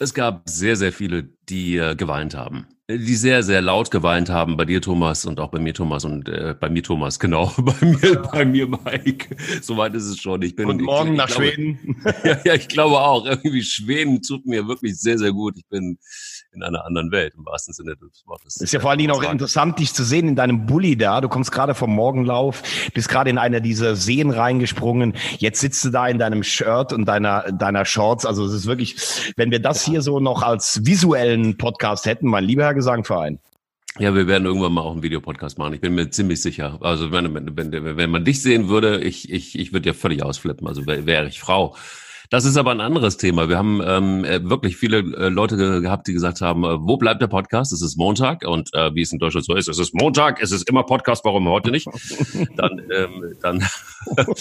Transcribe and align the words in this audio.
Es 0.00 0.12
gab 0.14 0.48
sehr, 0.48 0.76
sehr 0.76 0.92
viele, 0.92 1.28
die 1.48 1.76
äh, 1.76 1.94
geweint 1.94 2.34
haben. 2.34 2.66
Die 2.86 3.14
sehr, 3.14 3.42
sehr 3.42 3.62
laut 3.62 3.90
geweint 3.90 4.28
haben, 4.28 4.58
bei 4.58 4.66
dir, 4.66 4.82
Thomas, 4.82 5.24
und 5.24 5.40
auch 5.40 5.48
bei 5.48 5.58
mir, 5.58 5.72
Thomas, 5.72 6.04
und 6.04 6.28
äh, 6.28 6.54
bei 6.58 6.68
mir, 6.68 6.82
Thomas, 6.82 7.18
genau, 7.18 7.50
bei 7.56 7.86
mir, 7.86 8.16
bei 8.20 8.44
mir, 8.44 8.68
Mike. 8.68 9.34
Soweit 9.62 9.94
ist 9.94 10.04
es 10.04 10.18
schon. 10.18 10.42
Ich 10.42 10.54
bin, 10.54 10.68
und 10.68 10.82
morgen 10.82 11.12
ich, 11.12 11.16
nach 11.16 11.28
glaube, 11.28 11.46
Schweden. 11.46 11.96
Ja, 12.24 12.38
ja, 12.44 12.54
ich 12.54 12.68
glaube 12.68 13.00
auch. 13.00 13.24
Irgendwie 13.24 13.62
Schweden 13.62 14.20
tut 14.20 14.44
mir 14.44 14.68
wirklich 14.68 15.00
sehr, 15.00 15.18
sehr 15.18 15.32
gut. 15.32 15.56
Ich 15.56 15.66
bin 15.68 15.98
in 16.54 16.62
einer 16.62 16.84
anderen 16.84 17.10
Welt, 17.10 17.34
im 17.36 17.44
wahrsten 17.44 17.74
Sinne 17.74 17.96
des 17.96 18.22
Wortes. 18.26 18.56
Ist 18.56 18.72
ja 18.72 18.80
vor 18.80 18.90
allen 18.90 18.98
Dingen 18.98 19.10
auch 19.10 19.22
interessant, 19.22 19.78
dich 19.78 19.92
zu 19.92 20.04
sehen 20.04 20.28
in 20.28 20.36
deinem 20.36 20.66
Bulli 20.66 20.96
da. 20.96 21.20
Du 21.20 21.28
kommst 21.28 21.52
gerade 21.52 21.74
vom 21.74 21.94
Morgenlauf, 21.94 22.62
bist 22.94 23.08
gerade 23.08 23.30
in 23.30 23.38
einer 23.38 23.60
dieser 23.60 23.96
Seen 23.96 24.30
reingesprungen. 24.30 25.14
Jetzt 25.38 25.60
sitzt 25.60 25.84
du 25.84 25.90
da 25.90 26.06
in 26.06 26.18
deinem 26.18 26.42
Shirt 26.42 26.92
und 26.92 27.06
deiner, 27.06 27.50
deiner 27.52 27.84
Shorts. 27.84 28.24
Also 28.24 28.44
es 28.44 28.52
ist 28.52 28.66
wirklich, 28.66 29.32
wenn 29.36 29.50
wir 29.50 29.60
das 29.60 29.84
hier 29.84 30.02
so 30.02 30.20
noch 30.20 30.42
als 30.42 30.84
visuellen 31.34 31.56
Podcast 31.56 32.06
hätten, 32.06 32.28
mein 32.28 32.44
lieber 32.44 32.64
Herr 32.64 32.74
Gesangverein. 32.74 33.38
Ja, 33.98 34.14
wir 34.14 34.26
werden 34.26 34.44
irgendwann 34.44 34.72
mal 34.72 34.80
auch 34.80 34.92
einen 34.92 35.04
Videopodcast 35.04 35.56
machen. 35.56 35.74
Ich 35.74 35.80
bin 35.80 35.94
mir 35.94 36.10
ziemlich 36.10 36.42
sicher. 36.42 36.78
Also 36.80 37.12
wenn, 37.12 37.32
wenn, 37.32 37.56
wenn, 37.56 37.96
wenn 37.96 38.10
man 38.10 38.24
dich 38.24 38.42
sehen 38.42 38.68
würde, 38.68 39.00
ich, 39.00 39.30
ich, 39.30 39.56
ich 39.56 39.72
würde 39.72 39.86
ja 39.88 39.92
völlig 39.92 40.22
ausflippen. 40.22 40.66
Also 40.66 40.84
wäre 40.86 41.06
wär 41.06 41.26
ich 41.26 41.38
Frau. 41.38 41.76
Das 42.34 42.44
ist 42.44 42.56
aber 42.56 42.72
ein 42.72 42.80
anderes 42.80 43.16
Thema. 43.16 43.48
Wir 43.48 43.56
haben 43.56 43.80
ähm, 43.86 44.24
äh, 44.24 44.42
wirklich 44.42 44.76
viele 44.76 44.98
äh, 44.98 45.28
Leute 45.28 45.56
gehabt, 45.80 46.08
die 46.08 46.12
gesagt 46.12 46.40
haben, 46.40 46.64
äh, 46.64 46.80
wo 46.80 46.96
bleibt 46.96 47.22
der 47.22 47.28
Podcast? 47.28 47.72
Es 47.72 47.80
ist 47.80 47.96
Montag 47.96 48.44
und 48.44 48.74
äh, 48.74 48.92
wie 48.92 49.02
es 49.02 49.12
in 49.12 49.20
Deutschland 49.20 49.46
so 49.46 49.54
ist, 49.54 49.68
es 49.68 49.78
ist 49.78 49.94
Montag, 49.94 50.42
es 50.42 50.50
ist 50.50 50.68
immer 50.68 50.82
Podcast, 50.82 51.24
warum 51.24 51.46
heute 51.46 51.70
nicht? 51.70 51.86
Dann, 52.56 52.82
ähm, 52.92 53.36
dann 53.40 53.60
gibt 54.16 54.36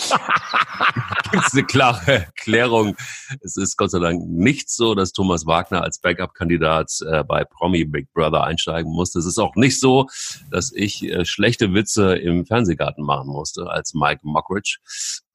es 1.45 1.53
eine 1.53 1.65
klare 1.65 2.11
Erklärung. 2.11 2.95
Es 3.41 3.57
ist 3.57 3.77
Gott 3.77 3.91
sei 3.91 3.99
Dank 3.99 4.27
nicht 4.27 4.71
so, 4.71 4.95
dass 4.95 5.11
Thomas 5.11 5.45
Wagner 5.45 5.83
als 5.83 5.99
Backup-Kandidat 5.99 6.89
äh, 7.07 7.23
bei 7.23 7.45
Promi 7.45 7.85
Big 7.85 8.11
Brother 8.11 8.43
einsteigen 8.43 8.91
musste. 8.91 9.19
Es 9.19 9.27
ist 9.27 9.37
auch 9.37 9.55
nicht 9.55 9.79
so, 9.79 10.07
dass 10.49 10.71
ich 10.73 11.03
äh, 11.03 11.25
schlechte 11.25 11.75
Witze 11.75 12.15
im 12.15 12.47
Fernsehgarten 12.47 13.05
machen 13.05 13.27
musste 13.27 13.69
als 13.69 13.93
Mike 13.93 14.21
Mockridge. 14.23 14.79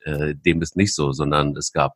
Äh, 0.00 0.34
dem 0.34 0.60
ist 0.60 0.76
nicht 0.76 0.92
so, 0.92 1.12
sondern 1.12 1.56
es 1.56 1.70
gab 1.72 1.94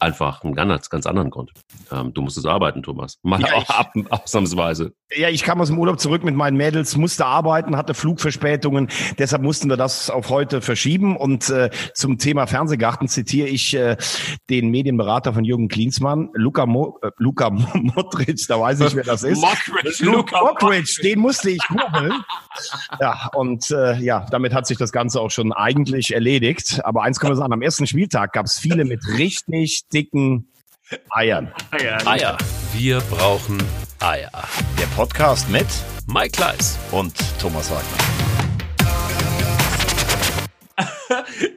einfach 0.00 0.42
einen 0.42 0.54
ganz, 0.54 0.90
ganz 0.90 1.06
anderen 1.06 1.30
Grund. 1.30 1.52
Ähm, 1.90 2.12
du 2.12 2.20
musstest 2.22 2.46
arbeiten, 2.46 2.82
Thomas. 2.82 3.18
Mal 3.22 3.40
Ja, 3.40 3.58
ich- 3.58 3.70
ab, 3.70 3.92
ausnahmsweise. 4.10 4.92
Ja, 5.16 5.28
ich 5.28 5.44
kam 5.44 5.60
aus 5.60 5.68
dem 5.68 5.78
Urlaub 5.78 6.00
zurück 6.00 6.24
mit 6.24 6.34
meinen 6.34 6.56
Mädels, 6.56 6.96
musste 6.96 7.24
arbeiten, 7.24 7.76
hatte 7.76 7.94
Flugverspätungen. 7.94 8.88
Deshalb 9.18 9.42
mussten 9.42 9.68
wir 9.70 9.76
das 9.76 10.10
auf 10.10 10.28
heute 10.28 10.60
verschieben. 10.60 11.16
Und 11.16 11.48
äh, 11.50 11.70
zum 11.94 12.18
Thema 12.18 12.46
Fernsehgarten 12.46 13.06
zitiere 13.08 13.48
ich 13.48 13.74
äh, 13.76 13.96
den 14.50 14.70
Medienberater 14.70 15.32
von 15.32 15.44
Jürgen 15.44 15.68
Klinsmann, 15.68 16.30
Luca, 16.34 16.66
Mo, 16.66 16.98
äh, 17.02 17.10
Luca 17.18 17.50
Modric, 17.74 18.44
da 18.48 18.60
weiß 18.60 18.80
ich, 18.80 18.96
wer 18.96 19.04
das 19.04 19.22
ist. 19.22 19.40
Mockridge, 19.40 20.04
Luke 20.04 20.34
Mockridge, 20.38 21.00
den 21.02 21.20
musste 21.20 21.50
ich 21.50 21.62
googeln. 21.68 22.12
Ja, 23.00 23.30
und 23.34 23.70
äh, 23.70 23.98
ja, 24.00 24.26
damit 24.30 24.52
hat 24.52 24.66
sich 24.66 24.78
das 24.78 24.92
Ganze 24.92 25.20
auch 25.20 25.30
schon 25.30 25.52
eigentlich 25.52 26.12
erledigt. 26.12 26.80
Aber 26.84 27.02
eins 27.02 27.20
können 27.20 27.32
wir 27.32 27.36
sagen, 27.36 27.52
am 27.52 27.62
ersten 27.62 27.86
Spieltag 27.86 28.32
gab 28.32 28.46
es 28.46 28.58
viele 28.58 28.84
mit 28.84 29.00
richtig 29.16 29.73
dicken 29.92 30.48
Eiern. 31.10 31.52
Eier. 32.04 32.36
Wir 32.74 33.00
brauchen 33.10 33.62
Eier. 34.00 34.30
Der 34.78 34.86
Podcast 34.96 35.48
mit 35.48 35.66
Mike 36.06 36.32
Kleiss. 36.32 36.78
und 36.90 37.14
Thomas 37.40 37.70
Wagner. 37.70 38.13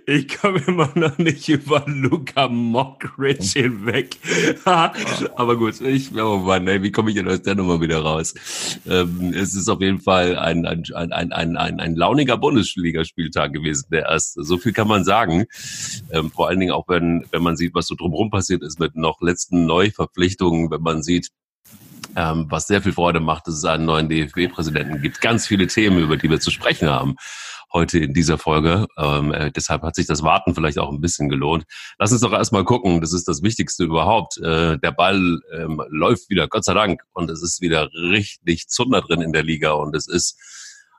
Ich 0.10 0.38
komme 0.38 0.64
immer 0.66 0.90
noch 0.96 1.18
nicht 1.18 1.50
über 1.50 1.84
Luca 1.86 2.48
Mockridge 2.48 3.60
hinweg. 3.60 4.16
Aber 5.36 5.58
gut, 5.58 5.82
ich, 5.82 6.16
oh 6.16 6.38
Mann, 6.38 6.66
ey, 6.66 6.82
wie 6.82 6.94
komme 6.94 7.10
ich 7.10 7.18
denn 7.18 7.28
aus 7.28 7.42
der 7.42 7.56
Nummer 7.56 7.82
wieder 7.82 8.00
raus? 8.00 8.34
Ähm, 8.88 9.34
es 9.36 9.54
ist 9.54 9.68
auf 9.68 9.82
jeden 9.82 10.00
Fall 10.00 10.40
ein, 10.40 10.66
ein, 10.66 10.84
ein, 10.96 11.12
ein, 11.12 11.34
ein, 11.34 11.80
ein, 11.82 11.96
launiger 11.98 12.38
Bundesligaspieltag 12.38 13.52
gewesen, 13.52 13.88
der 13.92 14.06
erste. 14.06 14.46
So 14.46 14.58
viel 14.58 14.72
kann 14.72 14.88
man 14.88 15.04
sagen. 15.04 15.44
Ähm, 16.10 16.32
vor 16.32 16.48
allen 16.48 16.62
Dingen 16.62 16.72
auch, 16.72 16.88
wenn, 16.88 17.26
wenn 17.32 17.44
man 17.44 17.58
sieht, 17.58 17.76
was 17.76 17.88
so 17.88 17.96
drumherum 17.96 18.30
passiert 18.30 18.64
ist 18.64 18.80
mit 18.80 18.96
noch 18.96 19.20
letzten 19.20 19.66
Neuverpflichtungen, 19.66 20.72
wenn 20.72 20.84
man 20.84 21.04
sieht, 21.04 21.32
ähm, 22.16 22.46
was 22.48 22.68
sehr 22.68 22.82
viel 22.82 22.94
Freude 22.94 23.20
macht, 23.20 23.48
dass 23.48 23.56
es 23.56 23.66
einen 23.66 23.84
neuen 23.84 24.08
DFB-Präsidenten 24.08 25.02
gibt. 25.02 25.20
Ganz 25.20 25.48
viele 25.48 25.68
Themen, 25.68 26.00
über 26.00 26.16
die 26.16 26.30
wir 26.30 26.40
zu 26.40 26.50
sprechen 26.50 26.88
haben 26.88 27.18
heute 27.78 28.00
in 28.00 28.14
dieser 28.14 28.38
Folge. 28.38 28.88
Ähm, 28.98 29.32
äh, 29.32 29.52
deshalb 29.52 29.84
hat 29.84 29.96
sich 29.96 30.08
das 30.08 30.24
Warten 30.24 30.56
vielleicht 30.56 30.80
auch 30.80 30.92
ein 30.92 31.00
bisschen 31.00 31.30
gelohnt. 31.30 31.66
Lass 32.00 32.12
uns 32.12 32.22
doch 32.22 32.34
erstmal 32.34 32.64
gucken, 32.64 33.02
das 33.02 33.14
ist 33.14 33.28
das 33.28 33.44
Wichtigste 33.44 33.84
überhaupt. 33.84 34.38
Äh, 34.38 34.80
der 34.80 34.92
Ball 34.92 35.40
ähm, 35.56 35.82
läuft 35.90 36.30
wieder, 36.30 36.48
Gott 36.48 36.66
sei 36.66 36.74
Dank, 36.74 37.04
und 37.14 37.30
es 37.30 37.44
ist 37.44 37.62
wieder 37.62 37.90
richtig 37.94 38.68
Zunder 38.68 39.02
drin 39.02 39.22
in 39.22 39.32
der 39.32 39.44
Liga 39.44 39.74
und 39.74 39.96
es 39.96 40.08
ist 40.08 40.40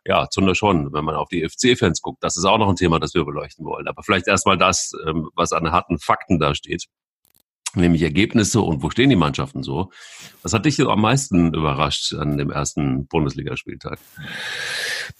ja, 0.06 0.28
Zunder 0.30 0.54
schon, 0.54 0.92
wenn 0.94 1.04
man 1.04 1.16
auf 1.16 1.28
die 1.28 1.46
FC-Fans 1.46 2.00
guckt. 2.00 2.22
Das 2.22 2.38
ist 2.38 2.44
auch 2.44 2.56
noch 2.56 2.68
ein 2.68 2.76
Thema, 2.76 2.98
das 2.98 3.12
wir 3.12 3.24
beleuchten 3.26 3.66
wollen. 3.66 3.88
Aber 3.88 4.02
vielleicht 4.02 4.26
erstmal 4.26 4.56
das, 4.56 4.92
ähm, 5.06 5.28
was 5.34 5.52
an 5.52 5.70
harten 5.70 5.98
Fakten 5.98 6.38
da 6.38 6.54
steht 6.54 6.86
nämlich 7.74 8.02
Ergebnisse 8.02 8.60
und 8.60 8.82
wo 8.82 8.90
stehen 8.90 9.10
die 9.10 9.16
Mannschaften 9.16 9.62
so. 9.62 9.90
Was 10.42 10.52
hat 10.52 10.66
dich 10.66 10.80
am 10.80 11.00
meisten 11.00 11.54
überrascht 11.54 12.14
an 12.14 12.38
dem 12.38 12.50
ersten 12.50 13.06
Bundesligaspieltag? 13.06 13.98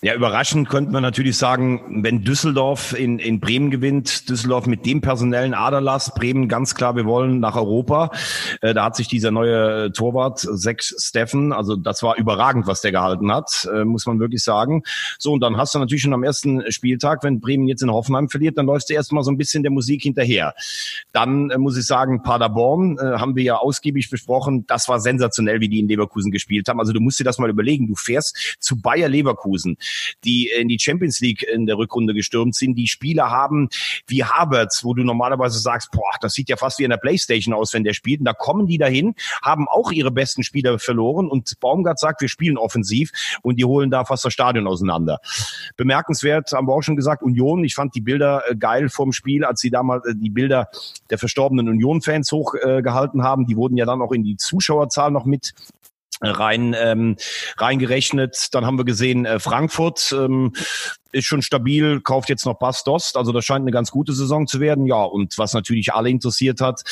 Ja, 0.00 0.15
überraschend 0.15 0.69
könnte 0.69 0.93
man 0.93 1.03
natürlich 1.03 1.37
sagen, 1.37 2.03
wenn 2.03 2.22
Düsseldorf 2.22 2.93
in, 2.99 3.19
in 3.19 3.41
Bremen 3.41 3.71
gewinnt, 3.71 4.28
Düsseldorf 4.28 4.66
mit 4.66 4.87
dem 4.87 5.00
personellen 5.00 5.54
Aderlass, 5.54 6.15
Bremen 6.15 6.49
ganz 6.49 6.75
klar, 6.75 6.94
wir 6.97 7.04
wollen 7.04 7.41
nach 7.41 7.56
Europa. 7.56 8.10
Äh, 8.60 8.75
da 8.75 8.84
hat 8.84 8.97
sich 8.97 9.09
dieser 9.09 9.31
neue 9.31 9.91
Torwart, 9.93 10.38
Sechs 10.38 10.94
Steffen, 10.98 11.53
also 11.53 11.77
das 11.77 12.03
war 12.03 12.16
überragend, 12.16 12.66
was 12.66 12.81
der 12.81 12.93
gehalten 12.93 13.32
hat, 13.32 13.69
äh, 13.72 13.84
muss 13.84 14.06
man 14.06 14.21
wirklich 14.21 14.43
sagen. 14.43 14.82
So, 15.19 15.32
und 15.32 15.41
dann 15.41 15.56
hast 15.56 15.75
du 15.75 15.78
natürlich 15.78 16.03
schon 16.03 16.15
am 16.15 16.22
ersten 16.22 16.71
Spieltag, 16.71 17.25
wenn 17.25 17.41
Bremen 17.41 17.66
jetzt 17.66 17.82
in 17.82 17.91
Hoffenheim 17.91 18.28
verliert, 18.28 18.59
dann 18.59 18.66
läufst 18.66 18.91
du 18.91 18.94
erstmal 18.94 19.25
so 19.25 19.31
ein 19.31 19.37
bisschen 19.37 19.62
der 19.62 19.72
Musik 19.72 20.03
hinterher. 20.03 20.54
Dann 21.12 21.50
äh, 21.50 21.59
muss 21.59 21.77
ich 21.77 21.87
sagen, 21.87 22.22
Paderborn 22.22 22.98
äh, 22.98 23.19
haben 23.19 23.37
wir 23.37 23.43
ja 23.43 23.56
ausgiebig 23.56 24.10
besprochen, 24.10 24.66
das 24.66 24.88
war 24.88 25.00
sensationell, 25.00 25.60
wie 25.60 25.69
die 25.69 25.81
in 25.81 25.88
Leverkusen 25.88 26.31
gespielt 26.31 26.69
haben. 26.69 26.81
Also 26.81 26.93
du 26.93 27.00
musst 27.00 27.19
dir 27.19 27.25
das 27.25 27.38
mal 27.38 27.50
überlegen, 27.50 27.88
du 27.88 27.94
fährst 27.94 28.56
zu 28.60 28.81
Bayer 28.81 29.09
Leverkusen 29.09 29.78
die 30.25 30.49
in 30.49 30.69
die 30.69 30.78
Champions 30.78 31.21
League 31.21 31.43
in 31.43 31.66
der 31.66 31.78
Rückrunde 31.78 32.15
gestürmt 32.15 32.55
sind, 32.55 32.75
die 32.77 32.89
Spieler 32.89 33.31
haben 33.31 33.69
wie 34.06 34.25
Havertz, 34.25 34.84
wo 34.84 34.94
du 34.94 35.05
normalerweise 35.05 35.59
sagst, 35.59 35.91
boah, 35.93 36.15
das 36.21 36.34
sieht 36.34 36.49
ja 36.49 36.56
fast 36.56 36.78
wie 36.78 36.84
in 36.84 36.91
der 36.91 36.97
Playstation 36.97 37.55
aus, 37.55 37.75
wenn 37.75 37.84
der 37.84 37.93
spielt. 37.93 38.21
Und 38.21 38.27
da 38.27 38.33
kommen 38.33 38.66
die 38.66 38.78
dahin, 38.78 39.15
haben 39.43 39.69
auch 39.69 39.91
ihre 39.91 40.11
besten 40.11 40.43
Spieler 40.43 40.78
verloren 40.78 41.28
und 41.28 41.59
Baumgart 41.61 41.99
sagt, 41.99 42.21
wir 42.21 42.28
spielen 42.28 42.59
offensiv 42.59 43.11
und 43.43 43.56
die 43.56 43.65
holen 43.65 43.91
da 43.91 44.05
fast 44.05 44.25
das 44.25 44.33
Stadion 44.33 44.66
auseinander. 44.66 45.21
Bemerkenswert, 45.77 46.53
haben 46.53 46.66
wir 46.66 46.75
auch 46.75 46.83
schon 46.83 46.97
gesagt, 46.97 47.22
Union. 47.22 47.65
Ich 47.65 47.75
fand 47.75 47.95
die 47.95 48.00
Bilder 48.00 48.43
äh, 48.49 48.56
geil 48.56 48.89
vom 48.89 49.12
Spiel, 49.12 49.45
als 49.45 49.60
sie 49.60 49.71
damals 49.71 50.06
äh, 50.06 50.15
die 50.15 50.31
Bilder 50.31 50.69
der 51.10 51.19
verstorbenen 51.19 51.69
Union-Fans 51.69 52.31
hochgehalten 52.33 52.83
gehalten 52.83 53.22
haben. 53.22 53.47
Die 53.47 53.56
wurden 53.56 53.77
ja 53.77 53.84
dann 53.84 54.03
auch 54.03 54.12
in 54.12 54.25
die 54.25 54.37
Zuschauerzahl 54.37 55.10
noch 55.10 55.25
mit 55.25 55.55
rein 56.20 56.74
ähm, 56.78 57.16
reingerechnet. 57.56 58.48
Dann 58.52 58.66
haben 58.66 58.78
wir 58.78 58.84
gesehen 58.84 59.24
äh, 59.24 59.38
Frankfurt 59.38 60.12
ähm, 60.12 60.52
ist 61.12 61.24
schon 61.24 61.42
stabil, 61.42 62.00
kauft 62.00 62.28
jetzt 62.28 62.44
noch 62.44 62.58
Bas 62.58 62.84
Dost, 62.84 63.16
also 63.16 63.32
das 63.32 63.44
scheint 63.44 63.62
eine 63.62 63.70
ganz 63.70 63.91
gute 63.91 64.12
Saison 64.12 64.46
zu 64.46 64.60
werden. 64.60 64.86
Ja, 64.86 65.02
und 65.02 65.38
was 65.38 65.54
natürlich 65.54 65.92
alle 65.94 66.10
interessiert 66.10 66.60
hat, 66.60 66.82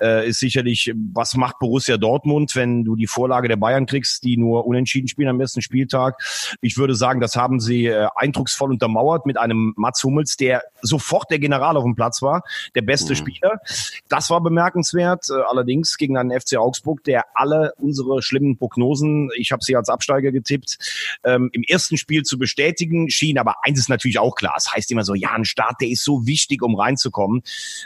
äh, 0.00 0.28
ist 0.28 0.40
sicherlich, 0.40 0.92
was 1.12 1.34
macht 1.34 1.58
Borussia 1.58 1.96
Dortmund, 1.96 2.54
wenn 2.54 2.84
du 2.84 2.96
die 2.96 3.06
Vorlage 3.06 3.48
der 3.48 3.56
Bayern 3.56 3.86
kriegst, 3.86 4.24
die 4.24 4.36
nur 4.36 4.66
unentschieden 4.66 5.08
spielen 5.08 5.28
am 5.28 5.40
ersten 5.40 5.62
Spieltag. 5.62 6.22
Ich 6.60 6.76
würde 6.76 6.94
sagen, 6.94 7.20
das 7.20 7.36
haben 7.36 7.60
sie 7.60 7.86
äh, 7.86 8.08
eindrucksvoll 8.14 8.70
untermauert 8.70 9.26
mit 9.26 9.38
einem 9.38 9.74
Mats 9.76 10.02
Hummels, 10.04 10.36
der 10.36 10.62
sofort 10.82 11.30
der 11.30 11.38
General 11.38 11.76
auf 11.76 11.84
dem 11.84 11.94
Platz 11.94 12.22
war, 12.22 12.42
der 12.74 12.82
beste 12.82 13.12
Mhm. 13.12 13.16
Spieler. 13.16 13.60
Das 14.08 14.30
war 14.30 14.40
bemerkenswert, 14.40 15.26
äh, 15.30 15.34
allerdings 15.48 15.96
gegen 15.96 16.16
einen 16.16 16.30
FC 16.30 16.56
Augsburg, 16.56 17.02
der 17.04 17.24
alle 17.34 17.72
unsere 17.78 18.22
schlimmen 18.22 18.56
Prognosen, 18.56 19.30
ich 19.36 19.52
habe 19.52 19.64
sie 19.64 19.76
als 19.76 19.88
Absteiger 19.88 20.32
getippt, 20.32 20.78
ähm, 21.24 21.50
im 21.52 21.62
ersten 21.62 21.96
Spiel 21.96 22.22
zu 22.22 22.38
bestätigen 22.38 23.10
schien. 23.10 23.38
Aber 23.38 23.56
eins 23.64 23.78
ist 23.78 23.88
natürlich 23.88 24.18
auch 24.18 24.34
klar, 24.34 24.54
es 24.56 24.72
heißt 24.72 24.90
immer 24.90 25.04
so, 25.04 25.14
ja, 25.14 25.30
ein 25.32 25.44
Start, 25.44 25.80
der 25.80 25.88
ist 25.88 26.04
so 26.04 26.26
wichtig, 26.26 26.62
um 26.62 26.74
reinzukommen. 26.74 27.42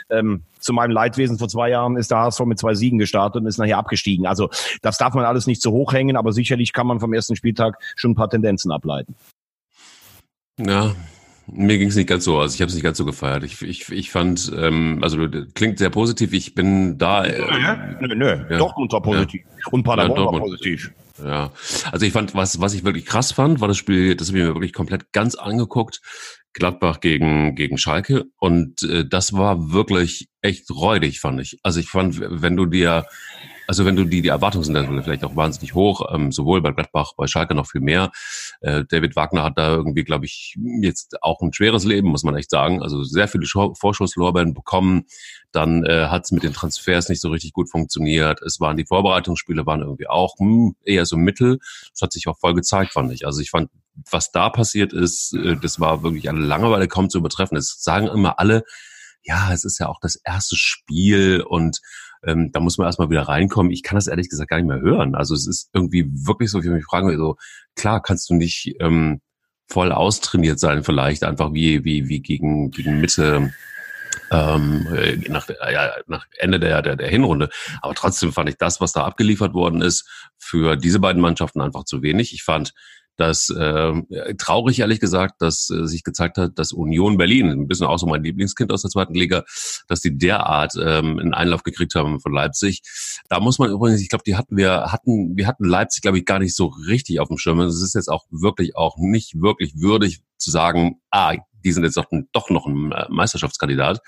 Ähm, 0.09 0.43
zu 0.59 0.73
meinem 0.73 0.91
Leidwesen 0.91 1.37
vor 1.37 1.47
zwei 1.47 1.69
Jahren 1.69 1.95
ist 1.95 2.11
der 2.11 2.19
HSV 2.19 2.41
mit 2.41 2.59
zwei 2.59 2.73
Siegen 2.73 2.99
gestartet 2.99 3.41
und 3.41 3.47
ist 3.47 3.57
nachher 3.57 3.77
abgestiegen. 3.77 4.25
Also 4.25 4.49
das 4.81 4.97
darf 4.97 5.13
man 5.13 5.25
alles 5.25 5.47
nicht 5.47 5.61
zu 5.61 5.71
hoch 5.71 5.93
hängen, 5.93 6.17
aber 6.17 6.33
sicherlich 6.33 6.73
kann 6.73 6.87
man 6.87 6.99
vom 6.99 7.13
ersten 7.13 7.35
Spieltag 7.35 7.77
schon 7.95 8.11
ein 8.11 8.15
paar 8.15 8.29
Tendenzen 8.29 8.71
ableiten. 8.71 9.15
Ja, 10.59 10.93
mir 11.51 11.77
ging 11.77 11.87
es 11.87 11.95
nicht 11.95 12.09
ganz 12.09 12.25
so. 12.25 12.39
Also 12.39 12.55
ich 12.55 12.61
habe 12.61 12.69
es 12.69 12.75
nicht 12.75 12.83
ganz 12.83 12.97
so 12.97 13.05
gefeiert. 13.05 13.43
Ich, 13.43 13.61
ich, 13.61 13.89
ich 13.89 14.11
fand, 14.11 14.51
ähm, 14.55 14.99
also 15.01 15.27
klingt 15.55 15.79
sehr 15.79 15.89
positiv. 15.89 16.33
Ich 16.33 16.53
bin 16.53 16.97
da. 16.97 17.23
Äh, 17.25 17.97
Nö, 18.01 18.15
nö, 18.15 18.45
Ja. 18.49 18.57
Dortmund 18.57 18.91
war 18.91 19.01
positiv. 19.01 19.41
Und 19.71 19.83
Paderborn 19.83 20.19
Ja, 20.19 20.31
war 20.31 20.39
positiv. 20.39 20.91
Ja, 21.23 21.51
also 21.91 22.05
ich 22.05 22.13
fand, 22.13 22.35
was, 22.35 22.59
was 22.59 22.73
ich 22.73 22.83
wirklich 22.83 23.05
krass 23.05 23.31
fand, 23.31 23.61
war 23.61 23.67
das 23.67 23.77
Spiel, 23.77 24.15
das 24.15 24.29
habe 24.29 24.37
ich 24.37 24.43
mir 24.43 24.53
wirklich 24.55 24.73
komplett 24.73 25.11
ganz 25.11 25.35
angeguckt, 25.35 26.01
Gladbach 26.53 26.99
gegen, 26.99 27.55
gegen 27.55 27.77
Schalke. 27.77 28.25
Und 28.37 28.83
äh, 28.83 29.05
das 29.07 29.33
war 29.33 29.71
wirklich 29.71 30.29
echt 30.41 30.69
räudig, 30.71 31.19
fand 31.19 31.41
ich. 31.41 31.59
Also 31.63 31.79
ich 31.79 31.89
fand, 31.89 32.19
wenn 32.19 32.55
du 32.55 32.65
dir 32.65 33.05
Also 33.69 33.85
wenn 33.85 33.95
du 33.95 34.03
die, 34.03 34.23
die 34.23 34.29
Erwartungen 34.29 34.63
sind 34.63 34.73
dann 34.73 35.03
vielleicht 35.03 35.23
auch 35.23 35.35
wahnsinnig 35.35 35.75
hoch, 35.75 36.11
ähm, 36.11 36.31
sowohl 36.31 36.59
bei 36.59 36.71
Gladbach, 36.71 37.13
bei 37.15 37.27
Schalke 37.27 37.53
noch 37.53 37.67
viel 37.67 37.81
mehr. 37.81 38.11
Äh, 38.61 38.83
David 38.89 39.15
Wagner 39.15 39.43
hat 39.43 39.59
da 39.59 39.75
irgendwie, 39.75 40.03
glaube 40.03 40.25
ich, 40.25 40.57
jetzt 40.81 41.21
auch 41.21 41.39
ein 41.43 41.53
schweres 41.53 41.83
Leben, 41.83 42.09
muss 42.09 42.23
man 42.23 42.35
echt 42.35 42.49
sagen. 42.49 42.81
Also 42.81 43.03
sehr 43.03 43.27
viele 43.27 43.45
Vorschusslorbeeren 43.45 44.55
bekommen. 44.55 45.05
Dann 45.51 45.85
äh, 45.85 46.07
hat 46.07 46.25
es 46.25 46.31
mit 46.31 46.41
den 46.41 46.53
Transfers 46.53 47.09
nicht 47.09 47.21
so 47.21 47.29
richtig 47.29 47.53
gut 47.53 47.69
funktioniert. 47.69 48.41
Es 48.41 48.59
waren 48.59 48.75
die 48.75 48.87
Vorbereitungsspiele 48.87 49.67
waren 49.67 49.81
irgendwie 49.81 50.07
auch 50.07 50.39
hm, 50.39 50.75
eher 50.83 51.05
so 51.05 51.15
mittel. 51.15 51.59
Das 51.91 52.01
hat 52.01 52.11
sich 52.11 52.27
auch 52.27 52.39
voll 52.39 52.55
gezeigt, 52.55 52.93
fand 52.93 53.13
ich. 53.13 53.27
Also 53.27 53.39
ich 53.39 53.51
fand, 53.51 53.69
was 54.09 54.31
da 54.31 54.49
passiert 54.49 54.93
ist, 54.93 55.35
äh, 55.35 55.57
das 55.61 55.79
war 55.79 56.01
wirklich 56.01 56.27
eine 56.27 56.39
Langeweile 56.39 56.87
kaum 56.87 57.11
zu 57.11 57.19
übertreffen. 57.19 57.53
Das 57.53 57.83
sagen 57.83 58.07
immer 58.07 58.39
alle, 58.39 58.63
ja, 59.21 59.53
es 59.53 59.63
ist 59.63 59.79
ja 59.79 59.89
auch 59.89 59.99
das 60.01 60.15
erste 60.15 60.55
Spiel 60.55 61.41
und 61.47 61.81
ähm, 62.25 62.51
da 62.51 62.59
muss 62.59 62.77
man 62.77 62.87
erstmal 62.87 63.09
wieder 63.09 63.23
reinkommen. 63.23 63.71
Ich 63.71 63.83
kann 63.83 63.95
das 63.95 64.07
ehrlich 64.07 64.29
gesagt 64.29 64.49
gar 64.49 64.57
nicht 64.57 64.67
mehr 64.67 64.81
hören. 64.81 65.15
Also 65.15 65.33
es 65.33 65.47
ist 65.47 65.69
irgendwie 65.73 66.05
wirklich 66.11 66.51
so, 66.51 66.61
wie 66.61 66.67
ich 66.67 66.73
mich 66.73 66.85
frage, 66.85 67.15
so, 67.17 67.37
klar 67.75 68.01
kannst 68.01 68.29
du 68.29 68.35
nicht 68.35 68.75
ähm, 68.79 69.21
voll 69.67 69.91
austrainiert 69.91 70.59
sein, 70.59 70.83
vielleicht 70.83 71.23
einfach 71.23 71.53
wie, 71.53 71.83
wie, 71.85 72.09
wie 72.09 72.21
gegen, 72.21 72.71
gegen 72.71 72.99
Mitte, 72.99 73.53
ähm, 74.31 74.87
äh, 74.95 75.15
nach, 75.29 75.47
ja, 75.49 75.91
nach 76.07 76.25
Ende 76.37 76.59
der, 76.59 76.81
der, 76.81 76.95
der 76.95 77.07
Hinrunde. 77.07 77.49
Aber 77.81 77.93
trotzdem 77.93 78.31
fand 78.31 78.49
ich 78.49 78.57
das, 78.57 78.81
was 78.81 78.91
da 78.91 79.03
abgeliefert 79.03 79.53
worden 79.53 79.81
ist, 79.81 80.07
für 80.37 80.75
diese 80.75 80.99
beiden 80.99 81.21
Mannschaften 81.21 81.61
einfach 81.61 81.83
zu 81.83 82.01
wenig. 82.01 82.33
Ich 82.33 82.43
fand 82.43 82.73
dass 83.19 83.49
äh, 83.49 83.93
traurig 84.37 84.79
ehrlich 84.79 84.99
gesagt, 84.99 85.41
dass 85.41 85.69
äh, 85.69 85.85
sich 85.85 86.03
gezeigt 86.03 86.37
hat, 86.37 86.57
dass 86.57 86.71
Union 86.71 87.17
Berlin, 87.17 87.49
ein 87.49 87.67
bisschen 87.67 87.85
auch 87.85 87.97
so 87.97 88.07
mein 88.07 88.23
Lieblingskind 88.23 88.71
aus 88.71 88.81
der 88.81 88.91
zweiten 88.91 89.13
Liga, 89.13 89.43
dass 89.87 89.99
die 89.99 90.17
derart 90.17 90.73
ähm, 90.81 91.19
einen 91.19 91.33
Einlauf 91.33 91.63
gekriegt 91.63 91.95
haben 91.95 92.19
von 92.19 92.33
Leipzig. 92.33 92.81
Da 93.27 93.39
muss 93.39 93.59
man 93.59 93.71
übrigens, 93.71 94.01
ich 94.01 94.09
glaube, 94.09 94.23
die 94.25 94.35
hatten 94.35 94.55
wir 94.55 94.91
hatten 94.91 95.35
wir 95.35 95.47
hatten 95.47 95.65
Leipzig 95.65 96.01
glaube 96.01 96.17
ich 96.17 96.25
gar 96.25 96.39
nicht 96.39 96.55
so 96.55 96.67
richtig 96.87 97.19
auf 97.19 97.27
dem 97.27 97.37
Schirm. 97.37 97.59
Es 97.59 97.81
ist 97.81 97.95
jetzt 97.95 98.09
auch 98.09 98.25
wirklich 98.29 98.75
auch 98.75 98.95
nicht 98.97 99.41
wirklich 99.41 99.73
würdig 99.75 100.21
zu 100.37 100.51
sagen, 100.51 101.01
ah, 101.11 101.33
die 101.65 101.71
sind 101.71 101.83
jetzt 101.83 101.97
doch, 101.97 102.07
doch 102.31 102.49
noch 102.49 102.65
ein 102.65 102.91
äh, 102.91 103.05
Meisterschaftskandidat. 103.09 103.99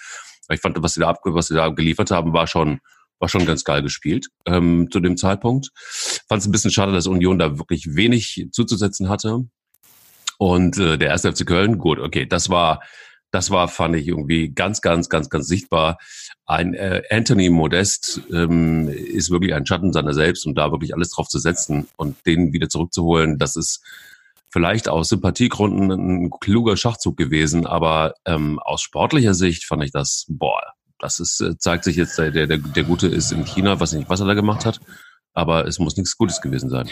Ich 0.49 0.61
fand, 0.61 0.81
was 0.81 0.93
sie 0.93 1.01
da, 1.01 1.15
was 1.23 1.47
sie 1.47 1.55
da 1.55 1.69
geliefert 1.69 2.11
haben, 2.11 2.33
war 2.33 2.47
schon 2.47 2.79
war 3.21 3.29
schon 3.29 3.45
ganz 3.45 3.63
geil 3.63 3.81
gespielt 3.81 4.27
ähm, 4.45 4.89
zu 4.91 4.99
dem 4.99 5.15
Zeitpunkt. 5.15 5.69
Fand 6.27 6.41
es 6.41 6.47
ein 6.47 6.51
bisschen 6.51 6.71
schade, 6.71 6.91
dass 6.91 7.07
Union 7.07 7.39
da 7.39 7.57
wirklich 7.57 7.95
wenig 7.95 8.47
zuzusetzen 8.51 9.09
hatte. 9.09 9.45
Und 10.37 10.77
äh, 10.77 10.97
der 10.97 11.09
erste 11.09 11.31
FC 11.31 11.45
Köln, 11.45 11.77
gut, 11.77 11.99
okay, 11.99 12.25
das 12.25 12.49
war, 12.49 12.81
das 13.29 13.51
war, 13.51 13.67
fand 13.67 13.95
ich 13.95 14.07
irgendwie 14.07 14.49
ganz, 14.49 14.81
ganz, 14.81 15.07
ganz, 15.07 15.29
ganz 15.29 15.47
sichtbar. 15.47 15.99
Ein 16.45 16.73
äh, 16.73 17.03
Anthony 17.11 17.49
Modest 17.49 18.21
ähm, 18.33 18.89
ist 18.89 19.29
wirklich 19.29 19.53
ein 19.53 19.65
Schatten 19.67 19.93
seiner 19.93 20.13
selbst 20.13 20.45
und 20.47 20.55
da 20.55 20.71
wirklich 20.71 20.95
alles 20.95 21.11
drauf 21.11 21.27
zu 21.27 21.37
setzen 21.37 21.87
und 21.95 22.17
den 22.25 22.53
wieder 22.53 22.69
zurückzuholen, 22.69 23.37
das 23.37 23.55
ist 23.55 23.83
vielleicht 24.49 24.89
aus 24.89 25.09
Sympathiegründen 25.09 25.91
ein 25.91 26.29
kluger 26.41 26.75
Schachzug 26.75 27.15
gewesen, 27.15 27.65
aber 27.65 28.15
ähm, 28.25 28.59
aus 28.59 28.81
sportlicher 28.81 29.33
Sicht 29.33 29.63
fand 29.63 29.83
ich 29.83 29.91
das, 29.91 30.25
boah, 30.27 30.70
das 31.01 31.19
ist, 31.19 31.41
äh, 31.41 31.57
zeigt 31.57 31.83
sich 31.83 31.95
jetzt, 31.97 32.17
der, 32.17 32.31
der, 32.31 32.45
der 32.47 32.83
Gute 32.83 33.07
ist 33.07 33.31
in 33.31 33.45
China, 33.45 33.79
weiß 33.79 33.93
nicht, 33.93 34.09
was 34.09 34.19
er 34.19 34.27
da 34.27 34.33
gemacht 34.33 34.65
hat 34.65 34.79
aber 35.33 35.65
es 35.65 35.79
muss 35.79 35.95
nichts 35.97 36.17
Gutes 36.17 36.41
gewesen 36.41 36.69
sein. 36.69 36.89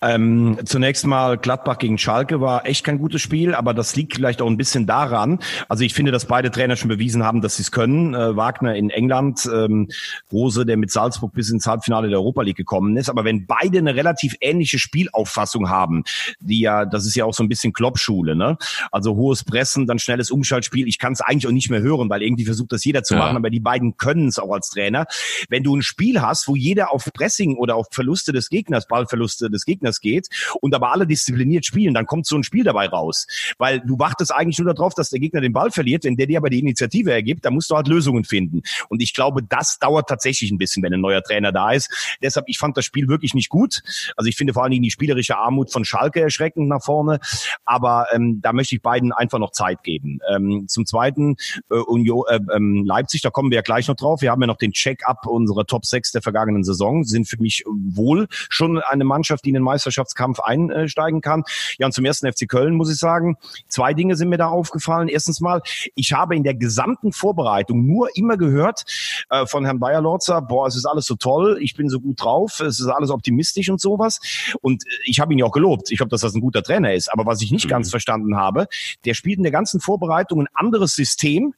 Ähm, 0.00 0.58
zunächst 0.64 1.06
mal 1.06 1.36
Gladbach 1.36 1.78
gegen 1.78 1.98
Schalke 1.98 2.40
war 2.40 2.66
echt 2.66 2.84
kein 2.84 2.98
gutes 2.98 3.20
Spiel, 3.20 3.54
aber 3.54 3.74
das 3.74 3.94
liegt 3.96 4.14
vielleicht 4.14 4.40
auch 4.40 4.46
ein 4.46 4.56
bisschen 4.56 4.86
daran. 4.86 5.40
Also 5.68 5.84
ich 5.84 5.92
finde, 5.92 6.12
dass 6.12 6.26
beide 6.26 6.50
Trainer 6.50 6.76
schon 6.76 6.88
bewiesen 6.88 7.24
haben, 7.24 7.42
dass 7.42 7.56
sie 7.56 7.62
es 7.62 7.70
können. 7.70 8.14
Äh, 8.14 8.36
Wagner 8.36 8.74
in 8.74 8.90
England, 8.90 9.48
ähm, 9.52 9.88
Rose, 10.32 10.64
der 10.64 10.76
mit 10.76 10.90
Salzburg 10.90 11.32
bis 11.32 11.50
ins 11.50 11.66
Halbfinale 11.66 12.08
der 12.08 12.18
Europa 12.18 12.42
League 12.42 12.56
gekommen 12.56 12.96
ist. 12.96 13.10
Aber 13.10 13.24
wenn 13.24 13.46
beide 13.46 13.78
eine 13.78 13.94
relativ 13.94 14.34
ähnliche 14.40 14.78
Spielauffassung 14.78 15.68
haben, 15.68 16.04
die 16.40 16.60
ja, 16.60 16.86
das 16.86 17.04
ist 17.06 17.16
ja 17.16 17.24
auch 17.24 17.34
so 17.34 17.42
ein 17.42 17.48
bisschen 17.48 17.72
Kloppschule, 17.72 18.34
ne? 18.34 18.56
Also 18.92 19.14
hohes 19.14 19.44
Pressen, 19.44 19.86
dann 19.86 19.98
schnelles 19.98 20.30
Umschaltspiel. 20.30 20.88
Ich 20.88 20.98
kann 20.98 21.12
es 21.12 21.20
eigentlich 21.20 21.46
auch 21.46 21.52
nicht 21.52 21.70
mehr 21.70 21.82
hören, 21.82 22.08
weil 22.08 22.22
irgendwie 22.22 22.44
versucht 22.46 22.72
das 22.72 22.84
jeder 22.84 23.02
zu 23.02 23.14
ja. 23.14 23.20
machen, 23.20 23.36
aber 23.36 23.50
die 23.50 23.60
beiden 23.60 23.96
können 23.96 24.28
es 24.28 24.38
auch 24.38 24.52
als 24.52 24.70
Trainer. 24.70 25.06
Wenn 25.48 25.62
du 25.62 25.76
ein 25.76 25.82
Spiel 25.82 26.22
hast, 26.22 26.48
wo 26.48 26.56
jeder 26.56 26.92
auf 26.92 27.08
Pressing 27.12 27.57
oder 27.58 27.76
auf 27.76 27.88
Verluste 27.90 28.32
des 28.32 28.48
Gegners, 28.48 28.86
Ballverluste 28.86 29.50
des 29.50 29.64
Gegners 29.64 30.00
geht 30.00 30.28
und 30.60 30.74
aber 30.74 30.92
alle 30.92 31.06
diszipliniert 31.06 31.66
spielen, 31.66 31.94
dann 31.94 32.06
kommt 32.06 32.26
so 32.26 32.36
ein 32.36 32.42
Spiel 32.42 32.64
dabei 32.64 32.86
raus. 32.86 33.26
Weil 33.58 33.80
du 33.80 33.98
wartest 33.98 34.32
eigentlich 34.32 34.58
nur 34.58 34.72
darauf, 34.72 34.94
dass 34.94 35.10
der 35.10 35.20
Gegner 35.20 35.40
den 35.40 35.52
Ball 35.52 35.70
verliert. 35.70 36.04
Wenn 36.04 36.16
der 36.16 36.26
dir 36.26 36.38
aber 36.38 36.50
die 36.50 36.60
Initiative 36.60 37.12
ergibt, 37.12 37.44
dann 37.44 37.54
musst 37.54 37.70
du 37.70 37.76
halt 37.76 37.88
Lösungen 37.88 38.24
finden. 38.24 38.62
Und 38.88 39.02
ich 39.02 39.14
glaube, 39.14 39.42
das 39.42 39.78
dauert 39.78 40.08
tatsächlich 40.08 40.50
ein 40.50 40.58
bisschen, 40.58 40.82
wenn 40.82 40.94
ein 40.94 41.00
neuer 41.00 41.22
Trainer 41.22 41.52
da 41.52 41.72
ist. 41.72 42.16
Deshalb, 42.22 42.48
ich 42.48 42.58
fand 42.58 42.76
das 42.76 42.84
Spiel 42.84 43.08
wirklich 43.08 43.34
nicht 43.34 43.48
gut. 43.48 43.82
Also 44.16 44.28
ich 44.28 44.36
finde 44.36 44.52
vor 44.52 44.62
allen 44.62 44.72
Dingen 44.72 44.82
die 44.82 44.90
spielerische 44.90 45.36
Armut 45.36 45.72
von 45.72 45.84
Schalke 45.84 46.20
erschreckend 46.20 46.68
nach 46.68 46.82
vorne. 46.82 47.20
Aber 47.64 48.06
ähm, 48.12 48.40
da 48.40 48.52
möchte 48.52 48.74
ich 48.74 48.82
beiden 48.82 49.12
einfach 49.12 49.38
noch 49.38 49.52
Zeit 49.52 49.82
geben. 49.82 50.20
Ähm, 50.32 50.66
zum 50.68 50.86
Zweiten, 50.86 51.36
äh, 51.70 51.74
Union, 51.74 52.24
äh, 52.28 52.40
ähm, 52.54 52.84
Leipzig, 52.84 53.22
da 53.22 53.30
kommen 53.30 53.50
wir 53.50 53.56
ja 53.56 53.62
gleich 53.62 53.88
noch 53.88 53.96
drauf. 53.96 54.22
Wir 54.22 54.30
haben 54.30 54.40
ja 54.40 54.46
noch 54.46 54.56
den 54.56 54.72
Check-up 54.72 55.26
unserer 55.26 55.66
Top 55.66 55.84
6 55.84 56.12
der 56.12 56.22
vergangenen 56.22 56.64
Saison, 56.64 57.04
sind 57.04 57.28
für 57.28 57.40
mich 57.40 57.47
mich 57.48 57.64
wohl 57.66 58.26
schon 58.30 58.78
eine 58.78 59.04
Mannschaft, 59.04 59.44
die 59.44 59.50
in 59.50 59.54
den 59.54 59.62
Meisterschaftskampf 59.62 60.40
einsteigen 60.40 61.22
kann. 61.22 61.44
Ja, 61.78 61.86
und 61.86 61.92
zum 61.92 62.04
ersten 62.04 62.30
FC 62.30 62.46
Köln 62.46 62.74
muss 62.74 62.92
ich 62.92 62.98
sagen, 62.98 63.36
zwei 63.68 63.94
Dinge 63.94 64.16
sind 64.16 64.28
mir 64.28 64.36
da 64.36 64.48
aufgefallen. 64.48 65.08
Erstens 65.08 65.40
mal, 65.40 65.62
ich 65.94 66.12
habe 66.12 66.36
in 66.36 66.42
der 66.42 66.54
gesamten 66.54 67.12
Vorbereitung 67.12 67.86
nur 67.86 68.10
immer 68.14 68.36
gehört 68.36 68.84
äh, 69.30 69.46
von 69.46 69.64
Herrn 69.64 69.80
Bayer-Lorzer, 69.80 70.42
boah, 70.42 70.66
es 70.66 70.76
ist 70.76 70.84
alles 70.84 71.06
so 71.06 71.14
toll, 71.14 71.58
ich 71.60 71.74
bin 71.74 71.88
so 71.88 72.00
gut 72.00 72.22
drauf, 72.22 72.60
es 72.60 72.80
ist 72.80 72.88
alles 72.88 73.10
optimistisch 73.10 73.70
und 73.70 73.80
sowas. 73.80 74.20
Und 74.60 74.84
ich 75.04 75.20
habe 75.20 75.32
ihn 75.32 75.38
ja 75.38 75.46
auch 75.46 75.52
gelobt. 75.52 75.90
Ich 75.90 75.98
glaube, 75.98 76.10
dass 76.10 76.20
das 76.20 76.34
ein 76.34 76.40
guter 76.40 76.62
Trainer 76.62 76.92
ist. 76.92 77.10
Aber 77.10 77.24
was 77.24 77.40
ich 77.40 77.50
nicht 77.50 77.64
mhm. 77.64 77.70
ganz 77.70 77.90
verstanden 77.90 78.36
habe, 78.36 78.66
der 79.04 79.14
spielt 79.14 79.38
in 79.38 79.42
der 79.44 79.52
ganzen 79.52 79.80
Vorbereitung 79.80 80.42
ein 80.42 80.48
anderes 80.54 80.94
System 80.94 81.54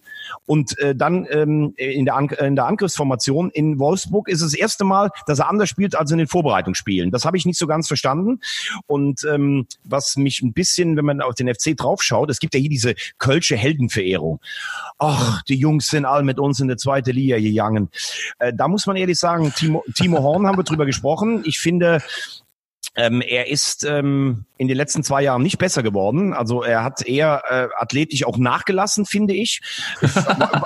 und 0.46 0.78
äh, 0.78 0.94
dann 0.94 1.26
ähm, 1.30 1.74
in, 1.76 2.04
der 2.04 2.14
An 2.14 2.28
in 2.28 2.54
der 2.54 2.66
Angriffsformation 2.66 3.50
in 3.50 3.78
Wolfsburg 3.78 4.28
ist 4.28 4.42
es 4.42 4.52
das 4.52 4.58
erste 4.58 4.84
Mal, 4.84 5.10
dass 5.26 5.40
er 5.40 5.48
anders 5.48 5.68
spielt 5.68 5.79
als 5.94 6.10
in 6.10 6.18
den 6.18 6.26
Vorbereitungsspielen. 6.26 7.10
Das 7.10 7.24
habe 7.24 7.36
ich 7.36 7.46
nicht 7.46 7.58
so 7.58 7.66
ganz 7.66 7.86
verstanden. 7.88 8.40
Und 8.86 9.24
ähm, 9.24 9.66
was 9.84 10.16
mich 10.16 10.42
ein 10.42 10.52
bisschen, 10.52 10.96
wenn 10.96 11.04
man 11.04 11.20
auf 11.20 11.34
den 11.34 11.52
FC 11.52 11.76
draufschaut, 11.76 12.30
es 12.30 12.38
gibt 12.38 12.54
ja 12.54 12.60
hier 12.60 12.70
diese 12.70 12.94
Kölsche 13.18 13.56
Heldenverehrung. 13.56 14.40
Ach, 14.98 15.42
die 15.42 15.56
Jungs 15.56 15.88
sind 15.88 16.04
alle 16.04 16.24
mit 16.24 16.38
uns 16.38 16.60
in 16.60 16.68
der 16.68 16.76
zweiten 16.76 17.12
Liga 17.12 17.38
gegangen. 17.38 17.90
Äh, 18.38 18.52
da 18.54 18.68
muss 18.68 18.86
man 18.86 18.96
ehrlich 18.96 19.18
sagen, 19.18 19.52
Timo, 19.56 19.84
Timo 19.94 20.22
Horn 20.22 20.46
haben 20.46 20.58
wir 20.58 20.64
drüber 20.64 20.86
gesprochen. 20.86 21.42
Ich 21.44 21.58
finde, 21.58 22.00
ähm, 22.96 23.20
er 23.20 23.48
ist 23.48 23.84
ähm, 23.84 24.46
in 24.56 24.66
den 24.66 24.76
letzten 24.76 25.04
zwei 25.04 25.22
Jahren 25.22 25.42
nicht 25.42 25.58
besser 25.58 25.82
geworden. 25.82 26.32
Also 26.32 26.62
er 26.62 26.82
hat 26.82 27.06
eher 27.06 27.42
äh, 27.48 27.68
athletisch 27.78 28.26
auch 28.26 28.36
nachgelassen, 28.36 29.06
finde 29.06 29.34
ich. 29.34 29.60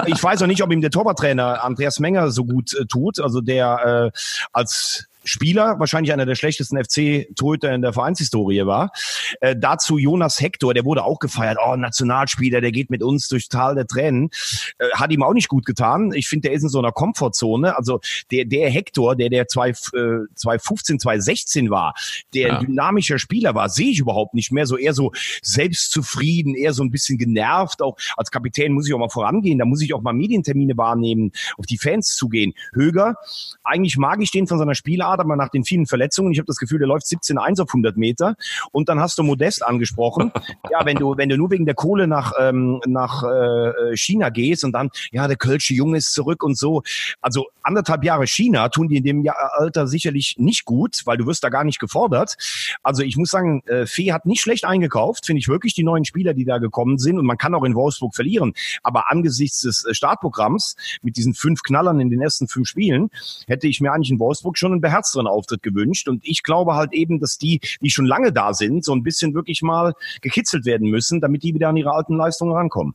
ich 0.06 0.22
weiß 0.22 0.42
auch 0.42 0.46
nicht, 0.46 0.62
ob 0.62 0.72
ihm 0.72 0.80
der 0.80 0.90
Torwarttrainer 0.90 1.62
Andreas 1.62 2.00
Menger 2.00 2.30
so 2.30 2.44
gut 2.44 2.74
äh, 2.74 2.86
tut. 2.86 3.20
Also 3.20 3.40
der 3.40 4.12
äh, 4.14 4.18
als 4.52 5.06
Spieler, 5.24 5.78
wahrscheinlich 5.78 6.12
einer 6.12 6.26
der 6.26 6.34
schlechtesten 6.34 6.82
FC-Torhüter 6.82 7.74
in 7.74 7.82
der 7.82 7.92
Vereinshistorie 7.92 8.66
war. 8.66 8.92
Äh, 9.40 9.56
dazu 9.58 9.98
Jonas 9.98 10.40
Hector, 10.40 10.74
der 10.74 10.84
wurde 10.84 11.04
auch 11.04 11.18
gefeiert. 11.18 11.58
Oh, 11.64 11.76
Nationalspieler, 11.76 12.60
der 12.60 12.72
geht 12.72 12.90
mit 12.90 13.02
uns 13.02 13.28
durch 13.28 13.48
Tal 13.48 13.74
der 13.74 13.86
Tränen. 13.86 14.30
Äh, 14.78 14.90
hat 14.94 15.10
ihm 15.10 15.22
auch 15.22 15.32
nicht 15.32 15.48
gut 15.48 15.64
getan. 15.64 16.12
Ich 16.14 16.28
finde, 16.28 16.48
der 16.48 16.56
ist 16.56 16.62
in 16.62 16.68
so 16.68 16.78
einer 16.78 16.92
Komfortzone. 16.92 17.76
Also 17.76 18.00
der, 18.30 18.44
der 18.44 18.70
Hector, 18.70 19.16
der 19.16 19.30
der 19.30 19.48
2015, 19.48 21.00
2016 21.00 21.66
äh, 21.66 21.70
war, 21.70 21.94
der 22.34 22.48
ja. 22.48 22.58
ein 22.58 22.66
dynamischer 22.66 23.18
Spieler 23.18 23.54
war, 23.54 23.68
sehe 23.68 23.90
ich 23.90 23.98
überhaupt 23.98 24.34
nicht 24.34 24.52
mehr. 24.52 24.66
So 24.66 24.76
eher 24.76 24.92
so 24.92 25.12
selbstzufrieden, 25.42 26.54
eher 26.54 26.74
so 26.74 26.82
ein 26.82 26.90
bisschen 26.90 27.18
genervt. 27.18 27.82
Auch 27.82 27.96
als 28.16 28.30
Kapitän 28.30 28.72
muss 28.72 28.86
ich 28.86 28.94
auch 28.94 28.98
mal 28.98 29.08
vorangehen. 29.08 29.58
Da 29.58 29.64
muss 29.64 29.82
ich 29.82 29.94
auch 29.94 30.02
mal 30.02 30.12
Medientermine 30.12 30.76
wahrnehmen, 30.76 31.32
auf 31.56 31.66
die 31.66 31.78
Fans 31.78 32.14
zugehen. 32.14 32.52
Höger, 32.74 33.16
eigentlich 33.62 33.96
mag 33.96 34.20
ich 34.20 34.30
den 34.30 34.46
von 34.46 34.58
seiner 34.58 34.74
Spielart 34.74 35.13
Grad, 35.14 35.20
aber 35.20 35.36
nach 35.36 35.48
den 35.48 35.64
vielen 35.64 35.86
Verletzungen, 35.86 36.32
ich 36.32 36.38
habe 36.38 36.46
das 36.46 36.56
Gefühl, 36.56 36.78
der 36.78 36.88
läuft 36.88 37.06
17,1 37.06 37.62
auf 37.62 37.68
100 37.70 37.96
Meter. 37.96 38.36
Und 38.72 38.88
dann 38.88 39.00
hast 39.00 39.18
du 39.18 39.22
Modest 39.22 39.64
angesprochen. 39.64 40.32
ja, 40.70 40.84
wenn 40.84 40.96
du, 40.96 41.16
wenn 41.16 41.28
du 41.28 41.36
nur 41.36 41.50
wegen 41.50 41.66
der 41.66 41.74
Kohle 41.74 42.06
nach, 42.06 42.32
ähm, 42.38 42.80
nach 42.86 43.22
äh, 43.22 43.96
China 43.96 44.28
gehst 44.30 44.64
und 44.64 44.72
dann, 44.72 44.90
ja, 45.12 45.26
der 45.28 45.36
Kölsche 45.36 45.74
Junge 45.74 45.98
ist 45.98 46.12
zurück 46.12 46.42
und 46.42 46.58
so. 46.58 46.82
Also 47.20 47.46
anderthalb 47.62 48.04
Jahre 48.04 48.26
China 48.26 48.68
tun 48.68 48.88
die 48.88 48.96
in 48.96 49.04
dem 49.04 49.28
Alter 49.56 49.86
sicherlich 49.86 50.36
nicht 50.38 50.64
gut, 50.64 51.02
weil 51.04 51.16
du 51.16 51.26
wirst 51.26 51.44
da 51.44 51.48
gar 51.48 51.64
nicht 51.64 51.78
gefordert. 51.78 52.36
Also 52.82 53.02
ich 53.02 53.16
muss 53.16 53.30
sagen, 53.30 53.62
äh, 53.66 53.86
Fee 53.86 54.12
hat 54.12 54.26
nicht 54.26 54.40
schlecht 54.40 54.64
eingekauft, 54.64 55.26
finde 55.26 55.40
ich 55.40 55.48
wirklich, 55.48 55.74
die 55.74 55.84
neuen 55.84 56.04
Spieler, 56.04 56.34
die 56.34 56.44
da 56.44 56.58
gekommen 56.58 56.98
sind. 56.98 57.18
Und 57.18 57.26
man 57.26 57.38
kann 57.38 57.54
auch 57.54 57.64
in 57.64 57.74
Wolfsburg 57.74 58.14
verlieren. 58.14 58.54
Aber 58.82 59.10
angesichts 59.10 59.60
des 59.60 59.84
äh, 59.84 59.94
Startprogramms 59.94 60.76
mit 61.02 61.16
diesen 61.16 61.34
fünf 61.34 61.62
Knallern 61.62 62.00
in 62.00 62.10
den 62.10 62.20
ersten 62.20 62.48
fünf 62.48 62.68
Spielen, 62.68 63.10
hätte 63.46 63.66
ich 63.66 63.80
mir 63.80 63.92
eigentlich 63.92 64.10
in 64.10 64.18
Wolfsburg 64.18 64.58
schon 64.58 64.72
einen 64.72 64.80
beherzten 64.80 65.03
beherzteren 65.04 65.26
Auftritt 65.26 65.62
gewünscht. 65.62 66.08
Und 66.08 66.26
ich 66.26 66.42
glaube 66.42 66.74
halt 66.74 66.92
eben, 66.92 67.20
dass 67.20 67.38
die, 67.38 67.60
die 67.80 67.90
schon 67.90 68.06
lange 68.06 68.32
da 68.32 68.54
sind, 68.54 68.84
so 68.84 68.92
ein 68.94 69.02
bisschen 69.02 69.34
wirklich 69.34 69.62
mal 69.62 69.94
gekitzelt 70.22 70.64
werden 70.64 70.90
müssen, 70.90 71.20
damit 71.20 71.42
die 71.42 71.54
wieder 71.54 71.68
an 71.68 71.76
ihre 71.76 71.92
alten 71.92 72.16
Leistungen 72.16 72.52
rankommen. 72.52 72.94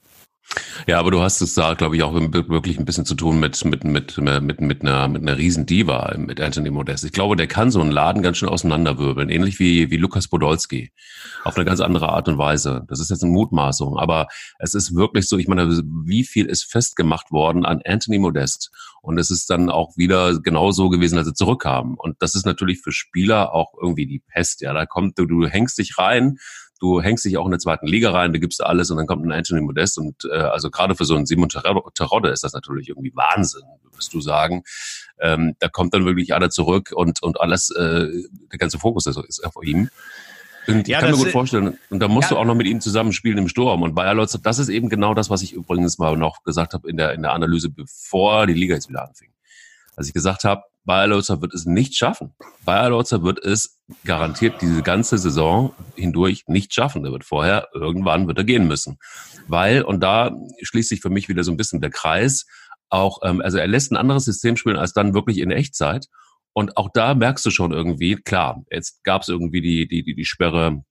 Ja, 0.87 0.99
aber 0.99 1.11
du 1.11 1.21
hast 1.21 1.41
es 1.41 1.53
da, 1.53 1.75
glaube 1.75 1.95
ich, 1.95 2.03
auch 2.03 2.13
wirklich 2.13 2.79
ein 2.79 2.85
bisschen 2.85 3.05
zu 3.05 3.13
tun 3.13 3.39
mit, 3.39 3.63
mit, 3.65 3.83
mit, 3.83 4.15
mit, 4.15 4.61
mit 4.61 4.81
einer, 4.81 5.07
mit 5.07 5.21
einer 5.21 5.37
Riesendiva, 5.37 6.15
mit 6.17 6.41
Anthony 6.41 6.71
Modest. 6.71 7.03
Ich 7.03 7.11
glaube, 7.11 7.35
der 7.35 7.47
kann 7.47 7.69
so 7.69 7.79
einen 7.81 7.91
Laden 7.91 8.23
ganz 8.23 8.37
schön 8.37 8.49
auseinanderwirbeln, 8.49 9.29
ähnlich 9.29 9.59
wie, 9.59 9.91
wie 9.91 9.97
Lukas 9.97 10.27
Podolski. 10.27 10.91
Auf 11.43 11.55
eine 11.55 11.65
ganz 11.65 11.81
andere 11.81 12.09
Art 12.09 12.27
und 12.27 12.39
Weise. 12.39 12.83
Das 12.87 12.99
ist 12.99 13.11
jetzt 13.11 13.23
eine 13.23 13.31
Mutmaßung, 13.31 13.97
aber 13.97 14.27
es 14.57 14.73
ist 14.73 14.95
wirklich 14.95 15.27
so, 15.27 15.37
ich 15.37 15.47
meine, 15.47 15.69
wie 15.69 16.23
viel 16.23 16.47
ist 16.47 16.63
festgemacht 16.63 17.31
worden 17.31 17.65
an 17.65 17.81
Anthony 17.85 18.17
Modest? 18.17 18.71
Und 19.01 19.19
es 19.19 19.29
ist 19.29 19.49
dann 19.49 19.69
auch 19.69 19.95
wieder 19.97 20.39
genau 20.41 20.71
so 20.71 20.89
gewesen, 20.89 21.17
als 21.17 21.27
sie 21.27 21.33
zurückkamen. 21.33 21.95
Und 21.95 22.17
das 22.19 22.35
ist 22.35 22.45
natürlich 22.45 22.81
für 22.81 22.91
Spieler 22.91 23.53
auch 23.53 23.73
irgendwie 23.79 24.07
die 24.07 24.19
Pest. 24.19 24.61
Ja, 24.61 24.73
da 24.73 24.85
kommt, 24.85 25.19
du, 25.19 25.25
du 25.25 25.47
hängst 25.47 25.77
dich 25.77 25.97
rein, 25.97 26.37
du 26.79 27.01
hängst 27.01 27.25
dich 27.25 27.37
auch 27.37 27.45
in 27.45 27.51
der 27.51 27.59
zweiten 27.59 27.87
Liga 27.87 28.11
rein, 28.11 28.33
du 28.33 28.39
gibst 28.39 28.63
alles 28.63 28.89
und 28.91 28.97
dann 28.97 29.07
kommt 29.07 29.25
ein 29.25 29.31
Anthony 29.31 29.61
Modest 29.61 29.97
und 29.97 30.25
äh, 30.31 30.37
also 30.37 30.69
gerade 30.69 30.95
für 30.95 31.05
so 31.05 31.15
einen 31.15 31.25
Simon 31.25 31.49
Terodde 31.49 32.29
ist 32.29 32.43
das 32.43 32.53
natürlich 32.53 32.89
irgendwie 32.89 33.13
Wahnsinn, 33.15 33.63
würdest 33.83 34.13
du 34.13 34.21
sagen. 34.21 34.63
Ähm, 35.19 35.55
da 35.59 35.67
kommt 35.67 35.93
dann 35.93 36.05
wirklich 36.05 36.33
einer 36.33 36.49
zurück 36.49 36.91
und 36.93 37.21
und 37.21 37.39
alles, 37.41 37.69
äh, 37.71 38.07
der 38.51 38.59
ganze 38.59 38.79
Fokus 38.79 39.05
ist, 39.05 39.17
ist 39.27 39.45
auf 39.45 39.63
ihm. 39.63 39.89
Und 40.67 40.87
ja, 40.87 40.99
ich 40.99 41.03
kann 41.03 41.11
mir 41.11 41.17
gut 41.17 41.31
vorstellen, 41.31 41.77
und 41.89 41.99
da 41.99 42.07
musst 42.07 42.29
ja. 42.29 42.35
du 42.35 42.41
auch 42.41 42.45
noch 42.45 42.55
mit 42.55 42.67
ihm 42.67 42.79
zusammenspielen 42.79 43.39
im 43.39 43.47
Sturm. 43.47 43.81
Und 43.81 43.95
Bayer 43.95 44.13
Lotz, 44.13 44.37
das 44.41 44.59
ist 44.59 44.69
eben 44.69 44.89
genau 44.89 45.13
das, 45.15 45.29
was 45.29 45.41
ich 45.41 45.53
übrigens 45.53 45.97
mal 45.97 46.15
noch 46.15 46.43
gesagt 46.43 46.73
habe 46.73 46.87
in 46.87 46.97
der, 46.97 47.13
in 47.13 47.23
der 47.23 47.33
Analyse, 47.33 47.69
bevor 47.69 48.45
die 48.45 48.53
Liga 48.53 48.75
jetzt 48.75 48.87
wieder 48.87 49.07
anfing. 49.07 49.31
Als 49.95 50.07
ich 50.07 50.13
gesagt 50.13 50.43
habe, 50.43 50.63
Bayer 50.89 51.05
Lotzer 51.05 51.39
wird 51.39 51.53
es 51.53 51.67
nicht 51.67 51.95
schaffen. 51.95 52.33
Bayer 52.65 52.89
Lotzer 52.89 53.21
wird 53.21 53.37
es 53.45 53.77
garantiert 54.05 54.59
diese 54.59 54.81
ganze 54.81 55.19
Saison 55.19 55.71
hindurch 55.95 56.45
nicht 56.47 56.73
schaffen. 56.73 57.05
Er 57.05 57.11
wird 57.11 57.23
vorher, 57.23 57.67
irgendwann 57.75 58.25
wird 58.27 58.39
er 58.39 58.43
gehen 58.43 58.67
müssen. 58.67 58.97
Weil, 59.47 59.83
und 59.83 59.99
da 60.01 60.31
schließt 60.63 60.89
sich 60.89 61.01
für 61.01 61.11
mich 61.11 61.29
wieder 61.29 61.43
so 61.43 61.51
ein 61.51 61.57
bisschen 61.57 61.79
der 61.79 61.91
Kreis, 61.91 62.47
auch, 62.89 63.19
ähm, 63.23 63.39
also 63.39 63.59
er 63.59 63.67
lässt 63.67 63.91
ein 63.91 63.97
anderes 63.97 64.25
System 64.25 64.57
spielen 64.57 64.77
als 64.77 64.93
dann 64.93 65.13
wirklich 65.13 65.37
in 65.37 65.51
Echtzeit. 65.51 66.07
Und 66.53 66.75
auch 66.75 66.89
da 66.91 67.13
merkst 67.13 67.45
du 67.45 67.51
schon 67.51 67.71
irgendwie, 67.71 68.15
klar, 68.15 68.63
jetzt 68.71 69.03
gab 69.03 69.21
es 69.21 69.27
irgendwie 69.27 69.61
die, 69.61 69.87
die, 69.87 70.01
die, 70.01 70.15
die 70.15 70.25
Sperre 70.25 70.83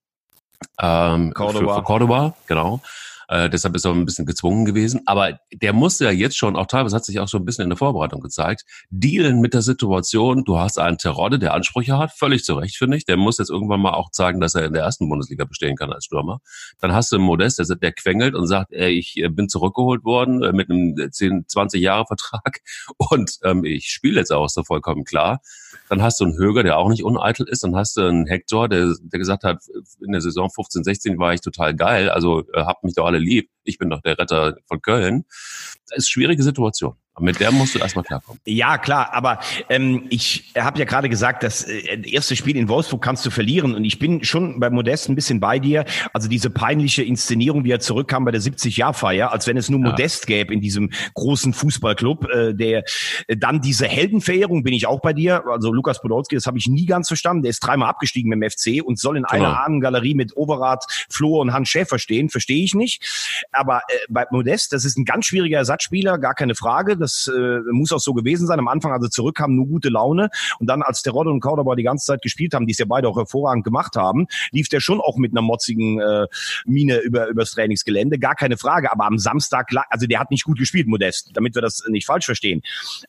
ähm, 0.80 1.34
Cordoba. 1.34 1.74
Für, 1.74 1.80
für 1.80 1.82
Cordoba, 1.82 2.36
genau. 2.46 2.82
Äh, 3.28 3.50
deshalb 3.50 3.76
ist 3.76 3.84
er 3.84 3.92
ein 3.92 4.04
bisschen 4.04 4.26
gezwungen 4.26 4.64
gewesen. 4.64 5.02
Aber 5.06 5.38
der 5.52 5.72
musste 5.72 6.04
ja 6.04 6.10
jetzt 6.10 6.36
schon, 6.36 6.56
auch 6.56 6.66
teilweise 6.66 6.96
hat 6.96 7.04
sich 7.04 7.20
auch 7.20 7.28
so 7.28 7.38
ein 7.38 7.44
bisschen 7.44 7.64
in 7.64 7.70
der 7.70 7.76
Vorbereitung 7.76 8.20
gezeigt, 8.20 8.64
dealen 8.90 9.40
mit 9.40 9.54
der 9.54 9.62
Situation. 9.62 10.44
Du 10.44 10.58
hast 10.58 10.78
einen 10.78 10.98
Terodde, 10.98 11.38
der 11.38 11.54
Ansprüche 11.54 11.98
hat, 11.98 12.12
völlig 12.12 12.44
zu 12.44 12.54
Recht, 12.54 12.76
finde 12.76 12.96
ich. 12.96 13.04
Der 13.04 13.16
muss 13.16 13.38
jetzt 13.38 13.50
irgendwann 13.50 13.80
mal 13.80 13.92
auch 13.92 14.10
zeigen, 14.10 14.40
dass 14.40 14.54
er 14.54 14.64
in 14.64 14.72
der 14.72 14.82
ersten 14.82 15.08
Bundesliga 15.08 15.44
bestehen 15.44 15.76
kann 15.76 15.92
als 15.92 16.06
Stürmer. 16.06 16.40
Dann 16.80 16.92
hast 16.92 17.12
du 17.12 17.16
einen 17.16 17.24
Modest, 17.24 17.58
der, 17.58 17.66
der 17.76 17.92
quengelt 17.92 18.34
und 18.34 18.46
sagt, 18.46 18.72
ey, 18.72 18.90
ich 18.90 19.16
äh, 19.18 19.28
bin 19.28 19.48
zurückgeholt 19.48 20.04
worden 20.04 20.42
äh, 20.42 20.52
mit 20.52 20.70
einem 20.70 20.96
10, 21.10 21.44
20 21.46 21.80
Jahre 21.82 22.06
Vertrag 22.06 22.60
und 22.96 23.38
ähm, 23.44 23.64
ich 23.64 23.90
spiele 23.90 24.18
jetzt 24.18 24.32
auch, 24.32 24.48
doch 24.54 24.66
vollkommen 24.66 25.04
klar. 25.04 25.40
Dann 25.88 26.02
hast 26.02 26.20
du 26.20 26.24
einen 26.24 26.36
Höger, 26.36 26.62
der 26.62 26.78
auch 26.78 26.88
nicht 26.88 27.04
uneitel 27.04 27.48
ist. 27.48 27.62
Dann 27.64 27.76
hast 27.76 27.96
du 27.96 28.02
einen 28.02 28.26
Hector, 28.26 28.68
der, 28.68 28.94
der 29.00 29.18
gesagt 29.18 29.44
hat, 29.44 29.62
in 30.04 30.12
der 30.12 30.20
Saison 30.20 30.50
15, 30.50 30.84
16 30.84 31.18
war 31.18 31.34
ich 31.34 31.40
total 31.40 31.74
geil, 31.74 32.10
also 32.10 32.40
äh, 32.52 32.64
habt 32.64 32.84
mich 32.84 32.94
doch 32.94 33.06
alle 33.06 33.18
lieb. 33.18 33.50
Ich 33.68 33.78
bin 33.78 33.90
doch 33.90 34.00
der 34.00 34.18
Retter 34.18 34.56
von 34.66 34.80
Köln. 34.80 35.24
Das 35.28 35.82
ist 35.84 35.92
eine 35.92 36.02
schwierige 36.02 36.42
Situation. 36.42 36.94
Aber 37.18 37.24
mit 37.24 37.40
der 37.40 37.50
musst 37.50 37.74
du 37.74 37.80
erstmal 37.80 38.04
klarkommen. 38.04 38.40
Ja, 38.46 38.78
klar, 38.78 39.12
aber 39.12 39.40
ähm, 39.68 40.06
ich 40.08 40.52
habe 40.56 40.78
ja 40.78 40.84
gerade 40.84 41.08
gesagt, 41.08 41.42
das 41.42 41.64
äh, 41.64 42.00
erste 42.08 42.36
Spiel 42.36 42.56
in 42.56 42.68
Wolfsburg 42.68 43.02
kannst 43.02 43.26
du 43.26 43.30
verlieren. 43.30 43.74
Und 43.74 43.84
ich 43.84 43.98
bin 43.98 44.22
schon 44.22 44.60
bei 44.60 44.70
Modest 44.70 45.08
ein 45.08 45.16
bisschen 45.16 45.40
bei 45.40 45.58
dir. 45.58 45.84
Also 46.12 46.28
diese 46.28 46.48
peinliche 46.48 47.02
Inszenierung, 47.02 47.64
wie 47.64 47.72
er 47.72 47.80
zurückkam 47.80 48.24
bei 48.24 48.30
der 48.30 48.40
70-Jahr-Feier, 48.40 49.32
als 49.32 49.48
wenn 49.48 49.56
es 49.56 49.68
nur 49.68 49.80
ja. 49.80 49.90
Modest 49.90 50.28
gäbe 50.28 50.54
in 50.54 50.60
diesem 50.60 50.90
großen 51.14 51.54
Fußballclub. 51.54 52.28
Äh, 52.30 52.54
der 52.54 52.84
äh, 53.26 53.36
Dann 53.36 53.60
diese 53.62 53.88
Heldenverehrung, 53.88 54.62
bin 54.62 54.72
ich 54.72 54.86
auch 54.86 55.00
bei 55.00 55.12
dir. 55.12 55.44
Also 55.48 55.72
Lukas 55.72 56.00
Podolski, 56.00 56.36
das 56.36 56.46
habe 56.46 56.58
ich 56.58 56.68
nie 56.68 56.86
ganz 56.86 57.08
verstanden. 57.08 57.42
Der 57.42 57.50
ist 57.50 57.58
dreimal 57.58 57.88
abgestiegen 57.88 58.30
mit 58.30 58.40
dem 58.40 58.48
FC 58.48 58.86
und 58.86 58.96
soll 58.96 59.16
in 59.16 59.24
genau. 59.24 59.44
einer 59.44 59.64
Ahnengalerie 59.64 60.14
mit 60.14 60.36
Overath, 60.36 60.84
Flo 61.10 61.40
und 61.40 61.52
Hans 61.52 61.68
Schäfer 61.68 61.98
stehen. 61.98 62.28
Verstehe 62.28 62.62
ich 62.62 62.76
nicht. 62.76 63.48
Aber 63.58 63.78
äh, 63.88 63.94
bei 64.08 64.24
Modest, 64.30 64.72
das 64.72 64.84
ist 64.84 64.96
ein 64.96 65.04
ganz 65.04 65.26
schwieriger 65.26 65.58
Ersatzspieler, 65.58 66.18
gar 66.18 66.34
keine 66.34 66.54
Frage. 66.54 66.96
Das 66.96 67.28
äh, 67.34 67.58
muss 67.72 67.92
auch 67.92 67.98
so 67.98 68.14
gewesen 68.14 68.46
sein. 68.46 68.60
Am 68.60 68.68
Anfang, 68.68 68.92
als 68.92 69.04
er 69.04 69.10
zurückkam, 69.10 69.56
nur 69.56 69.66
gute 69.66 69.88
Laune. 69.88 70.30
Und 70.60 70.68
dann, 70.68 70.82
als 70.82 71.02
Terodde 71.02 71.30
und 71.30 71.40
Cordoba 71.40 71.74
die 71.74 71.82
ganze 71.82 72.06
Zeit 72.06 72.22
gespielt 72.22 72.54
haben, 72.54 72.66
die 72.66 72.72
es 72.72 72.78
ja 72.78 72.84
beide 72.86 73.08
auch 73.08 73.16
hervorragend 73.16 73.64
gemacht 73.64 73.96
haben, 73.96 74.28
lief 74.52 74.68
der 74.68 74.78
schon 74.78 75.00
auch 75.00 75.16
mit 75.16 75.32
einer 75.32 75.42
motzigen 75.42 76.00
äh, 76.00 76.26
Mine 76.66 76.98
über 76.98 77.26
übers 77.26 77.50
Trainingsgelände. 77.50 78.20
Gar 78.20 78.36
keine 78.36 78.56
Frage. 78.56 78.92
Aber 78.92 79.06
am 79.06 79.18
Samstag, 79.18 79.70
also 79.90 80.06
der 80.06 80.20
hat 80.20 80.30
nicht 80.30 80.44
gut 80.44 80.58
gespielt, 80.58 80.86
Modest, 80.86 81.30
damit 81.34 81.56
wir 81.56 81.62
das 81.62 81.82
nicht 81.88 82.06
falsch 82.06 82.26
verstehen. 82.26 82.62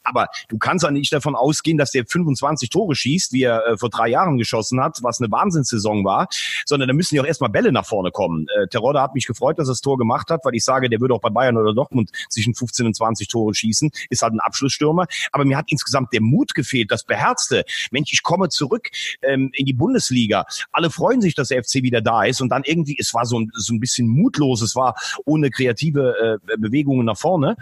Aber 0.03 0.29
du 0.47 0.57
kannst 0.57 0.83
ja 0.83 0.89
nicht 0.89 1.13
davon 1.13 1.35
ausgehen, 1.35 1.77
dass 1.77 1.91
der 1.91 2.05
25 2.07 2.69
Tore 2.69 2.95
schießt, 2.95 3.33
wie 3.33 3.43
er 3.43 3.65
äh, 3.67 3.77
vor 3.77 3.89
drei 3.89 4.07
Jahren 4.09 4.39
geschossen 4.39 4.81
hat, 4.81 4.97
was 5.03 5.21
eine 5.21 5.31
Wahnsinnssaison 5.31 6.03
war, 6.03 6.27
sondern 6.65 6.87
da 6.87 6.93
müssen 6.93 7.15
ja 7.15 7.21
auch 7.21 7.27
erstmal 7.27 7.51
Bälle 7.51 7.71
nach 7.71 7.85
vorne 7.85 8.09
kommen. 8.09 8.47
Äh, 8.57 8.67
Terodde 8.67 9.01
hat 9.01 9.13
mich 9.13 9.27
gefreut, 9.27 9.59
dass 9.59 9.67
er 9.67 9.73
das 9.73 9.81
Tor 9.81 9.97
gemacht 9.97 10.28
hat, 10.29 10.41
weil 10.43 10.55
ich 10.55 10.63
sage, 10.63 10.89
der 10.89 10.99
würde 10.99 11.13
auch 11.13 11.21
bei 11.21 11.29
Bayern 11.29 11.57
oder 11.57 11.73
Dortmund 11.73 12.11
zwischen 12.29 12.53
15 12.53 12.85
und 12.85 12.95
20 12.95 13.27
Tore 13.27 13.53
schießen 13.53 13.91
ist 14.09 14.21
halt 14.21 14.33
ein 14.33 14.39
Abschlussstürmer. 14.39 15.05
Aber 15.31 15.45
mir 15.45 15.57
hat 15.57 15.65
insgesamt 15.69 16.13
der 16.13 16.21
Mut 16.21 16.53
gefehlt, 16.53 16.91
das 16.91 17.03
Beherzte. 17.03 17.63
Mensch, 17.91 18.11
ich 18.13 18.23
komme 18.23 18.49
zurück 18.49 18.89
ähm, 19.21 19.51
in 19.53 19.65
die 19.65 19.73
Bundesliga. 19.73 20.45
Alle 20.71 20.89
freuen 20.89 21.21
sich, 21.21 21.35
dass 21.35 21.49
der 21.49 21.63
FC 21.63 21.75
wieder 21.75 22.01
da 22.01 22.23
ist. 22.23 22.41
Und 22.41 22.49
dann 22.49 22.63
irgendwie, 22.65 22.97
es 22.99 23.13
war 23.13 23.25
so 23.25 23.39
ein, 23.39 23.51
so 23.53 23.73
ein 23.73 23.79
bisschen 23.79 24.07
mutlos. 24.07 24.61
Es 24.61 24.75
war 24.75 24.95
ohne 25.25 25.49
kreative 25.49 26.39
äh, 26.51 26.57
Bewegungen 26.57 27.05
nach 27.05 27.17
vorne. 27.17 27.55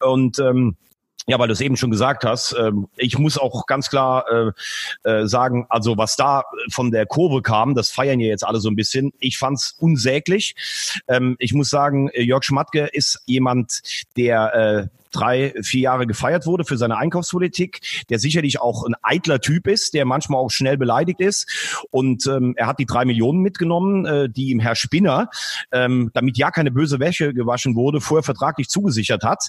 Und 0.00 0.38
ähm, 0.38 0.76
ja, 1.26 1.38
weil 1.38 1.48
du 1.48 1.52
es 1.52 1.60
eben 1.60 1.76
schon 1.76 1.90
gesagt 1.90 2.24
hast, 2.24 2.54
ähm, 2.58 2.88
ich 2.96 3.18
muss 3.18 3.38
auch 3.38 3.66
ganz 3.66 3.90
klar 3.90 4.24
äh, 4.30 5.08
äh, 5.08 5.26
sagen, 5.26 5.66
also 5.68 5.96
was 5.96 6.16
da 6.16 6.44
von 6.70 6.90
der 6.90 7.06
Kurve 7.06 7.42
kam, 7.42 7.74
das 7.74 7.90
feiern 7.90 8.20
ja 8.20 8.28
jetzt 8.28 8.44
alle 8.44 8.60
so 8.60 8.68
ein 8.68 8.76
bisschen. 8.76 9.12
Ich 9.18 9.38
fand's 9.38 9.76
unsäglich. 9.78 10.54
Ähm, 11.08 11.36
ich 11.38 11.52
muss 11.52 11.70
sagen, 11.70 12.10
Jörg 12.14 12.44
Schmatke 12.44 12.88
ist 12.92 13.22
jemand, 13.26 13.80
der 14.16 14.54
äh, 14.54 14.99
drei, 15.10 15.54
vier 15.62 15.82
Jahre 15.82 16.06
gefeiert 16.06 16.46
wurde 16.46 16.64
für 16.64 16.76
seine 16.76 16.96
Einkaufspolitik, 16.96 17.80
der 18.08 18.18
sicherlich 18.18 18.60
auch 18.60 18.84
ein 18.84 18.94
eitler 19.02 19.40
Typ 19.40 19.66
ist, 19.66 19.94
der 19.94 20.04
manchmal 20.04 20.40
auch 20.40 20.50
schnell 20.50 20.76
beleidigt 20.76 21.20
ist. 21.20 21.84
Und 21.90 22.26
ähm, 22.26 22.54
er 22.56 22.66
hat 22.66 22.78
die 22.78 22.86
drei 22.86 23.04
Millionen 23.04 23.40
mitgenommen, 23.40 24.06
äh, 24.06 24.28
die 24.28 24.50
ihm 24.50 24.60
Herr 24.60 24.74
Spinner, 24.74 25.30
ähm, 25.72 26.10
damit 26.14 26.38
ja 26.38 26.50
keine 26.50 26.70
böse 26.70 27.00
Wäsche 27.00 27.34
gewaschen 27.34 27.74
wurde, 27.74 28.00
vorher 28.00 28.22
vertraglich 28.22 28.68
zugesichert 28.68 29.24
hat. 29.24 29.48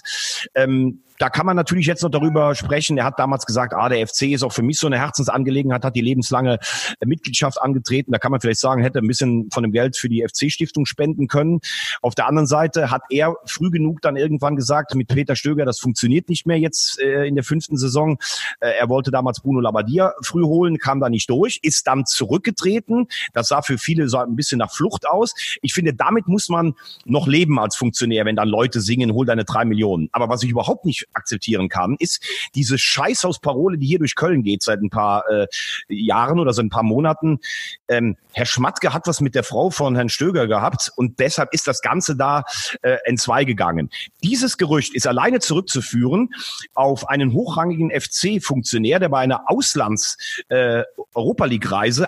Ähm, 0.54 1.02
da 1.22 1.30
kann 1.30 1.46
man 1.46 1.54
natürlich 1.54 1.86
jetzt 1.86 2.02
noch 2.02 2.10
darüber 2.10 2.56
sprechen. 2.56 2.98
Er 2.98 3.04
hat 3.04 3.20
damals 3.20 3.46
gesagt, 3.46 3.74
ah, 3.74 3.88
der 3.88 4.04
FC 4.04 4.22
ist 4.32 4.42
auch 4.42 4.52
für 4.52 4.62
mich 4.62 4.78
so 4.78 4.88
eine 4.88 4.98
Herzensangelegenheit, 4.98 5.84
hat 5.84 5.94
die 5.94 6.00
lebenslange 6.00 6.58
Mitgliedschaft 7.04 7.62
angetreten. 7.62 8.10
Da 8.10 8.18
kann 8.18 8.32
man 8.32 8.40
vielleicht 8.40 8.58
sagen, 8.58 8.82
hätte 8.82 8.98
ein 8.98 9.06
bisschen 9.06 9.48
von 9.52 9.62
dem 9.62 9.70
Geld 9.70 9.96
für 9.96 10.08
die 10.08 10.26
FC-Stiftung 10.26 10.84
spenden 10.84 11.28
können. 11.28 11.60
Auf 12.00 12.16
der 12.16 12.26
anderen 12.26 12.48
Seite 12.48 12.90
hat 12.90 13.02
er 13.10 13.36
früh 13.46 13.70
genug 13.70 14.02
dann 14.02 14.16
irgendwann 14.16 14.56
gesagt, 14.56 14.96
mit 14.96 15.06
Peter 15.06 15.36
Stöger, 15.36 15.51
das 15.56 15.78
funktioniert 15.78 16.28
nicht 16.28 16.46
mehr 16.46 16.58
jetzt 16.58 17.00
äh, 17.00 17.26
in 17.26 17.34
der 17.34 17.44
fünften 17.44 17.76
Saison. 17.76 18.18
Äh, 18.60 18.70
er 18.78 18.88
wollte 18.88 19.10
damals 19.10 19.40
Bruno 19.40 19.60
Labbadia 19.60 20.12
früh 20.22 20.42
holen, 20.42 20.78
kam 20.78 21.00
da 21.00 21.08
nicht 21.08 21.28
durch, 21.30 21.60
ist 21.62 21.86
dann 21.86 22.06
zurückgetreten. 22.06 23.08
Das 23.32 23.48
sah 23.48 23.62
für 23.62 23.78
viele 23.78 24.08
so 24.08 24.18
ein 24.18 24.36
bisschen 24.36 24.58
nach 24.58 24.72
Flucht 24.72 25.06
aus. 25.08 25.34
Ich 25.62 25.74
finde, 25.74 25.94
damit 25.94 26.28
muss 26.28 26.48
man 26.48 26.74
noch 27.04 27.26
leben 27.26 27.58
als 27.58 27.76
Funktionär, 27.76 28.24
wenn 28.24 28.36
dann 28.36 28.48
Leute 28.48 28.80
singen, 28.80 29.12
hol 29.12 29.26
deine 29.26 29.44
drei 29.44 29.64
Millionen. 29.64 30.08
Aber 30.12 30.28
was 30.28 30.42
ich 30.42 30.50
überhaupt 30.50 30.84
nicht 30.84 31.06
akzeptieren 31.12 31.68
kann, 31.68 31.96
ist 31.98 32.24
diese 32.54 32.78
Scheißhausparole, 32.78 33.78
die 33.78 33.86
hier 33.86 33.98
durch 33.98 34.14
Köln 34.14 34.42
geht 34.42 34.62
seit 34.62 34.80
ein 34.80 34.90
paar 34.90 35.28
äh, 35.28 35.46
Jahren 35.88 36.38
oder 36.38 36.52
seit 36.52 36.66
ein 36.66 36.70
paar 36.70 36.82
Monaten. 36.82 37.40
Ähm, 37.88 38.16
Herr 38.32 38.46
Schmatke 38.46 38.94
hat 38.94 39.06
was 39.06 39.20
mit 39.20 39.34
der 39.34 39.42
Frau 39.42 39.70
von 39.70 39.94
Herrn 39.94 40.08
Stöger 40.08 40.46
gehabt 40.46 40.90
und 40.96 41.18
deshalb 41.18 41.52
ist 41.52 41.66
das 41.66 41.82
Ganze 41.82 42.16
da 42.16 42.44
äh, 42.82 42.96
entzwei 43.04 43.44
gegangen. 43.44 43.90
Dieses 44.22 44.56
Gerücht 44.56 44.94
ist 44.94 45.06
alleine 45.06 45.38
zurückzuführen 45.42 46.30
auf 46.74 47.08
einen 47.08 47.32
hochrangigen 47.32 47.90
FC-Funktionär, 47.90 48.98
der 48.98 49.08
bei 49.08 49.20
einer 49.20 49.50
Auslands-Europa 49.50 51.46
äh, 51.46 51.48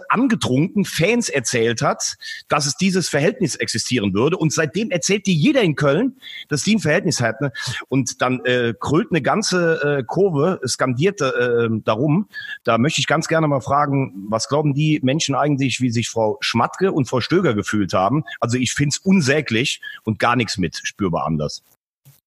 angetrunken 0.08 0.84
Fans 0.84 1.28
erzählt 1.28 1.82
hat, 1.82 2.16
dass 2.48 2.66
es 2.66 2.76
dieses 2.76 3.08
Verhältnis 3.08 3.56
existieren 3.56 4.14
würde. 4.14 4.36
Und 4.36 4.52
seitdem 4.52 4.90
erzählt 4.90 5.26
dir 5.26 5.34
jeder 5.34 5.62
in 5.62 5.74
Köln, 5.74 6.16
dass 6.48 6.62
die 6.62 6.76
ein 6.76 6.80
Verhältnis 6.80 7.20
hatten. 7.20 7.50
Und 7.88 8.22
dann 8.22 8.44
äh, 8.44 8.74
krölt 8.78 9.08
eine 9.10 9.22
ganze 9.22 9.98
äh, 9.98 10.04
Kurve, 10.04 10.60
skandiert 10.66 11.20
äh, 11.20 11.68
darum. 11.84 12.28
Da 12.64 12.78
möchte 12.78 13.00
ich 13.00 13.06
ganz 13.06 13.28
gerne 13.28 13.48
mal 13.48 13.60
fragen, 13.60 14.26
was 14.28 14.48
glauben 14.48 14.74
die 14.74 15.00
Menschen 15.02 15.34
eigentlich, 15.34 15.80
wie 15.80 15.90
sich 15.90 16.08
Frau 16.08 16.38
Schmatke 16.40 16.92
und 16.92 17.06
Frau 17.08 17.20
Stöger 17.20 17.54
gefühlt 17.54 17.92
haben? 17.92 18.24
Also 18.40 18.58
ich 18.58 18.72
finde 18.72 18.94
es 18.94 18.98
unsäglich 18.98 19.80
und 20.04 20.18
gar 20.18 20.36
nichts 20.36 20.58
mit 20.58 20.80
spürbar 20.82 21.26
anders. 21.26 21.62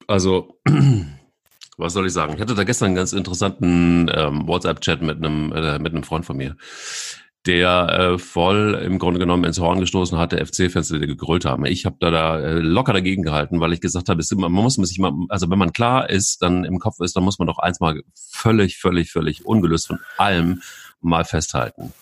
Also 0.08 0.60
was 1.78 1.94
soll 1.94 2.08
ich 2.08 2.14
sagen? 2.14 2.34
Ich 2.34 2.42
hatte 2.42 2.56
da 2.56 2.64
gestern 2.64 2.88
einen 2.88 2.96
ganz 2.96 3.14
interessanten 3.14 4.10
ähm, 4.14 4.48
WhatsApp-Chat 4.48 5.02
mit 5.02 5.18
einem 5.18 5.52
äh, 5.52 5.80
mit 5.80 5.94
einem 5.94 6.04
Freund 6.04 6.26
von 6.26 6.38
mir 6.38 6.56
der 7.48 7.90
äh, 7.90 8.18
voll 8.18 8.80
im 8.84 9.00
Grunde 9.00 9.20
genommen 9.20 9.46
ins 9.46 9.60
Horn 9.60 9.80
gestoßen 9.80 10.18
hat, 10.18 10.34
der 10.34 10.46
FC-Fans, 10.46 10.90
die 10.90 11.00
gegrölt 11.00 11.46
haben. 11.46 11.66
Ich 11.66 11.86
habe 11.86 11.96
da, 12.00 12.12
da 12.12 12.40
äh, 12.40 12.60
locker 12.60 12.94
dagegen 12.94 13.24
gehalten, 13.24 13.60
weil 13.60 13.74
ich 13.74 13.82
gesagt 13.82 14.10
habe, 14.10 14.22
man 14.36 14.52
muss 14.52 14.76
sich 14.76 15.00
mal, 15.00 15.14
also 15.30 15.50
wenn 15.50 15.58
man 15.58 15.72
klar 15.72 16.10
ist, 16.10 16.42
dann 16.42 16.66
im 16.66 16.80
Kopf 16.80 17.00
ist, 17.00 17.16
dann 17.16 17.24
muss 17.24 17.40
man 17.40 17.48
doch 17.48 17.58
eins 17.58 17.80
mal 17.80 18.02
völlig, 18.16 18.78
völlig, 18.78 19.12
völlig 19.12 19.46
ungelöst 19.46 19.88
von 19.88 20.00
allem 20.18 20.62
mal 21.00 21.24
festhalten. 21.24 21.94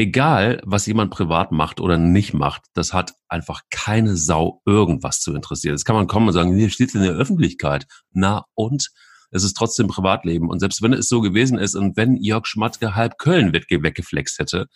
Egal, 0.00 0.62
was 0.64 0.86
jemand 0.86 1.10
privat 1.10 1.52
macht 1.52 1.78
oder 1.78 1.98
nicht 1.98 2.32
macht, 2.32 2.62
das 2.72 2.94
hat 2.94 3.12
einfach 3.28 3.60
keine 3.70 4.16
Sau 4.16 4.62
irgendwas 4.64 5.20
zu 5.20 5.34
interessieren. 5.34 5.74
Das 5.74 5.84
kann 5.84 5.94
man 5.94 6.06
kommen 6.06 6.28
und 6.28 6.32
sagen, 6.32 6.56
hier 6.56 6.70
steht 6.70 6.94
in 6.94 7.02
der 7.02 7.12
Öffentlichkeit. 7.12 7.86
Na 8.10 8.44
und? 8.54 8.88
es 9.30 9.44
ist 9.44 9.56
trotzdem 9.56 9.86
Privatleben. 9.86 10.48
Und 10.48 10.60
selbst 10.60 10.82
wenn 10.82 10.92
es 10.92 11.08
so 11.08 11.20
gewesen 11.20 11.58
ist 11.58 11.74
und 11.74 11.96
wenn 11.96 12.16
Jörg 12.16 12.46
Schmatke 12.46 12.94
halb 12.94 13.18
Köln 13.18 13.52
weggeflext 13.52 14.38
hätte, 14.38 14.66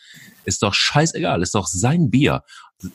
ist 0.45 0.63
doch 0.63 0.75
scheißegal, 0.75 1.43
ist 1.43 1.55
doch 1.55 1.67
sein 1.67 2.11
Bier. 2.11 2.43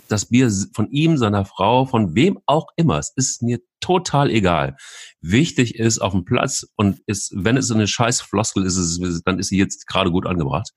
Das 0.08 0.28
Bier 0.28 0.52
von 0.74 0.90
ihm, 0.92 1.18
seiner 1.18 1.46
Frau, 1.46 1.86
von 1.86 2.16
wem 2.16 2.40
auch 2.46 2.68
immer, 2.76 2.98
es 3.00 3.12
ist 3.16 3.42
mir 3.42 3.60
total 3.80 4.30
egal. 4.30 4.78
Wichtig 5.22 5.76
ist 5.76 6.00
auf 6.00 6.14
dem 6.14 6.26
Platz 6.26 6.66
und 6.76 7.02
ist, 7.08 7.34
wenn 7.36 7.58
es 7.58 7.72
eine 7.72 7.88
scheiß 7.88 8.22
Floskel 8.22 8.66
ist, 8.66 8.78
dann 9.26 9.40
ist 9.40 9.50
sie 9.50 9.58
jetzt 9.58 9.88
gerade 9.88 10.12
gut 10.12 10.28
angebracht. 10.28 10.70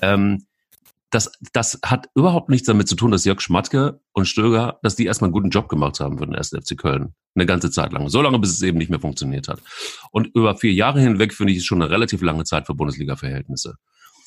Ähm, 0.00 0.46
das, 1.10 1.32
das 1.52 1.78
hat 1.84 2.08
überhaupt 2.14 2.48
nichts 2.48 2.66
damit 2.66 2.88
zu 2.88 2.96
tun, 2.96 3.10
dass 3.10 3.24
Jörg 3.24 3.40
Schmatke 3.40 4.00
und 4.12 4.26
Stöger, 4.26 4.78
dass 4.82 4.96
die 4.96 5.06
erstmal 5.06 5.28
einen 5.28 5.34
guten 5.34 5.50
Job 5.50 5.68
gemacht 5.68 6.00
haben 6.00 6.18
für 6.18 6.26
den 6.26 6.34
1. 6.34 6.50
FC 6.50 6.76
Köln. 6.76 7.14
Eine 7.34 7.46
ganze 7.46 7.70
Zeit 7.70 7.92
lang. 7.92 8.08
So 8.08 8.22
lange, 8.22 8.38
bis 8.38 8.50
es 8.50 8.62
eben 8.62 8.78
nicht 8.78 8.90
mehr 8.90 9.00
funktioniert 9.00 9.48
hat. 9.48 9.62
Und 10.10 10.28
über 10.34 10.56
vier 10.56 10.72
Jahre 10.72 11.00
hinweg 11.00 11.32
finde 11.32 11.52
ich 11.52 11.60
es 11.60 11.64
schon 11.64 11.80
eine 11.80 11.90
relativ 11.90 12.22
lange 12.22 12.44
Zeit 12.44 12.66
für 12.66 12.74
Bundesliga-Verhältnisse. 12.74 13.74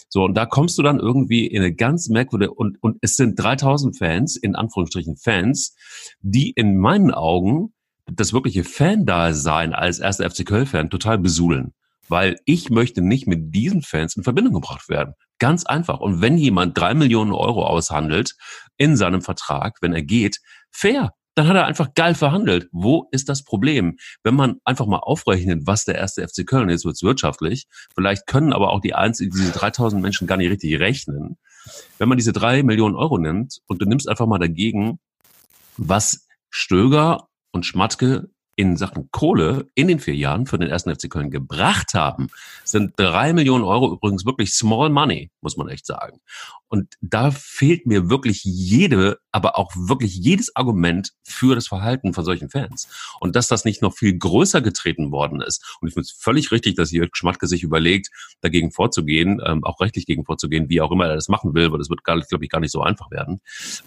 So, 0.08 0.24
und 0.24 0.36
da 0.36 0.46
kommst 0.46 0.78
du 0.78 0.84
dann 0.84 1.00
irgendwie 1.00 1.46
in 1.46 1.62
eine 1.62 1.74
ganz 1.74 2.10
merkwürdige, 2.10 2.54
und, 2.54 2.82
und 2.82 2.98
es 3.02 3.16
sind 3.16 3.38
3000 3.38 3.98
Fans, 3.98 4.36
in 4.36 4.56
Anführungsstrichen 4.56 5.18
Fans, 5.18 5.76
die 6.22 6.52
in 6.52 6.78
meinen 6.78 7.12
Augen 7.12 7.74
das 8.12 8.34
wirkliche 8.34 8.64
Fan-Dasein 8.64 9.74
als 9.74 10.00
erster 10.00 10.30
FC 10.30 10.46
Köln-Fan 10.46 10.90
total 10.90 11.20
besudeln 11.20 11.74
weil 12.10 12.38
ich 12.46 12.70
möchte 12.70 13.02
nicht 13.02 13.28
mit 13.28 13.56
diesen 13.56 13.82
Fans 13.82 14.16
in 14.16 14.24
Verbindung 14.24 14.54
gebracht 14.54 14.90
werden. 14.90 15.14
Ganz 15.40 15.66
einfach. 15.66 16.00
Und 16.00 16.22
wenn 16.22 16.38
jemand 16.38 16.78
drei 16.78 16.94
Millionen 16.94 17.32
Euro 17.32 17.66
aushandelt 17.66 18.36
in 18.78 18.98
seinem 18.98 19.22
Vertrag, 19.22 19.78
wenn 19.82 19.94
er 19.94 20.04
geht, 20.04 20.40
fair. 20.72 21.14
Dann 21.36 21.48
hat 21.48 21.56
er 21.56 21.68
einfach 21.68 21.94
geil 21.94 22.16
verhandelt. 22.16 22.68
Wo 22.74 23.08
ist 23.12 23.30
das 23.30 23.44
Problem? 23.44 23.98
Wenn 24.24 24.36
man 24.36 24.58
einfach 24.66 24.88
mal 24.88 24.98
aufrechnet, 24.98 25.62
was 25.66 25.86
der 25.86 25.96
erste 25.96 26.28
FC 26.28 26.46
Köln 26.46 26.68
ist, 26.68 26.84
wird 26.84 26.96
es 26.96 27.04
wirtschaftlich. 27.04 27.68
Vielleicht 27.96 28.28
können 28.28 28.52
aber 28.52 28.72
auch 28.72 28.82
die 28.82 28.94
einzigen, 28.94 29.32
diese 29.32 29.54
3000 29.54 30.02
Menschen 30.02 30.28
gar 30.28 30.36
nicht 30.36 30.50
richtig 30.50 30.78
rechnen. 30.80 31.38
Wenn 31.98 32.10
man 32.10 32.18
diese 32.18 32.34
drei 32.34 32.62
Millionen 32.64 32.96
Euro 32.96 33.18
nimmt 33.18 33.60
und 33.68 33.82
du 33.82 33.86
nimmst 33.86 34.10
einfach 34.10 34.26
mal 34.26 34.40
dagegen, 34.40 35.00
was 35.78 36.28
Stöger 36.50 37.30
und 37.52 37.66
Schmatke 37.66 38.30
in 38.60 38.76
Sachen 38.76 39.10
Kohle 39.12 39.68
in 39.74 39.88
den 39.88 40.00
vier 40.00 40.16
Jahren 40.16 40.46
für 40.46 40.60
den 40.60 40.70
ersten 40.70 40.94
FC 40.94 41.10
Köln 41.10 41.32
gebracht 41.32 41.94
haben, 41.94 42.28
sind 42.66 42.92
drei 42.98 43.32
Millionen 43.32 43.64
Euro 43.64 43.90
übrigens 43.94 44.26
wirklich 44.26 44.54
small 44.54 44.90
money, 44.90 45.32
muss 45.40 45.56
man 45.56 45.70
echt 45.70 45.86
sagen. 45.86 46.20
Und 46.70 46.96
da 47.02 47.32
fehlt 47.32 47.86
mir 47.86 48.10
wirklich 48.10 48.44
jede, 48.44 49.20
aber 49.32 49.58
auch 49.58 49.72
wirklich 49.76 50.16
jedes 50.16 50.56
Argument 50.56 51.12
für 51.24 51.56
das 51.56 51.68
Verhalten 51.68 52.14
von 52.14 52.24
solchen 52.24 52.50
Fans. 52.50 52.88
Und 53.20 53.36
dass 53.36 53.48
das 53.48 53.66
nicht 53.66 53.82
noch 53.82 53.96
viel 53.96 54.18
größer 54.18 54.62
getreten 54.62 55.12
worden 55.12 55.42
ist. 55.42 55.78
Und 55.82 55.88
ich 55.88 55.96
finde 55.96 56.06
es 56.06 56.12
völlig 56.12 56.52
richtig, 56.52 56.76
dass 56.76 56.92
Jörg 56.92 57.10
Schmatke 57.14 57.48
sich 57.48 57.64
überlegt, 57.64 58.10
dagegen 58.42 58.72
vorzugehen, 58.72 59.42
ähm, 59.46 59.64
auch 59.64 59.80
rechtlich 59.82 60.06
gegen 60.06 60.26
vorzugehen, 60.26 60.70
wie 60.70 60.82
auch 60.82 60.92
immer 60.92 61.08
er 61.08 61.16
das 61.16 61.28
machen 61.28 61.54
will, 61.54 61.72
weil 61.72 61.80
das 61.80 61.90
wird, 61.90 62.04
glaube 62.04 62.44
ich, 62.44 62.50
gar 62.50 62.60
nicht 62.60 62.72
so 62.72 62.82
einfach 62.82 63.12
werden. 63.12 63.42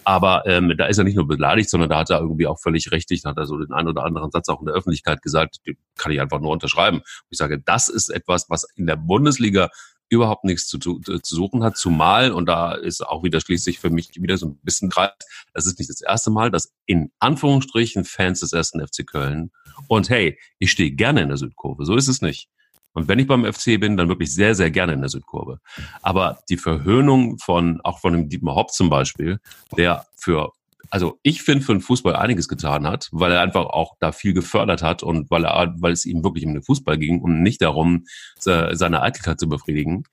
Aber 0.05 0.43
ähm, 0.47 0.75
da 0.77 0.87
ist 0.87 0.99
er 0.99 1.05
nicht 1.05 1.17
nur 1.17 1.27
beleidigt, 1.27 1.71
sondern 1.71 1.91
da 1.91 2.01
hat 2.01 2.11
er 2.11 2.21
irgendwie 2.21 2.47
auch 2.47 2.61
völlig 2.61 2.91
richtig, 2.91 3.23
da 3.23 3.31
hat 3.31 3.39
er 3.39 3.47
so 3.47 3.59
den 3.59 3.73
einen 3.73 3.89
oder 3.89 4.05
anderen 4.05 4.31
Satz 4.31 4.49
auch 4.49 4.61
in 4.61 4.67
der 4.67 4.75
Öffentlichkeit 4.75 5.23
gesagt, 5.23 5.61
den 5.67 5.77
kann 5.97 6.13
ich 6.13 6.21
einfach 6.21 6.41
nur 6.41 6.51
unterschreiben. 6.51 7.03
Ich 7.31 7.39
sage, 7.39 7.61
das 7.61 7.89
ist 7.89 8.11
etwas, 8.11 8.47
was 8.49 8.67
in 8.75 8.87
der 8.87 8.97
Bundesliga 8.97 9.71
überhaupt 10.13 10.45
nichts 10.45 10.67
zu, 10.67 10.79
zu, 10.79 11.01
zu 11.01 11.35
suchen 11.35 11.65
hat, 11.65 11.77
zumal, 11.77 12.33
und 12.33 12.47
da 12.47 12.75
ist 12.75 13.01
auch 13.01 13.23
wieder 13.25 13.41
schließlich 13.41 13.79
für 13.79 13.91
mich 13.91 14.11
wieder 14.15 14.37
so 14.37 14.47
ein 14.47 14.59
bisschen 14.63 14.91
Kreis, 14.91 15.11
das 15.55 15.67
ist 15.67 15.79
nicht 15.79 15.91
das 15.91 16.03
erste 16.03 16.31
Mal, 16.31 16.51
dass 16.51 16.73
in 16.85 17.11
Anführungsstrichen 17.19 18.05
Fans 18.05 18.41
des 18.41 18.53
ersten 18.53 18.87
FC 18.87 19.07
Köln 19.07 19.51
und 19.89 20.11
hey, 20.11 20.39
ich 20.59 20.71
stehe 20.71 20.93
gerne 20.93 21.23
in 21.23 21.29
der 21.29 21.39
Südkurve, 21.39 21.87
so 21.87 21.97
ist 21.97 22.09
es 22.09 22.21
nicht. 22.21 22.49
Und 22.95 23.09
wenn 23.09 23.19
ich 23.19 23.27
beim 23.27 23.51
FC 23.51 23.81
bin, 23.81 23.97
dann 23.97 24.11
wirklich 24.11 24.35
sehr, 24.35 24.55
sehr 24.55 24.71
gerne 24.71 24.93
in 24.93 25.01
der 25.01 25.09
Südkurve. 25.09 25.61
Aber 26.03 26.41
die 26.51 26.59
Verhöhnung 26.59 27.39
von, 27.39 27.81
auch 27.85 28.01
von 28.01 28.13
dem 28.13 28.29
Dietmar 28.29 28.55
Hopp 28.55 28.71
zum 28.71 28.91
Beispiel, 28.91 29.41
der 29.79 30.07
für 30.15 30.53
also 30.93 31.19
ich 31.23 31.43
finde, 31.43 31.65
für 31.65 31.73
den 31.73 31.81
Fußball 31.81 32.15
einiges 32.15 32.49
getan 32.49 32.87
hat, 32.87 33.09
weil 33.13 33.33
er 33.33 33.41
einfach 33.41 33.65
auch 33.65 33.97
da 33.99 34.13
viel 34.13 34.35
gefördert 34.35 34.83
hat 34.83 35.03
und 35.03 35.31
weil 35.31 35.47
er, 35.47 35.75
weil 35.79 35.93
es 35.93 36.05
ihm 36.05 36.23
wirklich 36.23 36.45
um 36.45 36.53
den 36.53 36.63
Fußball 36.63 36.99
ging 36.99 37.23
und 37.23 37.43
nicht 37.43 37.63
darum, 37.63 38.05
seine 38.39 39.01
Eitelkeit 39.01 39.41
zu 39.41 39.49
befriedigen. 39.49 40.05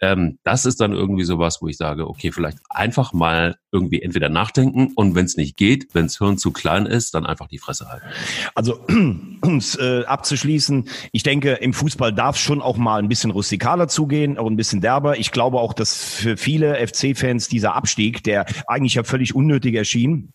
Ähm, 0.00 0.38
das 0.44 0.66
ist 0.66 0.80
dann 0.80 0.92
irgendwie 0.92 1.24
sowas, 1.24 1.62
wo 1.62 1.68
ich 1.68 1.76
sage, 1.76 2.08
okay, 2.08 2.30
vielleicht 2.32 2.58
einfach 2.68 3.12
mal 3.12 3.56
irgendwie 3.72 4.02
entweder 4.02 4.28
nachdenken 4.28 4.92
und 4.94 5.14
wenn 5.14 5.24
es 5.24 5.36
nicht 5.36 5.56
geht, 5.56 5.94
wenn 5.94 6.06
das 6.06 6.18
Hirn 6.18 6.38
zu 6.38 6.50
klein 6.50 6.86
ist, 6.86 7.14
dann 7.14 7.26
einfach 7.26 7.48
die 7.48 7.58
Fresse 7.58 7.88
halten. 7.88 8.06
Also 8.54 8.78
um 8.88 9.56
es 9.56 9.76
äh, 9.76 10.04
abzuschließen, 10.04 10.88
ich 11.12 11.22
denke, 11.22 11.52
im 11.54 11.72
Fußball 11.72 12.12
darf 12.12 12.36
schon 12.36 12.60
auch 12.60 12.76
mal 12.76 12.98
ein 12.98 13.08
bisschen 13.08 13.30
rustikaler 13.30 13.88
zugehen, 13.88 14.38
auch 14.38 14.46
ein 14.46 14.56
bisschen 14.56 14.80
derber. 14.80 15.18
Ich 15.18 15.32
glaube 15.32 15.60
auch, 15.60 15.72
dass 15.72 15.96
für 15.96 16.36
viele 16.36 16.86
FC-Fans 16.86 17.48
dieser 17.48 17.74
Abstieg, 17.74 18.22
der 18.24 18.46
eigentlich 18.66 18.94
ja 18.94 19.04
völlig 19.04 19.34
unnötig 19.34 19.74
erschien, 19.74 20.32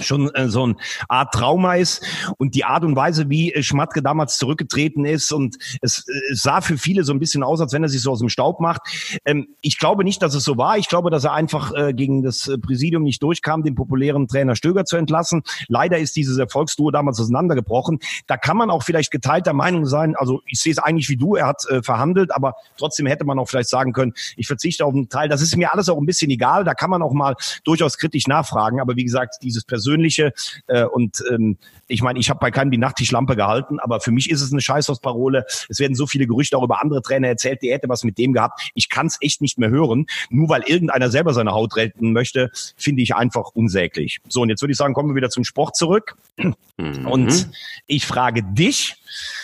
schon 0.00 0.32
äh, 0.34 0.48
so 0.48 0.64
eine 0.64 0.76
Art 1.08 1.32
Trauma 1.32 1.74
ist 1.74 2.04
und 2.38 2.54
die 2.54 2.64
Art 2.64 2.84
und 2.84 2.96
Weise, 2.96 3.28
wie 3.28 3.52
äh, 3.52 3.62
Schmatke 3.62 4.02
damals 4.02 4.38
zurückgetreten 4.38 5.04
ist 5.04 5.32
und 5.32 5.56
es, 5.80 6.06
äh, 6.08 6.34
sah 6.34 6.60
für 6.60 6.78
viele 6.78 7.04
so 7.04 7.12
ein 7.12 7.20
bisschen 7.20 7.42
aus, 7.42 7.60
als 7.60 7.72
wenn 7.72 7.82
er 7.82 7.88
sich 7.88 8.02
so 8.02 8.10
aus 8.10 8.18
dem 8.18 8.28
Staub 8.28 8.60
macht. 8.60 8.82
Ähm, 9.24 9.48
ich 9.60 9.78
glaube 9.78 10.04
nicht, 10.04 10.22
dass 10.22 10.34
es 10.34 10.44
so 10.44 10.56
war. 10.56 10.78
Ich 10.78 10.88
glaube, 10.88 11.10
dass 11.10 11.24
er 11.24 11.32
einfach 11.32 11.72
gegen 11.94 12.22
das 12.22 12.50
Präsidium 12.62 13.02
nicht 13.02 13.22
durchkam, 13.22 13.62
den 13.62 13.74
populären 13.74 14.28
Trainer 14.28 14.54
Stöger 14.54 14.84
zu 14.84 14.96
entlassen. 14.96 15.42
Leider 15.68 15.98
ist 15.98 16.16
dieses 16.16 16.38
Erfolgsduo 16.38 16.90
damals 16.90 17.18
auseinandergebrochen. 17.20 17.98
Da 18.26 18.36
kann 18.36 18.56
man 18.56 18.70
auch 18.70 18.82
vielleicht 18.82 19.10
geteilter 19.10 19.52
Meinung 19.52 19.86
sein. 19.86 20.14
Also 20.16 20.42
ich 20.46 20.60
sehe 20.60 20.72
es 20.72 20.78
eigentlich 20.78 21.08
wie 21.08 21.16
du. 21.16 21.34
Er 21.36 21.46
hat 21.46 21.62
verhandelt, 21.82 22.34
aber 22.34 22.54
trotzdem 22.76 23.06
hätte 23.06 23.24
man 23.24 23.38
auch 23.38 23.48
vielleicht 23.48 23.68
sagen 23.68 23.92
können, 23.92 24.12
ich 24.36 24.46
verzichte 24.46 24.84
auf 24.84 24.94
einen 24.94 25.08
Teil. 25.08 25.28
Das 25.28 25.42
ist 25.42 25.56
mir 25.56 25.72
alles 25.72 25.88
auch 25.88 25.98
ein 25.98 26.06
bisschen 26.06 26.30
egal. 26.30 26.64
Da 26.64 26.74
kann 26.74 26.90
man 26.90 27.02
auch 27.02 27.12
mal 27.12 27.34
durchaus 27.64 27.98
kritisch 27.98 28.26
nachfragen. 28.26 28.80
Aber 28.80 28.96
wie 28.96 29.04
gesagt, 29.04 29.36
dieses 29.42 29.64
Persönliche. 29.74 30.32
Äh, 30.68 30.84
und 30.84 31.22
ähm, 31.32 31.56
ich 31.88 32.00
meine, 32.00 32.18
ich 32.18 32.30
habe 32.30 32.38
bei 32.38 32.50
keinem 32.50 32.70
die 32.70 32.78
Nachttischlampe 32.78 33.34
gehalten, 33.34 33.80
aber 33.80 34.00
für 34.00 34.12
mich 34.12 34.30
ist 34.30 34.40
es 34.40 34.52
eine 34.52 34.60
Scheißhausparole. 34.60 35.44
Es 35.68 35.80
werden 35.80 35.94
so 35.94 36.06
viele 36.06 36.26
Gerüchte 36.26 36.56
auch 36.56 36.62
über 36.62 36.80
andere 36.80 37.02
Trainer 37.02 37.28
erzählt, 37.28 37.60
die 37.62 37.72
hätte 37.72 37.88
was 37.88 38.04
mit 38.04 38.18
dem 38.18 38.32
gehabt. 38.32 38.70
Ich 38.74 38.88
kann 38.88 39.08
es 39.08 39.18
echt 39.20 39.40
nicht 39.40 39.58
mehr 39.58 39.70
hören. 39.70 40.06
Nur 40.30 40.48
weil 40.48 40.62
irgendeiner 40.62 41.10
selber 41.10 41.34
seine 41.34 41.52
Haut 41.52 41.76
retten 41.76 42.12
möchte, 42.12 42.50
finde 42.76 43.02
ich 43.02 43.14
einfach 43.16 43.50
unsäglich. 43.54 44.20
So, 44.28 44.42
und 44.42 44.48
jetzt 44.48 44.62
würde 44.62 44.72
ich 44.72 44.78
sagen, 44.78 44.94
kommen 44.94 45.10
wir 45.10 45.16
wieder 45.16 45.30
zum 45.30 45.44
Sport 45.44 45.76
zurück. 45.76 46.16
Mhm. 46.76 47.06
Und 47.06 47.48
ich 47.86 48.06
frage 48.06 48.42
dich, 48.44 48.96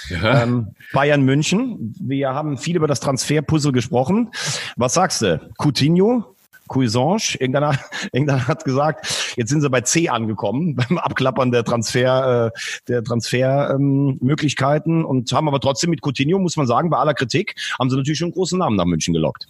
ja. 0.08 0.42
ähm, 0.42 0.68
Bayern 0.92 1.22
München. 1.22 1.94
Wir 2.00 2.30
haben 2.30 2.58
viel 2.58 2.76
über 2.76 2.86
das 2.86 3.00
Transferpuzzle 3.00 3.72
gesprochen. 3.72 4.30
Was 4.76 4.94
sagst 4.94 5.22
du? 5.22 5.40
Coutinho, 5.58 6.36
Cuisange. 6.68 7.36
Irgendeiner, 7.38 7.78
irgendeiner 8.12 8.48
hat 8.48 8.64
gesagt, 8.64 9.19
jetzt 9.36 9.50
sind 9.50 9.60
sie 9.60 9.70
bei 9.70 9.80
C 9.82 10.08
angekommen 10.08 10.74
beim 10.88 10.98
Abklappern 10.98 11.50
der 11.50 11.64
Transfer, 11.64 12.52
äh, 12.54 12.60
der 12.88 13.02
Transfermöglichkeiten 13.04 15.00
ähm, 15.00 15.06
und 15.06 15.32
haben 15.32 15.48
aber 15.48 15.60
trotzdem 15.60 15.90
mit 15.90 16.00
Coutinho, 16.02 16.38
muss 16.38 16.56
man 16.56 16.66
sagen, 16.66 16.90
bei 16.90 16.98
aller 16.98 17.14
Kritik, 17.14 17.54
haben 17.78 17.90
sie 17.90 17.96
natürlich 17.96 18.18
schon 18.18 18.26
einen 18.26 18.34
großen 18.34 18.58
Namen 18.58 18.76
nach 18.76 18.84
München 18.84 19.14
gelockt. 19.14 19.46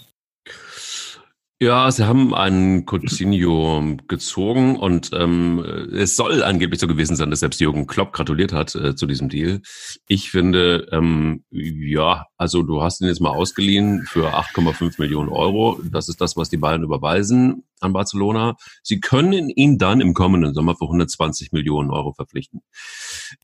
Ja, 1.62 1.90
sie 1.90 2.06
haben 2.06 2.32
einen 2.34 2.86
Coutinho 2.86 3.98
gezogen 4.08 4.76
und 4.76 5.10
ähm, 5.12 5.62
es 5.92 6.16
soll 6.16 6.42
angeblich 6.42 6.80
so 6.80 6.86
gewesen 6.86 7.16
sein, 7.16 7.28
dass 7.28 7.40
selbst 7.40 7.60
Jürgen 7.60 7.86
Klopp 7.86 8.14
gratuliert 8.14 8.54
hat 8.54 8.74
äh, 8.74 8.96
zu 8.96 9.06
diesem 9.06 9.28
Deal. 9.28 9.60
Ich 10.06 10.30
finde, 10.30 10.88
ähm, 10.90 11.44
ja, 11.50 12.24
also 12.38 12.62
du 12.62 12.80
hast 12.80 13.02
ihn 13.02 13.08
jetzt 13.08 13.20
mal 13.20 13.28
ausgeliehen 13.28 14.06
für 14.08 14.34
8,5 14.34 14.94
Millionen 14.96 15.28
Euro. 15.28 15.78
Das 15.92 16.08
ist 16.08 16.22
das, 16.22 16.34
was 16.34 16.48
die 16.48 16.56
Bayern 16.56 16.82
überweisen 16.82 17.64
an 17.80 17.92
Barcelona. 17.92 18.56
Sie 18.82 19.00
können 19.00 19.50
ihn 19.50 19.76
dann 19.76 20.00
im 20.00 20.14
kommenden 20.14 20.54
Sommer 20.54 20.76
für 20.76 20.86
120 20.86 21.52
Millionen 21.52 21.90
Euro 21.90 22.14
verpflichten. 22.14 22.62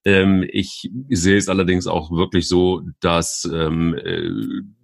Ähm, 0.06 0.42
ich 0.50 0.90
sehe 1.10 1.36
es 1.36 1.50
allerdings 1.50 1.86
auch 1.86 2.10
wirklich 2.10 2.48
so, 2.48 2.80
dass 3.00 3.46
ähm, 3.52 3.94
äh, 3.94 4.30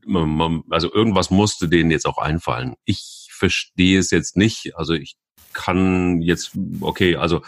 man, 0.04 0.64
also 0.68 0.92
irgendwas 0.92 1.30
musste 1.30 1.70
denen 1.70 1.90
jetzt 1.90 2.06
auch 2.06 2.18
einfallen. 2.18 2.74
Ich 2.84 3.21
verstehe 3.42 3.98
es 3.98 4.12
jetzt 4.12 4.36
nicht. 4.36 4.76
Also 4.76 4.94
ich 4.94 5.16
kann 5.52 6.22
jetzt, 6.22 6.52
okay, 6.80 7.16
also 7.16 7.42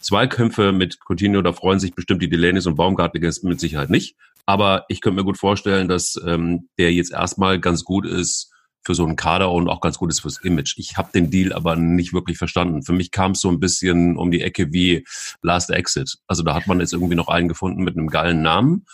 Zweikämpfe 0.00 0.72
mit 0.72 0.98
Coutinho, 1.08 1.40
da 1.40 1.52
freuen 1.52 1.78
sich 1.78 1.94
bestimmt 1.94 2.20
die 2.20 2.28
Delanis 2.28 2.66
und 2.66 2.74
Baumgartner 2.74 3.20
mit 3.42 3.60
Sicherheit 3.60 3.90
nicht. 3.90 4.16
Aber 4.44 4.86
ich 4.88 5.00
könnte 5.00 5.16
mir 5.20 5.24
gut 5.24 5.38
vorstellen, 5.38 5.86
dass 5.86 6.20
ähm, 6.26 6.68
der 6.78 6.92
jetzt 6.92 7.12
erstmal 7.12 7.60
ganz 7.60 7.84
gut 7.84 8.06
ist 8.06 8.50
für 8.84 8.96
so 8.96 9.04
einen 9.04 9.14
Kader 9.14 9.52
und 9.52 9.68
auch 9.68 9.80
ganz 9.80 9.98
gut 9.98 10.10
ist 10.10 10.20
fürs 10.20 10.38
Image. 10.38 10.74
Ich 10.78 10.96
habe 10.96 11.10
den 11.14 11.30
Deal 11.30 11.52
aber 11.52 11.76
nicht 11.76 12.12
wirklich 12.12 12.38
verstanden. 12.38 12.82
Für 12.82 12.92
mich 12.92 13.12
kam 13.12 13.32
es 13.32 13.40
so 13.40 13.48
ein 13.48 13.60
bisschen 13.60 14.16
um 14.16 14.32
die 14.32 14.42
Ecke 14.42 14.72
wie 14.72 15.04
Last 15.42 15.70
Exit. 15.70 16.16
Also 16.26 16.42
da 16.42 16.54
hat 16.54 16.66
man 16.66 16.80
jetzt 16.80 16.92
irgendwie 16.92 17.14
noch 17.14 17.28
einen 17.28 17.48
gefunden 17.48 17.84
mit 17.84 17.96
einem 17.96 18.08
geilen 18.08 18.42
Namen 18.42 18.86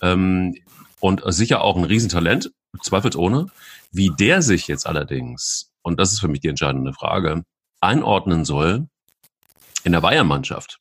ähm, 0.00 0.54
und 1.00 1.22
sicher 1.26 1.62
auch 1.62 1.76
ein 1.76 1.84
Riesentalent, 1.84 2.50
zweifelsohne. 2.82 3.48
Wie 3.90 4.10
der 4.18 4.42
sich 4.42 4.68
jetzt 4.68 4.86
allerdings, 4.86 5.70
und 5.88 5.98
das 5.98 6.12
ist 6.12 6.20
für 6.20 6.28
mich 6.28 6.40
die 6.40 6.48
entscheidende 6.48 6.92
Frage, 6.92 7.44
einordnen 7.80 8.44
soll 8.44 8.88
in 9.84 9.92
der 9.92 10.02
Bayern-Mannschaft. 10.02 10.80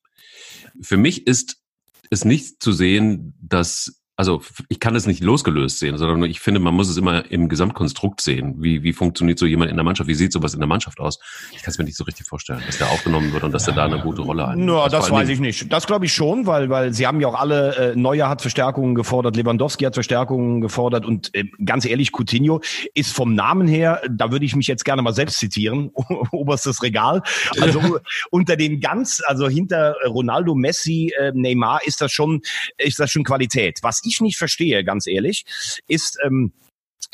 Für 0.81 0.97
mich 0.97 1.25
ist 1.25 1.61
es 2.09 2.25
nicht 2.25 2.61
zu 2.61 2.73
sehen, 2.73 3.33
dass 3.41 3.96
also 4.17 4.41
ich 4.67 4.79
kann 4.79 4.95
es 4.95 5.05
nicht 5.05 5.23
losgelöst 5.23 5.77
sehen, 5.77 5.95
sondern 5.99 6.23
ich 6.23 6.39
finde, 6.39 6.59
man 6.59 6.73
muss 6.73 6.89
es 6.89 6.97
immer 6.97 7.29
im 7.31 7.49
Gesamtkonstrukt 7.49 8.19
sehen. 8.19 8.55
Wie, 8.57 8.81
wie 8.81 8.91
funktioniert 8.91 9.37
so 9.37 9.45
jemand 9.45 9.69
in 9.69 9.77
der 9.77 9.83
Mannschaft? 9.83 10.09
Wie 10.09 10.15
sieht 10.15 10.33
sowas 10.33 10.55
in 10.55 10.59
der 10.59 10.67
Mannschaft 10.67 10.99
aus? 10.99 11.19
Ich 11.53 11.61
kann 11.61 11.71
es 11.71 11.77
mir 11.77 11.83
nicht 11.83 11.95
so 11.95 12.03
richtig 12.03 12.25
vorstellen, 12.25 12.63
dass 12.65 12.79
der 12.79 12.89
aufgenommen 12.89 13.31
wird 13.31 13.43
und 13.43 13.51
dass 13.51 13.67
er 13.67 13.75
da 13.75 13.85
eine 13.85 13.99
gute 13.99 14.23
Rolle 14.23 14.47
einnimmt. 14.47 14.71
Ja, 14.71 14.89
das 14.89 15.11
weiß 15.11 15.29
ich 15.29 15.39
nicht. 15.39 15.71
Das 15.71 15.85
glaube 15.85 16.05
ich 16.05 16.13
schon, 16.13 16.47
weil, 16.47 16.71
weil 16.71 16.93
sie 16.95 17.05
haben 17.05 17.21
ja 17.21 17.27
auch 17.27 17.39
alle, 17.39 17.75
äh, 17.75 17.95
Neuer 17.95 18.27
hat 18.27 18.41
Verstärkungen 18.41 18.95
gefordert, 18.95 19.35
Lewandowski 19.35 19.85
hat 19.85 19.93
Verstärkungen 19.93 20.61
gefordert 20.61 21.05
und 21.05 21.33
äh, 21.35 21.45
ganz 21.63 21.85
ehrlich, 21.85 22.11
Coutinho 22.11 22.61
ist 22.95 23.13
vom 23.13 23.35
Namen 23.35 23.67
her, 23.67 24.01
da 24.09 24.31
würde 24.31 24.45
ich 24.45 24.55
mich 24.55 24.65
jetzt 24.65 24.83
gerne 24.83 25.03
mal 25.03 25.13
selbst 25.13 25.37
zitieren, 25.37 25.91
oberstes 26.31 26.81
Regal. 26.81 27.21
Also 27.61 27.99
unter 28.31 28.55
den 28.55 28.79
ganz, 28.79 29.21
also 29.27 29.47
hinter 29.47 29.95
Ronaldo, 30.07 30.55
Messi, 30.55 31.13
äh, 31.19 31.31
Neymar 31.35 31.81
ist 31.85 32.01
das 32.01 32.11
schon, 32.11 32.41
ist 32.79 32.99
das 32.99 33.11
schon 33.11 33.23
Qualität. 33.23 33.77
Was 33.83 34.01
ich 34.07 34.21
nicht 34.21 34.37
verstehe, 34.37 34.83
ganz 34.83 35.07
ehrlich, 35.07 35.45
ist, 35.87 36.17
ähm, 36.25 36.51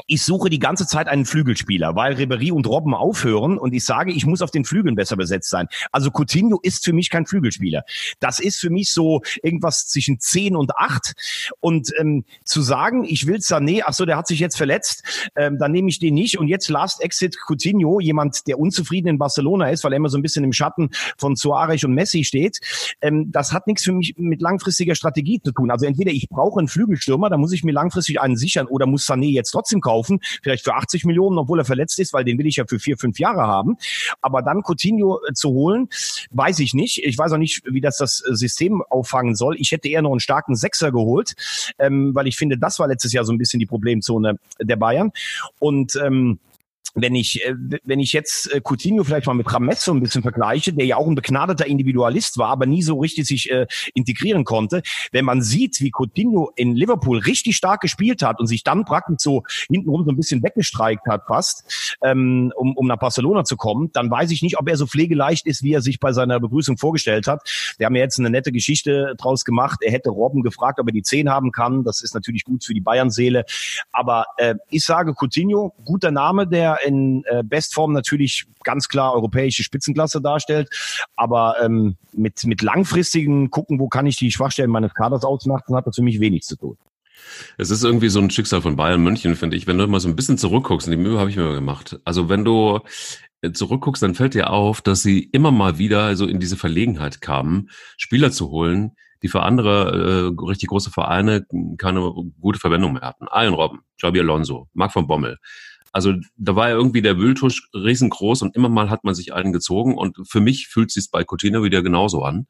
ich 0.07 0.23
suche 0.23 0.49
die 0.49 0.59
ganze 0.59 0.87
Zeit 0.87 1.07
einen 1.07 1.25
Flügelspieler, 1.25 1.95
weil 1.95 2.13
Ribery 2.13 2.51
und 2.51 2.67
Robben 2.67 2.93
aufhören 2.93 3.57
und 3.57 3.73
ich 3.73 3.85
sage, 3.85 4.11
ich 4.11 4.25
muss 4.25 4.41
auf 4.41 4.51
den 4.51 4.65
Flügeln 4.65 4.95
besser 4.95 5.15
besetzt 5.15 5.49
sein. 5.49 5.67
Also 5.91 6.09
Coutinho 6.11 6.59
ist 6.61 6.83
für 6.83 6.93
mich 6.93 7.09
kein 7.09 7.25
Flügelspieler. 7.25 7.83
Das 8.19 8.39
ist 8.39 8.59
für 8.59 8.69
mich 8.69 8.91
so 8.91 9.21
irgendwas 9.41 9.87
zwischen 9.87 10.19
10 10.19 10.55
und 10.55 10.75
8 10.75 11.55
und 11.59 11.91
ähm, 11.99 12.25
zu 12.43 12.61
sagen, 12.61 13.05
ich 13.05 13.27
will 13.27 13.37
Sané, 13.37 13.83
ach 13.85 13.93
so, 13.93 14.05
der 14.05 14.17
hat 14.17 14.27
sich 14.27 14.39
jetzt 14.39 14.57
verletzt, 14.57 15.03
ähm, 15.35 15.57
dann 15.59 15.71
nehme 15.71 15.89
ich 15.89 15.99
den 15.99 16.13
nicht 16.13 16.37
und 16.37 16.47
jetzt 16.47 16.69
Last 16.69 17.01
Exit 17.01 17.37
Coutinho, 17.47 17.99
jemand, 17.99 18.47
der 18.47 18.59
unzufrieden 18.59 19.07
in 19.07 19.17
Barcelona 19.17 19.69
ist, 19.69 19.83
weil 19.83 19.93
er 19.93 19.97
immer 19.97 20.09
so 20.09 20.17
ein 20.17 20.21
bisschen 20.21 20.43
im 20.43 20.53
Schatten 20.53 20.89
von 21.17 21.35
Suarez 21.35 21.83
und 21.83 21.93
Messi 21.93 22.23
steht, 22.23 22.59
ähm, 23.01 23.31
das 23.31 23.53
hat 23.53 23.67
nichts 23.67 23.83
für 23.83 23.93
mich 23.93 24.15
mit 24.17 24.41
langfristiger 24.41 24.95
Strategie 24.95 25.39
zu 25.41 25.51
tun. 25.51 25.71
Also 25.71 25.85
entweder 25.85 26.11
ich 26.11 26.29
brauche 26.29 26.59
einen 26.59 26.67
Flügelstürmer, 26.67 27.29
da 27.29 27.37
muss 27.37 27.53
ich 27.53 27.63
mir 27.63 27.73
langfristig 27.73 28.19
einen 28.19 28.35
sichern 28.35 28.67
oder 28.67 28.85
muss 28.85 29.07
Sané 29.07 29.31
jetzt 29.31 29.51
trotzdem 29.51 29.81
kaufen, 29.83 30.19
vielleicht 30.41 30.63
für 30.63 30.73
80 30.73 31.05
Millionen, 31.05 31.37
obwohl 31.37 31.59
er 31.59 31.65
verletzt 31.65 31.99
ist, 31.99 32.13
weil 32.13 32.23
den 32.23 32.39
will 32.39 32.47
ich 32.47 32.55
ja 32.55 32.65
für 32.67 32.79
vier, 32.79 32.97
fünf 32.97 33.19
Jahre 33.19 33.43
haben. 33.43 33.77
Aber 34.21 34.41
dann 34.41 34.63
Coutinho 34.63 35.19
äh, 35.27 35.33
zu 35.33 35.49
holen, 35.49 35.89
weiß 36.31 36.59
ich 36.59 36.73
nicht. 36.73 37.03
Ich 37.03 37.17
weiß 37.17 37.33
auch 37.33 37.37
nicht, 37.37 37.61
wie 37.65 37.81
das 37.81 37.97
das 37.97 38.23
äh, 38.27 38.35
System 38.35 38.81
auffangen 38.89 39.35
soll. 39.35 39.55
Ich 39.59 39.71
hätte 39.71 39.87
eher 39.87 40.01
noch 40.01 40.11
einen 40.11 40.19
starken 40.19 40.55
Sechser 40.55 40.91
geholt, 40.91 41.35
ähm, 41.77 42.15
weil 42.15 42.27
ich 42.27 42.37
finde, 42.37 42.57
das 42.57 42.79
war 42.79 42.87
letztes 42.87 43.13
Jahr 43.13 43.25
so 43.25 43.31
ein 43.31 43.37
bisschen 43.37 43.59
die 43.59 43.65
Problemzone 43.65 44.39
der 44.59 44.75
Bayern. 44.75 45.11
Und 45.59 45.95
ähm, 45.95 46.39
wenn 46.95 47.15
ich, 47.15 47.43
äh, 47.45 47.55
wenn 47.83 47.99
ich 47.99 48.13
jetzt 48.13 48.53
äh, 48.53 48.61
Coutinho 48.63 49.03
vielleicht 49.03 49.27
mal 49.27 49.33
mit 49.33 49.51
Rames 49.51 49.83
so 49.83 49.93
ein 49.93 50.01
bisschen 50.01 50.21
vergleiche, 50.21 50.73
der 50.73 50.85
ja 50.85 50.97
auch 50.97 51.07
ein 51.07 51.15
begnadeter 51.15 51.65
Individualist 51.65 52.37
war, 52.37 52.49
aber 52.49 52.65
nie 52.65 52.83
so 52.83 52.99
richtig 52.99 53.25
sich 53.25 53.51
äh, 53.51 53.65
integrieren 53.93 54.43
konnte, 54.43 54.81
wenn 55.11 55.25
man 55.25 55.41
sieht, 55.41 55.79
wie 55.81 55.91
Coutinho 55.91 56.51
in 56.55 56.75
Liverpool 56.75 57.17
richtig 57.19 57.55
stark 57.55 57.81
gespielt 57.81 58.21
hat 58.21 58.39
und 58.39 58.47
sich 58.47 58.63
dann 58.63 58.85
praktisch 58.85 59.03
so 59.19 59.43
hintenrum 59.69 60.05
so 60.05 60.11
ein 60.11 60.15
bisschen 60.15 60.41
weggestreikt 60.43 61.07
hat 61.07 61.23
fast, 61.27 61.97
ähm, 62.03 62.53
um, 62.55 62.77
um 62.77 62.87
nach 62.87 62.97
Barcelona 62.97 63.43
zu 63.43 63.57
kommen, 63.57 63.89
dann 63.93 64.09
weiß 64.09 64.31
ich 64.31 64.41
nicht, 64.41 64.57
ob 64.57 64.69
er 64.69 64.77
so 64.77 64.87
pflegeleicht 64.87 65.45
ist, 65.45 65.63
wie 65.63 65.73
er 65.73 65.81
sich 65.81 65.99
bei 65.99 66.13
seiner 66.13 66.39
Begrüßung 66.39 66.77
vorgestellt 66.77 67.27
hat. 67.27 67.41
Wir 67.77 67.85
haben 67.85 67.95
ja 67.95 68.03
jetzt 68.03 68.19
eine 68.19 68.29
nette 68.29 68.51
Geschichte 68.51 69.15
draus 69.17 69.43
gemacht. 69.43 69.79
Er 69.81 69.91
hätte 69.91 70.09
Robben 70.09 70.41
gefragt, 70.41 70.79
ob 70.79 70.87
er 70.87 70.93
die 70.93 71.01
10 71.01 71.29
haben 71.29 71.51
kann. 71.51 71.83
Das 71.83 72.01
ist 72.01 72.13
natürlich 72.13 72.43
gut 72.43 72.63
für 72.63 72.73
die 72.73 72.81
Bayern-Seele. 72.81 73.45
Aber 73.91 74.25
äh, 74.37 74.55
ich 74.69 74.83
sage 74.83 75.13
Coutinho, 75.19 75.73
guter 75.83 76.11
Name, 76.11 76.47
der 76.47 76.82
in 76.85 77.23
äh, 77.25 77.43
Bestform 77.43 77.93
natürlich 77.93 78.45
ganz 78.63 78.87
klar 78.87 79.13
europäische 79.13 79.63
Spitzenklasse 79.63 80.21
darstellt. 80.21 80.69
Aber 81.15 81.55
ähm, 81.61 81.97
mit, 82.13 82.45
mit 82.45 82.61
langfristigen 82.61 83.49
gucken, 83.49 83.79
wo 83.79 83.87
kann 83.87 84.05
ich 84.05 84.17
die 84.17 84.31
Schwachstellen 84.31 84.71
meines 84.71 84.93
Kaders 84.93 85.23
ausmachen, 85.23 85.75
hat 85.75 85.87
das 85.87 85.95
für 85.95 86.03
mich 86.03 86.19
wenig 86.19 86.43
zu 86.43 86.55
tun. 86.55 86.77
Es 87.57 87.69
ist 87.69 87.83
irgendwie 87.83 88.09
so 88.09 88.19
ein 88.19 88.29
Schicksal 88.29 88.61
von 88.61 88.75
Bayern 88.75 89.01
München, 89.01 89.35
finde 89.35 89.57
ich. 89.57 89.67
Wenn 89.67 89.77
du 89.77 89.87
mal 89.87 89.99
so 89.99 90.09
ein 90.09 90.15
bisschen 90.15 90.37
zurückguckst, 90.37 90.87
und 90.87 90.91
die 90.91 90.97
Mühe 90.97 91.19
habe 91.19 91.29
ich 91.29 91.37
mir 91.37 91.53
gemacht. 91.53 91.99
Also 92.03 92.29
wenn 92.29 92.43
du 92.43 92.79
äh, 93.41 93.51
zurückguckst, 93.51 94.03
dann 94.03 94.15
fällt 94.15 94.33
dir 94.33 94.49
auf, 94.49 94.81
dass 94.81 95.01
sie 95.01 95.23
immer 95.31 95.51
mal 95.51 95.77
wieder 95.77 96.15
so 96.15 96.25
in 96.25 96.39
diese 96.39 96.57
Verlegenheit 96.57 97.21
kamen, 97.21 97.69
Spieler 97.97 98.31
zu 98.31 98.49
holen, 98.49 98.93
die 99.21 99.29
für 99.29 99.43
andere 99.43 100.33
äh, 100.37 100.43
richtig 100.45 100.69
große 100.69 100.91
Vereine 100.91 101.45
keine 101.77 102.13
gute 102.39 102.59
Verwendung 102.59 102.93
mehr 102.93 103.03
hatten. 103.03 103.27
Allen 103.27 103.53
Robben, 103.53 103.79
Xabi 103.97 104.19
Alonso, 104.19 104.67
Marc 104.73 104.91
von 104.91 105.07
Bommel. 105.07 105.37
Also 105.93 106.13
da 106.35 106.55
war 106.55 106.69
ja 106.69 106.75
irgendwie 106.75 107.03
der 107.03 107.17
Wühltusch 107.19 107.69
riesengroß 107.73 108.41
und 108.41 108.55
immer 108.55 108.67
mal 108.67 108.89
hat 108.89 109.03
man 109.03 109.13
sich 109.13 109.33
einen 109.33 109.53
gezogen 109.53 109.95
und 109.95 110.17
für 110.27 110.41
mich 110.41 110.67
fühlt 110.67 110.89
es 110.89 110.95
sich 110.95 111.11
bei 111.11 111.23
Coutinho 111.23 111.63
wieder 111.63 111.83
genauso 111.83 112.23
an. 112.23 112.47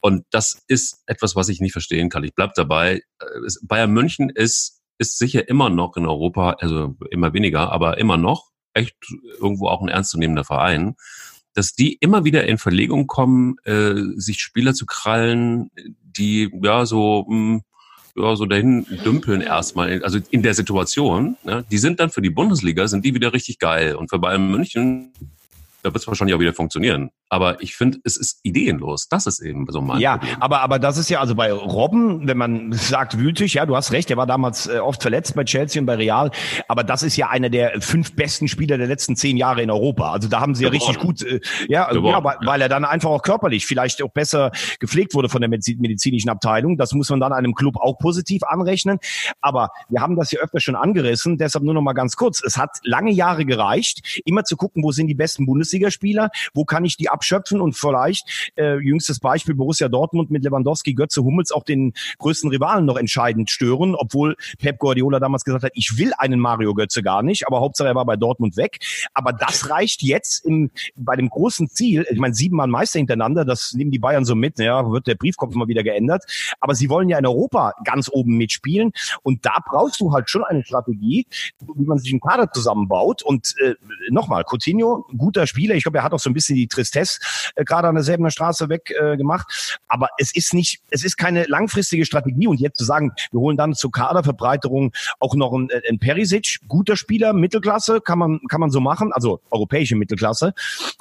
Und 0.00 0.24
das 0.30 0.64
ist 0.66 1.02
etwas, 1.06 1.36
was 1.36 1.50
ich 1.50 1.60
nicht 1.60 1.72
verstehen 1.72 2.08
kann. 2.08 2.24
Ich 2.24 2.34
bleib 2.34 2.54
dabei. 2.54 3.02
Bayern 3.62 3.92
München 3.92 4.30
ist, 4.30 4.80
ist 4.98 5.18
sicher 5.18 5.46
immer 5.48 5.68
noch 5.68 5.96
in 5.96 6.06
Europa, 6.06 6.56
also 6.58 6.96
immer 7.10 7.34
weniger, 7.34 7.70
aber 7.70 7.98
immer 7.98 8.16
noch 8.16 8.48
echt 8.72 8.96
irgendwo 9.40 9.68
auch 9.68 9.82
ein 9.82 9.88
ernstzunehmender 9.88 10.44
Verein 10.44 10.96
dass 11.56 11.72
die 11.72 11.94
immer 11.94 12.24
wieder 12.24 12.46
in 12.46 12.58
Verlegung 12.58 13.06
kommen, 13.06 13.56
äh, 13.64 13.94
sich 14.16 14.40
Spieler 14.40 14.74
zu 14.74 14.84
krallen, 14.84 15.70
die 16.02 16.50
ja 16.62 16.84
so 16.84 17.24
mh, 17.28 17.34
hm, 17.34 17.62
ja, 18.16 18.36
so 18.36 18.46
dahin 18.46 18.86
dümpeln 19.04 19.40
erstmal, 19.40 20.02
also 20.02 20.18
in 20.30 20.42
der 20.42 20.54
Situation, 20.54 21.36
ne, 21.44 21.64
die 21.70 21.78
sind 21.78 22.00
dann 22.00 22.10
für 22.10 22.22
die 22.22 22.30
Bundesliga, 22.30 22.88
sind 22.88 23.04
die 23.04 23.14
wieder 23.14 23.32
richtig 23.32 23.58
geil. 23.58 23.94
Und 23.94 24.08
für 24.08 24.18
Bayern 24.18 24.50
München 24.50 25.12
da 25.82 25.92
wird 25.92 26.02
es 26.02 26.08
wahrscheinlich 26.08 26.34
auch 26.34 26.40
wieder 26.40 26.54
funktionieren. 26.54 27.10
Aber 27.28 27.60
ich 27.60 27.74
finde, 27.74 27.98
es 28.04 28.16
ist 28.16 28.40
ideenlos. 28.44 29.08
Das 29.08 29.26
ist 29.26 29.40
eben 29.40 29.66
so 29.68 29.80
mein 29.80 30.00
Ja, 30.00 30.18
Problem. 30.18 30.36
aber, 30.40 30.60
aber 30.60 30.78
das 30.78 30.96
ist 30.96 31.10
ja, 31.10 31.20
also 31.20 31.34
bei 31.34 31.52
Robben, 31.52 32.26
wenn 32.28 32.36
man 32.38 32.72
sagt 32.72 33.18
wütig, 33.18 33.54
ja, 33.54 33.66
du 33.66 33.76
hast 33.76 33.92
recht, 33.92 34.08
der 34.10 34.16
war 34.16 34.26
damals 34.26 34.68
äh, 34.68 34.78
oft 34.78 35.02
verletzt 35.02 35.34
bei 35.34 35.44
Chelsea 35.44 35.80
und 35.80 35.86
bei 35.86 35.96
Real, 35.96 36.30
aber 36.68 36.84
das 36.84 37.02
ist 37.02 37.16
ja 37.16 37.28
einer 37.28 37.50
der 37.50 37.80
fünf 37.80 38.14
besten 38.14 38.48
Spieler 38.48 38.78
der 38.78 38.86
letzten 38.86 39.16
zehn 39.16 39.36
Jahre 39.36 39.62
in 39.62 39.70
Europa. 39.70 40.12
Also 40.12 40.28
da 40.28 40.40
haben 40.40 40.54
sie 40.54 40.64
ja 40.64 40.70
richtig 40.70 40.98
gut, 40.98 41.22
äh, 41.22 41.40
ja, 41.68 41.92
ja, 41.92 42.24
weil, 42.24 42.36
weil 42.44 42.60
er 42.62 42.68
dann 42.68 42.84
einfach 42.84 43.10
auch 43.10 43.22
körperlich 43.22 43.66
vielleicht 43.66 44.02
auch 44.02 44.10
besser 44.10 44.52
gepflegt 44.78 45.14
wurde 45.14 45.28
von 45.28 45.40
der 45.40 45.48
medizinischen 45.50 46.30
Abteilung. 46.30 46.76
Das 46.76 46.92
muss 46.92 47.10
man 47.10 47.20
dann 47.20 47.32
einem 47.32 47.54
Club 47.54 47.76
auch 47.76 47.98
positiv 47.98 48.42
anrechnen. 48.44 48.98
Aber 49.40 49.70
wir 49.88 50.00
haben 50.00 50.16
das 50.16 50.30
ja 50.30 50.40
öfter 50.40 50.60
schon 50.60 50.76
angerissen, 50.76 51.38
deshalb 51.38 51.64
nur 51.64 51.74
noch 51.74 51.82
mal 51.82 51.92
ganz 51.92 52.16
kurz. 52.16 52.42
Es 52.44 52.56
hat 52.56 52.70
lange 52.82 53.12
Jahre 53.12 53.44
gereicht, 53.44 54.22
immer 54.24 54.44
zu 54.44 54.56
gucken, 54.56 54.82
wo 54.82 54.92
sind 54.92 55.08
die 55.08 55.14
besten 55.14 55.46
Bundesliga 55.46 55.75
Bundesligaspieler, 55.76 56.30
wo 56.54 56.64
kann 56.64 56.84
ich 56.84 56.96
die 56.96 57.08
abschöpfen 57.08 57.60
und 57.60 57.74
vielleicht, 57.74 58.52
äh, 58.56 58.78
jüngstes 58.78 59.20
Beispiel 59.20 59.54
Borussia 59.54 59.88
Dortmund 59.88 60.30
mit 60.30 60.44
Lewandowski, 60.44 60.94
Götze, 60.94 61.22
Hummels 61.22 61.52
auch 61.52 61.64
den 61.64 61.92
größten 62.18 62.50
Rivalen 62.50 62.84
noch 62.84 62.96
entscheidend 62.96 63.50
stören, 63.50 63.94
obwohl 63.94 64.36
Pep 64.58 64.78
Guardiola 64.78 65.20
damals 65.20 65.44
gesagt 65.44 65.64
hat, 65.64 65.72
ich 65.74 65.98
will 65.98 66.12
einen 66.18 66.40
Mario 66.40 66.74
Götze 66.74 67.02
gar 67.02 67.22
nicht, 67.22 67.46
aber 67.46 67.60
Hauptsache 67.60 67.88
er 67.88 67.94
war 67.94 68.04
bei 68.04 68.16
Dortmund 68.16 68.56
weg. 68.56 68.78
Aber 69.14 69.32
das 69.32 69.70
reicht 69.70 70.02
jetzt 70.02 70.44
im, 70.44 70.70
bei 70.96 71.16
dem 71.16 71.28
großen 71.28 71.68
Ziel, 71.68 72.06
ich 72.10 72.18
meine, 72.18 72.34
siebenmal 72.34 72.66
Meister 72.66 72.98
hintereinander, 72.98 73.44
das 73.44 73.72
nehmen 73.74 73.90
die 73.90 73.98
Bayern 73.98 74.24
so 74.24 74.34
mit, 74.34 74.58
ja, 74.58 74.90
wird 74.90 75.06
der 75.06 75.14
Briefkopf 75.14 75.54
mal 75.54 75.68
wieder 75.68 75.82
geändert. 75.82 76.24
Aber 76.60 76.74
sie 76.74 76.88
wollen 76.88 77.08
ja 77.08 77.18
in 77.18 77.26
Europa 77.26 77.74
ganz 77.84 78.08
oben 78.10 78.36
mitspielen 78.36 78.92
und 79.22 79.44
da 79.44 79.58
brauchst 79.64 80.00
du 80.00 80.12
halt 80.12 80.30
schon 80.30 80.44
eine 80.44 80.64
Strategie, 80.64 81.26
wie 81.74 81.84
man 81.84 81.98
sich 81.98 82.12
einen 82.12 82.20
Kader 82.20 82.50
zusammenbaut. 82.50 83.22
Und 83.22 83.54
äh, 83.60 83.74
nochmal, 84.10 84.44
Coutinho, 84.44 85.06
guter 85.16 85.46
Spieler, 85.46 85.55
Spieler. 85.56 85.74
Ich 85.74 85.84
glaube, 85.84 85.98
er 85.98 86.04
hat 86.04 86.12
auch 86.12 86.18
so 86.18 86.28
ein 86.28 86.34
bisschen 86.34 86.54
die 86.54 86.66
Tristesse 86.66 87.18
äh, 87.54 87.64
gerade 87.64 87.88
an 87.88 87.94
der 87.94 88.04
Säbener 88.04 88.30
Straße 88.30 88.68
weg 88.68 88.92
äh, 89.00 89.16
gemacht. 89.16 89.78
Aber 89.88 90.08
es 90.18 90.34
ist 90.34 90.52
nicht, 90.52 90.80
es 90.90 91.02
ist 91.02 91.16
keine 91.16 91.44
langfristige 91.44 92.04
Strategie. 92.04 92.46
Und 92.46 92.60
jetzt 92.60 92.76
zu 92.78 92.84
sagen, 92.84 93.12
wir 93.32 93.40
holen 93.40 93.56
dann 93.56 93.74
zur 93.74 93.90
Kaderverbreiterung 93.90 94.92
auch 95.18 95.34
noch 95.34 95.54
einen, 95.54 95.70
äh, 95.70 95.80
einen 95.88 95.98
Perisic, 95.98 96.58
guter 96.68 96.96
Spieler, 96.96 97.32
Mittelklasse, 97.32 98.02
kann 98.02 98.18
man, 98.18 98.40
kann 98.48 98.60
man 98.60 98.70
so 98.70 98.80
machen. 98.80 99.12
Also 99.12 99.40
europäische 99.50 99.96
Mittelklasse 99.96 100.52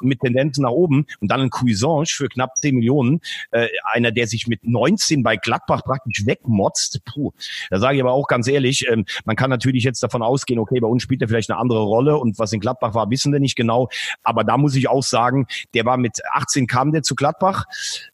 mit 0.01 0.21
Tendenzen 0.21 0.63
nach 0.63 0.71
oben. 0.71 1.05
Und 1.19 1.29
dann 1.29 1.41
ein 1.41 1.49
Cuisange 1.49 2.07
für 2.07 2.29
knapp 2.29 2.57
10 2.57 2.75
Millionen. 2.75 3.19
Äh, 3.51 3.67
einer, 3.91 4.11
der 4.11 4.27
sich 4.27 4.47
mit 4.47 4.63
19 4.63 5.21
bei 5.21 5.35
Gladbach 5.35 5.83
praktisch 5.83 6.25
wegmotzt. 6.25 7.01
Puh. 7.03 7.33
Da 7.69 7.79
sage 7.79 7.97
ich 7.97 8.01
aber 8.01 8.13
auch 8.13 8.27
ganz 8.27 8.47
ehrlich, 8.47 8.87
ähm, 8.89 9.05
man 9.25 9.35
kann 9.35 9.49
natürlich 9.49 9.83
jetzt 9.83 10.01
davon 10.01 10.23
ausgehen, 10.23 10.59
okay, 10.59 10.79
bei 10.79 10.87
uns 10.87 11.03
spielt 11.03 11.21
er 11.21 11.27
vielleicht 11.27 11.49
eine 11.49 11.59
andere 11.59 11.83
Rolle 11.83 12.17
und 12.17 12.39
was 12.39 12.53
in 12.53 12.61
Gladbach 12.61 12.93
war, 12.93 13.09
wissen 13.09 13.33
wir 13.33 13.41
nicht 13.41 13.55
genau. 13.55 13.89
Aber 14.23 14.44
da 14.45 14.57
muss 14.57 14.75
ich 14.75 14.89
auch 14.89 15.03
sagen, 15.03 15.47
der 15.73 15.85
war 15.85 15.97
mit 15.97 16.19
18 16.31 16.67
kam 16.67 16.91
der 16.91 17.03
zu 17.03 17.15
Gladbach, 17.15 17.65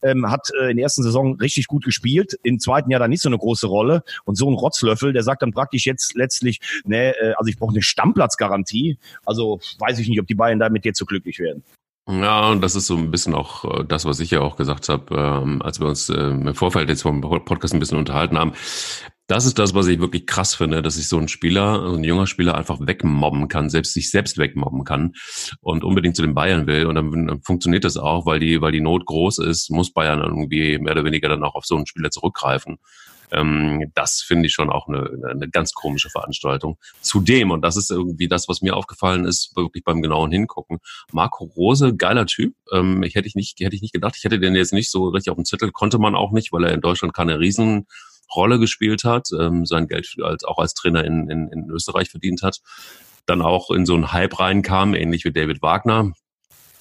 ähm, 0.01 0.29
hat 0.29 0.49
äh, 0.59 0.71
in 0.71 0.77
der 0.77 0.83
ersten 0.83 1.03
Saison 1.03 1.35
richtig 1.35 1.67
gut 1.67 1.83
gespielt, 1.83 2.39
im 2.43 2.59
zweiten 2.59 2.89
Jahr 2.89 2.99
dann 2.99 3.09
nicht 3.09 3.21
so 3.21 3.29
eine 3.29 3.37
große 3.37 3.67
Rolle. 3.67 4.03
Und 4.25 4.35
so 4.35 4.49
ein 4.49 4.55
Rotzlöffel, 4.55 5.13
der 5.13 5.23
sagt 5.23 5.41
dann 5.41 5.51
praktisch 5.51 5.85
jetzt 5.85 6.15
letztlich, 6.15 6.59
ne, 6.85 7.15
äh, 7.17 7.33
also 7.37 7.49
ich 7.49 7.57
brauche 7.57 7.71
eine 7.71 7.81
Stammplatzgarantie. 7.81 8.97
Also 9.25 9.59
weiß 9.79 9.99
ich 9.99 10.07
nicht, 10.07 10.19
ob 10.19 10.27
die 10.27 10.35
Bayern 10.35 10.59
da 10.59 10.69
mit 10.69 10.85
dir 10.85 10.93
zu 10.93 11.05
glücklich 11.05 11.39
werden. 11.39 11.63
Ja, 12.09 12.49
und 12.49 12.61
das 12.61 12.75
ist 12.75 12.87
so 12.87 12.97
ein 12.97 13.11
bisschen 13.11 13.35
auch 13.35 13.63
äh, 13.63 13.85
das, 13.85 14.05
was 14.05 14.19
ich 14.19 14.31
ja 14.31 14.41
auch 14.41 14.57
gesagt 14.57 14.89
habe, 14.89 15.15
ähm, 15.15 15.61
als 15.61 15.79
wir 15.79 15.87
uns 15.87 16.09
äh, 16.09 16.15
im 16.15 16.55
Vorfeld 16.55 16.89
jetzt 16.89 17.03
vom 17.03 17.21
Podcast 17.21 17.73
ein 17.73 17.79
bisschen 17.79 17.97
unterhalten 17.97 18.37
haben. 18.37 18.53
Das 19.31 19.45
ist 19.45 19.57
das, 19.59 19.73
was 19.73 19.87
ich 19.87 20.01
wirklich 20.01 20.27
krass 20.27 20.55
finde, 20.55 20.81
dass 20.81 20.95
sich 20.95 21.07
so 21.07 21.17
ein 21.17 21.29
Spieler, 21.29 21.89
so 21.89 21.95
ein 21.95 22.03
junger 22.03 22.27
Spieler 22.27 22.55
einfach 22.55 22.79
wegmobben 22.81 23.47
kann, 23.47 23.69
selbst 23.69 23.93
sich 23.93 24.11
selbst 24.11 24.37
wegmobben 24.37 24.83
kann 24.83 25.13
und 25.61 25.85
unbedingt 25.85 26.17
zu 26.17 26.21
den 26.21 26.33
Bayern 26.33 26.67
will. 26.67 26.85
Und 26.85 26.95
dann, 26.95 27.27
dann 27.27 27.41
funktioniert 27.41 27.85
das 27.85 27.95
auch, 27.95 28.25
weil 28.25 28.41
die, 28.41 28.59
weil 28.59 28.73
die 28.73 28.81
Not 28.81 29.05
groß 29.05 29.37
ist, 29.37 29.69
muss 29.69 29.93
Bayern 29.93 30.19
irgendwie 30.19 30.77
mehr 30.79 30.91
oder 30.91 31.05
weniger 31.05 31.29
dann 31.29 31.45
auch 31.45 31.55
auf 31.55 31.63
so 31.63 31.77
einen 31.77 31.87
Spieler 31.87 32.11
zurückgreifen. 32.11 32.79
Ähm, 33.31 33.89
das 33.95 34.21
finde 34.21 34.47
ich 34.47 34.53
schon 34.53 34.69
auch 34.69 34.89
eine, 34.89 35.09
eine 35.29 35.47
ganz 35.47 35.71
komische 35.71 36.09
Veranstaltung. 36.09 36.77
Zudem, 36.99 37.51
und 37.51 37.61
das 37.61 37.77
ist 37.77 37.89
irgendwie 37.89 38.27
das, 38.27 38.49
was 38.49 38.61
mir 38.61 38.75
aufgefallen 38.75 39.23
ist, 39.23 39.55
wirklich 39.55 39.85
beim 39.85 40.01
genauen 40.01 40.33
Hingucken, 40.33 40.79
Marco 41.13 41.45
Rose, 41.45 41.95
geiler 41.95 42.25
Typ. 42.25 42.53
Ähm, 42.73 43.01
ich 43.03 43.15
hätte 43.15 43.29
ich 43.29 43.35
nicht, 43.35 43.57
hätte 43.61 43.77
ich 43.77 43.81
nicht 43.81 43.93
gedacht. 43.93 44.15
Ich 44.17 44.25
hätte 44.25 44.39
den 44.39 44.55
jetzt 44.55 44.73
nicht 44.73 44.91
so 44.91 45.07
richtig 45.07 45.31
auf 45.31 45.37
dem 45.37 45.45
Zettel, 45.45 45.71
konnte 45.71 45.99
man 45.99 46.15
auch 46.15 46.33
nicht, 46.33 46.51
weil 46.51 46.65
er 46.65 46.73
in 46.73 46.81
Deutschland 46.81 47.13
keine 47.13 47.39
Riesenrolle 48.31 48.59
gespielt 48.59 49.03
hat, 49.03 49.29
ähm, 49.37 49.65
sein 49.65 49.87
Geld 49.87 50.15
als, 50.21 50.43
auch 50.43 50.57
als 50.57 50.73
Trainer 50.73 51.03
in, 51.03 51.29
in, 51.29 51.49
in 51.49 51.69
Österreich 51.69 52.09
verdient 52.09 52.41
hat, 52.43 52.59
dann 53.25 53.41
auch 53.41 53.71
in 53.71 53.85
so 53.85 53.93
einen 53.93 54.11
Hype 54.11 54.39
reinkam, 54.39 54.93
ähnlich 54.95 55.25
wie 55.25 55.31
David 55.31 55.61
Wagner. 55.61 56.11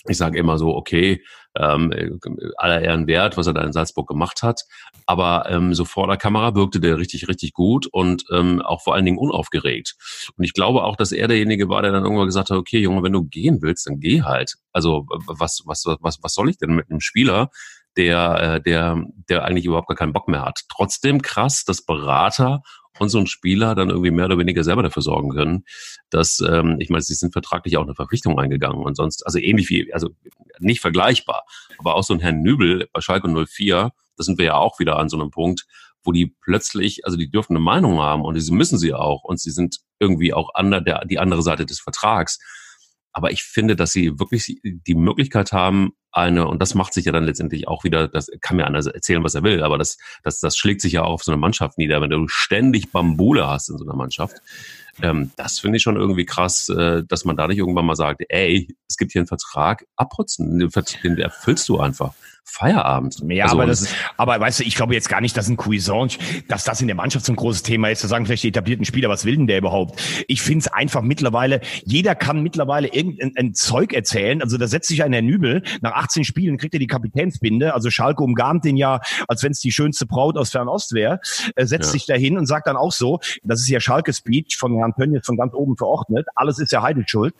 Ich 0.07 0.17
sage 0.17 0.39
immer 0.39 0.57
so, 0.57 0.75
okay, 0.75 1.23
ähm, 1.59 1.93
aller 2.57 2.81
Ehren 2.81 3.07
wert, 3.07 3.37
was 3.37 3.47
er 3.47 3.53
da 3.53 3.63
in 3.63 3.73
Salzburg 3.73 4.09
gemacht 4.09 4.43
hat. 4.43 4.63
Aber 5.05 5.45
ähm, 5.51 5.75
so 5.75 5.85
vor 5.85 6.07
der 6.07 6.17
Kamera 6.17 6.55
wirkte 6.55 6.81
der 6.81 6.97
richtig, 6.97 7.29
richtig 7.29 7.53
gut 7.53 7.87
und 7.87 8.25
ähm, 8.33 8.63
auch 8.63 8.81
vor 8.83 8.95
allen 8.95 9.05
Dingen 9.05 9.19
unaufgeregt. 9.19 9.97
Und 10.37 10.45
ich 10.45 10.55
glaube 10.55 10.85
auch, 10.85 10.97
dass 10.97 11.13
er 11.13 11.29
derjenige 11.29 11.69
war, 11.69 11.83
der 11.83 11.93
dann 11.93 12.05
irgendwann 12.05 12.27
gesagt 12.27 12.49
hat, 12.49 12.57
okay, 12.57 12.79
Junge, 12.79 13.03
wenn 13.03 13.13
du 13.13 13.25
gehen 13.25 13.61
willst, 13.61 13.87
dann 13.87 14.01
geh 14.01 14.23
halt. 14.23 14.55
Also 14.73 15.05
was, 15.09 15.63
was, 15.67 15.85
was, 15.85 16.19
was 16.23 16.35
soll 16.35 16.49
ich 16.49 16.57
denn 16.57 16.75
mit 16.75 16.89
einem 16.89 17.01
Spieler, 17.01 17.51
der, 17.97 18.41
äh, 18.41 18.63
der, 18.63 19.05
der 19.29 19.45
eigentlich 19.45 19.65
überhaupt 19.65 19.89
gar 19.89 19.97
keinen 19.97 20.13
Bock 20.13 20.29
mehr 20.29 20.45
hat. 20.45 20.63
Trotzdem 20.69 21.23
krass, 21.23 21.65
dass 21.65 21.83
Berater 21.83 22.63
und 22.99 23.09
so 23.09 23.19
ein 23.19 23.27
Spieler 23.27 23.75
dann 23.75 23.89
irgendwie 23.89 24.11
mehr 24.11 24.27
oder 24.27 24.39
weniger 24.39 24.63
selber 24.63 24.83
dafür 24.83 25.03
sorgen 25.03 25.31
können, 25.31 25.65
dass, 26.11 26.41
ähm, 26.41 26.77
ich 26.81 26.91
meine, 26.91 27.03
sie 27.03 27.15
sind 27.15 27.33
vertraglich 27.33 27.77
auch 27.77 27.83
eine 27.83 27.95
Verpflichtung 27.95 28.39
eingegangen 28.39 28.85
und 28.85 28.95
sonst, 28.95 29.25
also 29.25 29.39
ähnlich 29.39 29.71
wie, 29.71 29.93
also 29.93 30.11
nicht 30.59 30.81
vergleichbar, 30.81 31.45
aber 31.79 31.95
auch 31.95 32.05
so 32.05 32.13
ein 32.13 32.21
Herrn 32.21 32.43
Nübel 32.43 32.89
bei 32.93 33.01
Schalke 33.01 33.29
04, 33.29 33.91
da 34.17 34.23
sind 34.23 34.39
wir 34.39 34.45
ja 34.45 34.55
auch 34.57 34.79
wieder 34.79 34.99
an 34.99 35.09
so 35.09 35.19
einem 35.19 35.31
Punkt, 35.31 35.67
wo 36.05 36.13
die 36.13 36.27
plötzlich, 36.27 37.05
also 37.05 37.17
die 37.17 37.31
dürfen 37.31 37.57
eine 37.57 37.65
Meinung 37.65 38.01
haben 38.01 38.23
und 38.23 38.39
sie 38.39 38.53
müssen 38.53 38.79
sie 38.79 38.93
auch 38.95 39.25
und 39.25 39.41
sie 39.41 39.51
sind 39.51 39.79
irgendwie 39.99 40.33
auch 40.33 40.55
an 40.55 40.71
der, 40.71 41.05
die 41.05 41.19
andere 41.19 41.43
Seite 41.43 41.67
des 41.67 41.81
Vertrags. 41.81 42.39
Aber 43.13 43.31
ich 43.31 43.43
finde, 43.43 43.77
dass 43.77 43.93
sie 43.93 44.19
wirklich 44.19 44.61
die 44.63 44.95
Möglichkeit 44.95 45.53
haben, 45.53 45.93
eine, 46.13 46.47
und 46.49 46.61
das 46.61 46.75
macht 46.75 46.93
sich 46.93 47.05
ja 47.05 47.13
dann 47.13 47.25
letztendlich 47.25 47.69
auch 47.69 47.85
wieder, 47.85 48.09
das 48.09 48.29
kann 48.41 48.57
mir 48.57 48.67
anders 48.67 48.87
erzählen, 48.87 49.23
was 49.23 49.35
er 49.35 49.43
will, 49.43 49.63
aber 49.63 49.79
das, 49.79 49.97
das, 50.23 50.41
das 50.41 50.57
schlägt 50.57 50.81
sich 50.81 50.95
ja 50.95 51.03
auch 51.03 51.15
auf 51.15 51.23
so 51.23 51.33
eine 51.33 51.41
Mannschaft 51.41 51.79
nieder, 51.79 52.01
wenn 52.01 52.11
du 52.11 52.27
ständig 52.27 52.91
Bambule 52.91 53.47
hast 53.47 53.69
in 53.69 53.79
so 53.79 53.85
einer 53.85 53.95
Mannschaft. 53.95 54.37
Ähm, 55.03 55.31
das 55.37 55.61
finde 55.61 55.77
ich 55.77 55.83
schon 55.83 55.97
irgendwie 55.97 56.25
krass, 56.25 56.69
äh, 56.69 57.05
dass 57.07 57.25
man 57.25 57.37
da 57.37 57.47
nicht 57.47 57.59
irgendwann 57.59 57.87
mal 57.87 57.95
sagt, 57.95 58.23
ey, 58.29 58.69
es 58.89 58.97
gibt 58.97 59.13
hier 59.13 59.21
einen 59.21 59.29
Vertrag, 59.29 59.87
abputzen, 59.97 60.59
den 60.59 61.19
erfüllst 61.19 61.69
du 61.69 61.79
einfach. 61.79 62.15
Feierabend. 62.45 63.23
Ja, 63.29 63.45
also, 63.45 63.57
aber 63.57 63.67
das 63.67 63.95
aber 64.17 64.41
weißt 64.41 64.61
du, 64.61 64.65
ich 64.65 64.75
glaube 64.75 64.95
jetzt 64.95 65.09
gar 65.09 65.21
nicht, 65.21 65.37
dass 65.37 65.49
ein 65.49 65.57
Cuisance, 65.57 66.19
dass 66.49 66.65
das 66.65 66.81
in 66.81 66.89
der 66.89 66.97
Mannschaft 66.97 67.25
so 67.25 67.33
ein 67.33 67.37
großes 67.37 67.63
Thema 67.63 67.91
ist, 67.91 68.01
zu 68.01 68.09
sagen, 68.09 68.27
vielleicht 68.27 68.43
die 68.43 68.49
etablierten 68.49 68.85
Spieler, 68.85 69.09
was 69.09 69.25
will 69.25 69.37
denn 69.37 69.47
der 69.47 69.59
überhaupt? 69.59 70.01
Ich 70.29 70.43
finde 70.43 70.61
es 70.61 70.69
einfach 70.69 71.03
mittlerweile, 71.03 71.61
jeder 71.85 72.15
kann 72.15 72.43
mittlerweile 72.43 72.89
irgendein 72.89 73.33
ein 73.37 73.55
Zeug 73.55 73.93
erzählen. 73.93 74.43
Also 74.43 74.59
da 74.59 74.67
setzt 74.67 74.89
sich 74.89 75.03
ein 75.03 75.13
Herr 75.13 75.23
Nübel, 75.23 75.63
nach 75.81 75.93
18 75.93 76.25
Spielen 76.25 76.59
kriegt 76.59 76.75
er 76.75 76.81
die 76.81 76.87
Kapitänsbinde, 76.87 77.75
also 77.75 77.91
Schalke 77.91 78.23
umgarnt 78.23 78.65
den 78.65 78.77
ja, 78.77 79.01
als 79.29 79.43
wenn 79.43 79.53
es 79.53 79.61
die 79.61 79.73
schönste 79.73 80.07
Braut 80.07 80.37
aus 80.37 80.51
Fernost 80.51 80.93
wäre, 80.93 81.21
äh, 81.57 81.67
setzt 81.67 81.89
ja. 81.89 81.93
sich 81.93 82.07
dahin 82.07 82.37
und 82.39 82.47
sagt 82.47 82.67
dann 82.67 82.77
auch 82.77 82.93
so, 82.93 83.21
das 83.43 83.61
ist 83.61 83.69
ja 83.69 83.81
Schalke-Speech 83.81 84.57
von 84.57 84.77
Herrn 84.77 84.95
Pönnies 84.95 85.25
von 85.25 85.37
ganz 85.37 85.55
oben 85.55 85.77
verordnet, 85.77 86.27
alles 86.35 86.59
ist 86.59 86.73
ja 86.73 86.83
Heidel 86.83 87.05
schuld. 87.07 87.35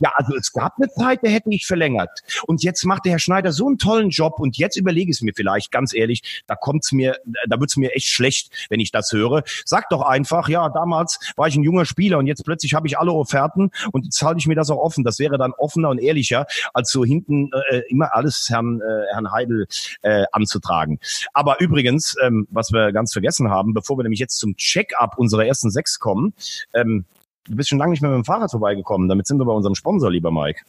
Ja, 0.00 0.12
also 0.14 0.34
es 0.36 0.52
gab 0.52 0.74
eine 0.76 0.88
Zeit, 0.90 1.20
da 1.22 1.28
hätte 1.28 1.50
ich 1.50 1.66
verlängert. 1.66 2.22
Und 2.46 2.62
jetzt 2.62 2.84
macht 2.84 3.04
der 3.04 3.12
Herr 3.12 3.18
Schneider 3.18 3.52
so 3.52 3.66
einen 3.66 3.78
tollen 3.78 4.10
Job 4.10 4.40
und 4.44 4.58
jetzt 4.58 4.76
überlege 4.76 5.10
ich 5.10 5.16
es 5.16 5.22
mir 5.22 5.32
vielleicht, 5.34 5.72
ganz 5.72 5.94
ehrlich, 5.94 6.44
da 6.46 6.54
kommt's 6.54 6.92
mir, 6.92 7.16
da 7.48 7.58
wird's 7.58 7.78
mir 7.78 7.94
echt 7.94 8.08
schlecht, 8.08 8.66
wenn 8.68 8.78
ich 8.78 8.92
das 8.92 9.10
höre. 9.10 9.42
Sag 9.64 9.88
doch 9.88 10.02
einfach, 10.02 10.50
ja, 10.50 10.68
damals 10.68 11.18
war 11.34 11.48
ich 11.48 11.56
ein 11.56 11.62
junger 11.62 11.86
Spieler 11.86 12.18
und 12.18 12.26
jetzt 12.26 12.44
plötzlich 12.44 12.74
habe 12.74 12.86
ich 12.86 12.98
alle 12.98 13.10
Offerten 13.12 13.70
und 13.92 14.04
jetzt 14.04 14.20
halte 14.20 14.38
ich 14.38 14.46
mir 14.46 14.54
das 14.54 14.68
auch 14.68 14.76
offen. 14.76 15.02
Das 15.02 15.18
wäre 15.18 15.38
dann 15.38 15.52
offener 15.52 15.88
und 15.88 15.98
ehrlicher, 15.98 16.46
als 16.74 16.92
so 16.92 17.06
hinten 17.06 17.50
äh, 17.70 17.80
immer 17.88 18.14
alles 18.14 18.48
Herrn, 18.50 18.82
äh, 18.82 19.14
Herrn 19.14 19.32
Heidel 19.32 19.66
äh, 20.02 20.24
anzutragen. 20.30 20.98
Aber 21.32 21.58
übrigens, 21.60 22.16
ähm, 22.22 22.46
was 22.50 22.70
wir 22.70 22.92
ganz 22.92 23.14
vergessen 23.14 23.48
haben, 23.48 23.72
bevor 23.72 23.96
wir 23.96 24.02
nämlich 24.02 24.20
jetzt 24.20 24.38
zum 24.38 24.56
Check-up 24.56 25.16
unserer 25.16 25.46
ersten 25.46 25.70
sechs 25.70 25.98
kommen, 25.98 26.34
ähm, 26.74 27.06
du 27.48 27.56
bist 27.56 27.70
schon 27.70 27.78
lange 27.78 27.92
nicht 27.92 28.02
mehr 28.02 28.10
mit 28.10 28.18
dem 28.18 28.26
Fahrrad 28.26 28.50
vorbeigekommen. 28.50 29.08
Damit 29.08 29.26
sind 29.26 29.38
wir 29.38 29.46
bei 29.46 29.52
unserem 29.52 29.74
Sponsor, 29.74 30.10
lieber 30.10 30.30
Mike. 30.30 30.60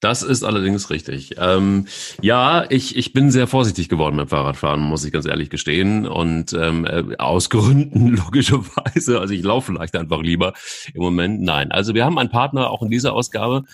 Das 0.00 0.22
ist 0.22 0.44
allerdings 0.44 0.90
richtig. 0.90 1.34
Ähm, 1.38 1.86
ja, 2.22 2.64
ich, 2.70 2.96
ich 2.96 3.12
bin 3.12 3.32
sehr 3.32 3.48
vorsichtig 3.48 3.88
geworden 3.88 4.16
beim 4.16 4.28
Fahrradfahren, 4.28 4.80
muss 4.80 5.04
ich 5.04 5.12
ganz 5.12 5.26
ehrlich 5.26 5.50
gestehen. 5.50 6.06
Und 6.06 6.52
ähm, 6.52 6.84
äh, 6.84 7.16
aus 7.18 7.50
Gründen 7.50 8.08
logischerweise, 8.16 9.18
also 9.20 9.34
ich 9.34 9.42
laufe 9.42 9.72
vielleicht 9.72 9.96
einfach 9.96 10.22
lieber 10.22 10.52
im 10.94 11.02
Moment. 11.02 11.42
Nein, 11.42 11.72
also 11.72 11.94
wir 11.94 12.04
haben 12.04 12.18
einen 12.18 12.30
Partner 12.30 12.70
auch 12.70 12.82
in 12.82 12.90
dieser 12.90 13.12
Ausgabe, 13.12 13.64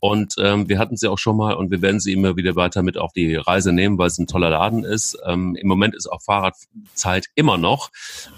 und 0.00 0.34
ähm, 0.38 0.68
wir 0.68 0.78
hatten 0.78 0.96
sie 0.96 1.08
auch 1.08 1.18
schon 1.18 1.36
mal 1.36 1.54
und 1.54 1.70
wir 1.70 1.82
werden 1.82 2.00
sie 2.00 2.12
immer 2.12 2.36
wieder 2.36 2.56
weiter 2.56 2.82
mit 2.82 2.96
auf 2.96 3.12
die 3.12 3.34
Reise 3.36 3.72
nehmen, 3.72 3.98
weil 3.98 4.06
es 4.06 4.18
ein 4.18 4.26
toller 4.26 4.50
Laden 4.50 4.84
ist. 4.84 5.18
Ähm, 5.26 5.56
Im 5.56 5.68
Moment 5.68 5.94
ist 5.94 6.10
auch 6.10 6.22
Fahrradzeit 6.22 7.26
immer 7.34 7.58
noch. 7.58 7.90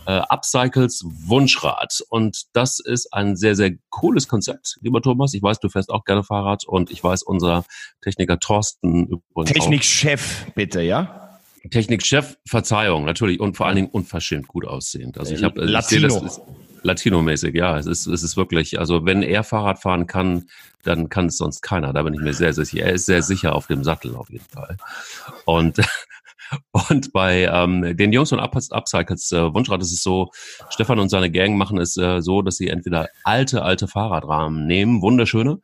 Äh, 0.07 0.21
Upcycles 0.29 1.05
Wunschrad. 1.05 2.03
Und 2.09 2.43
das 2.53 2.81
ist 2.81 3.13
ein 3.13 3.37
sehr, 3.37 3.55
sehr 3.55 3.73
cooles 3.91 4.27
Konzept, 4.27 4.79
lieber 4.83 5.01
Thomas. 5.01 5.35
Ich 5.35 5.43
weiß, 5.43 5.61
du 5.61 5.69
fährst 5.69 5.91
auch 5.91 6.05
gerne 6.05 6.25
Fahrrad 6.25 6.65
und 6.67 6.91
ich 6.91 7.03
weiß, 7.03 7.23
unser 7.23 7.65
Techniker 8.03 8.41
Thorsten 8.41 9.07
übrigens. 9.07 9.53
Technikchef, 9.53 10.47
bitte, 10.55 10.83
ja? 10.83 11.39
Technikchef, 11.71 12.39
Verzeihung, 12.45 13.05
natürlich 13.05 13.39
und 13.39 13.57
vor 13.57 13.67
allen 13.67 13.77
Dingen 13.77 13.89
unverschämt 13.89 14.49
gut 14.49 14.67
aussehend. 14.67 15.17
Also 15.19 15.33
ich 15.33 15.45
habe 15.45 15.65
Latino. 15.65 16.09
Ich 16.09 16.23
das, 16.23 16.41
Latino-mäßig, 16.83 17.55
ja. 17.55 17.79
Es 17.79 17.87
ist, 17.87 18.07
es 18.07 18.23
ist 18.23 18.37
wirklich, 18.37 18.79
also 18.79 19.05
wenn 19.05 19.23
er 19.23 19.45
Fahrrad 19.45 19.79
fahren 19.79 20.07
kann, 20.07 20.47
dann 20.83 21.09
kann 21.09 21.27
es 21.27 21.37
sonst 21.37 21.63
keiner. 21.63 21.93
Da 21.93 22.03
bin 22.03 22.15
ich 22.15 22.21
mir 22.21 22.35
sehr, 22.35 22.53
sehr 22.53 22.65
sicher. 22.65 22.87
Er 22.87 22.93
ist 22.93 23.07
sehr 23.07 23.23
sicher 23.23 23.55
auf 23.55 23.67
dem 23.67 23.85
Sattel 23.85 24.15
auf 24.17 24.31
jeden 24.31 24.45
Fall. 24.45 24.77
Und 25.45 25.81
und 26.91 27.13
bei 27.13 27.45
ähm, 27.45 27.97
den 27.97 28.13
Jungs 28.13 28.31
von 28.31 28.41
Up 28.41 28.57
Upcycles 28.57 29.33
äh, 29.33 29.55
Wunschrad 29.55 29.81
ist 29.81 29.93
es 29.93 30.03
so, 30.03 30.31
Stefan 30.71 30.99
und 30.99 31.09
seine 31.09 31.31
Gang 31.31 31.57
machen 31.57 31.79
es 31.79 31.97
äh, 31.97 32.21
so, 32.21 32.43
dass 32.43 32.57
sie 32.57 32.69
entweder 32.69 33.09
alte, 33.25 33.63
alte 33.63 33.89
Fahrradrahmen 33.89 34.67
nehmen, 34.67 35.03
wunderschöne, 35.03 35.61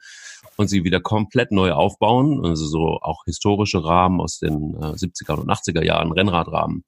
und 0.56 0.68
sie 0.68 0.84
wieder 0.84 1.00
komplett 1.00 1.52
neu 1.52 1.72
aufbauen, 1.72 2.44
also 2.44 2.66
so 2.66 2.98
auch 3.00 3.24
historische 3.24 3.84
Rahmen 3.84 4.20
aus 4.20 4.38
den 4.38 4.74
äh, 4.74 4.94
70er 4.94 5.34
und 5.34 5.50
80er 5.50 5.84
Jahren, 5.84 6.12
Rennradrahmen. 6.12 6.84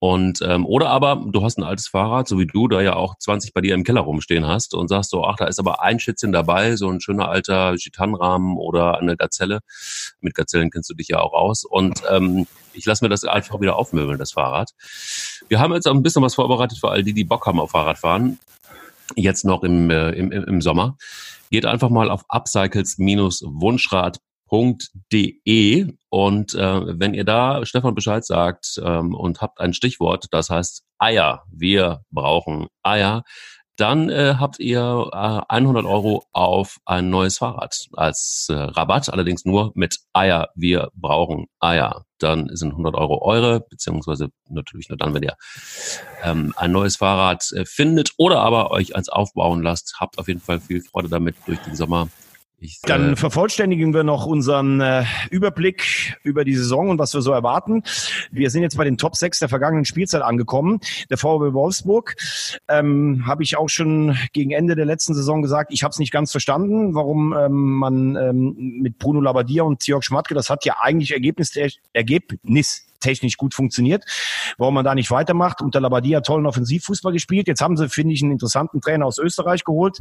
Und 0.00 0.42
ähm, 0.42 0.64
oder 0.64 0.90
aber 0.90 1.24
du 1.26 1.42
hast 1.42 1.58
ein 1.58 1.64
altes 1.64 1.88
Fahrrad, 1.88 2.28
so 2.28 2.38
wie 2.38 2.46
du, 2.46 2.68
da 2.68 2.80
ja 2.80 2.94
auch 2.94 3.18
20 3.18 3.52
bei 3.52 3.60
dir 3.60 3.74
im 3.74 3.82
Keller 3.82 4.02
rumstehen 4.02 4.46
hast 4.46 4.74
und 4.74 4.86
sagst 4.88 5.10
so, 5.10 5.24
ach, 5.24 5.36
da 5.36 5.46
ist 5.46 5.58
aber 5.58 5.82
ein 5.82 5.98
Schätzchen 5.98 6.30
dabei, 6.30 6.76
so 6.76 6.88
ein 6.88 7.00
schöner 7.00 7.28
alter 7.28 7.74
Gitanrahmen 7.74 8.56
oder 8.56 8.98
eine 8.98 9.16
Gazelle. 9.16 9.60
Mit 10.20 10.36
Gazellen 10.36 10.70
kennst 10.70 10.88
du 10.88 10.94
dich 10.94 11.08
ja 11.08 11.18
auch 11.18 11.32
aus. 11.32 11.64
Und 11.64 12.02
ähm, 12.08 12.46
ich 12.74 12.86
lasse 12.86 13.04
mir 13.04 13.08
das 13.08 13.24
einfach 13.24 13.60
wieder 13.60 13.74
aufmöbeln, 13.74 14.18
das 14.18 14.32
Fahrrad. 14.32 14.70
Wir 15.48 15.58
haben 15.58 15.74
jetzt 15.74 15.88
auch 15.88 15.94
ein 15.94 16.02
bisschen 16.04 16.22
was 16.22 16.36
vorbereitet 16.36 16.78
für 16.78 16.90
all 16.90 17.02
die, 17.02 17.12
die 17.12 17.24
Bock 17.24 17.46
haben 17.46 17.58
auf 17.58 17.72
Fahrradfahren. 17.72 18.38
Jetzt 19.16 19.44
noch 19.44 19.64
im, 19.64 19.90
äh, 19.90 20.10
im, 20.10 20.30
im 20.30 20.60
Sommer. 20.60 20.96
Geht 21.50 21.66
einfach 21.66 21.90
mal 21.90 22.10
auf 22.10 22.24
upcycles-wunschrad 22.28 24.18
www.de 24.50 25.92
und 26.10 26.54
äh, 26.54 26.98
wenn 26.98 27.14
ihr 27.14 27.24
da 27.24 27.64
Stefan 27.64 27.94
Bescheid 27.94 28.24
sagt 28.24 28.80
ähm, 28.82 29.14
und 29.14 29.40
habt 29.40 29.60
ein 29.60 29.74
Stichwort, 29.74 30.26
das 30.30 30.50
heißt 30.50 30.84
Eier, 30.98 31.44
wir 31.50 32.02
brauchen 32.10 32.68
Eier, 32.82 33.24
dann 33.76 34.08
äh, 34.08 34.34
habt 34.38 34.58
ihr 34.58 35.08
äh, 35.12 35.40
100 35.48 35.84
Euro 35.84 36.24
auf 36.32 36.78
ein 36.84 37.10
neues 37.10 37.38
Fahrrad 37.38 37.86
als 37.92 38.48
äh, 38.50 38.54
Rabatt, 38.54 39.08
allerdings 39.08 39.44
nur 39.44 39.70
mit 39.76 39.98
Eier. 40.12 40.48
Wir 40.56 40.90
brauchen 40.94 41.46
Eier. 41.60 42.04
Dann 42.18 42.48
sind 42.56 42.72
100 42.72 42.96
Euro 42.96 43.22
eure, 43.22 43.60
beziehungsweise 43.60 44.30
natürlich 44.48 44.88
nur 44.88 44.98
dann, 44.98 45.14
wenn 45.14 45.22
ihr 45.22 45.36
ähm, 46.24 46.52
ein 46.56 46.72
neues 46.72 46.96
Fahrrad 46.96 47.52
äh, 47.52 47.64
findet 47.64 48.10
oder 48.16 48.40
aber 48.40 48.72
euch 48.72 48.96
eins 48.96 49.08
aufbauen 49.08 49.62
lasst. 49.62 49.94
Habt 50.00 50.18
auf 50.18 50.26
jeden 50.26 50.40
Fall 50.40 50.58
viel 50.58 50.82
Freude 50.82 51.08
damit 51.08 51.36
durch 51.46 51.60
den 51.60 51.76
Sommer 51.76 52.08
Ich, 52.60 52.80
Dann 52.82 53.12
äh, 53.12 53.16
vervollständigen 53.16 53.94
wir 53.94 54.02
noch 54.02 54.26
unseren 54.26 54.80
äh, 54.80 55.04
Überblick 55.30 56.18
über 56.24 56.44
die 56.44 56.56
Saison 56.56 56.90
und 56.90 56.98
was 56.98 57.14
wir 57.14 57.22
so 57.22 57.30
erwarten. 57.30 57.84
Wir 58.32 58.50
sind 58.50 58.62
jetzt 58.62 58.76
bei 58.76 58.82
den 58.82 58.98
Top 58.98 59.14
6 59.14 59.38
der 59.38 59.48
vergangenen 59.48 59.84
Spielzeit 59.84 60.22
angekommen. 60.22 60.80
Der 61.08 61.18
VW 61.18 61.52
Wolfsburg 61.52 62.16
ähm, 62.66 63.24
habe 63.26 63.44
ich 63.44 63.56
auch 63.56 63.68
schon 63.68 64.18
gegen 64.32 64.50
Ende 64.50 64.74
der 64.74 64.86
letzten 64.86 65.14
Saison 65.14 65.40
gesagt, 65.40 65.72
ich 65.72 65.84
habe 65.84 65.92
es 65.92 66.00
nicht 66.00 66.10
ganz 66.10 66.32
verstanden, 66.32 66.96
warum 66.96 67.32
ähm, 67.32 67.72
man 67.74 68.16
ähm, 68.16 68.56
mit 68.80 68.98
Bruno 68.98 69.20
Labbadia 69.20 69.62
und 69.62 69.86
Jörg 69.86 70.02
Schmatke, 70.02 70.34
das 70.34 70.50
hat 70.50 70.64
ja 70.64 70.78
eigentlich 70.80 71.12
Ergebnis, 71.12 71.52
Ergebnis 71.92 72.88
technisch 73.00 73.36
gut 73.36 73.54
funktioniert, 73.54 74.04
warum 74.56 74.74
man 74.74 74.84
da 74.84 74.94
nicht 74.94 75.10
weitermacht. 75.10 75.62
Unter 75.62 75.80
Labadia 75.80 76.20
tollen 76.20 76.46
Offensivfußball 76.46 77.12
gespielt. 77.12 77.48
Jetzt 77.48 77.60
haben 77.60 77.76
sie, 77.76 77.88
finde 77.88 78.14
ich, 78.14 78.22
einen 78.22 78.32
interessanten 78.32 78.80
Trainer 78.80 79.06
aus 79.06 79.18
Österreich 79.18 79.64
geholt, 79.64 79.98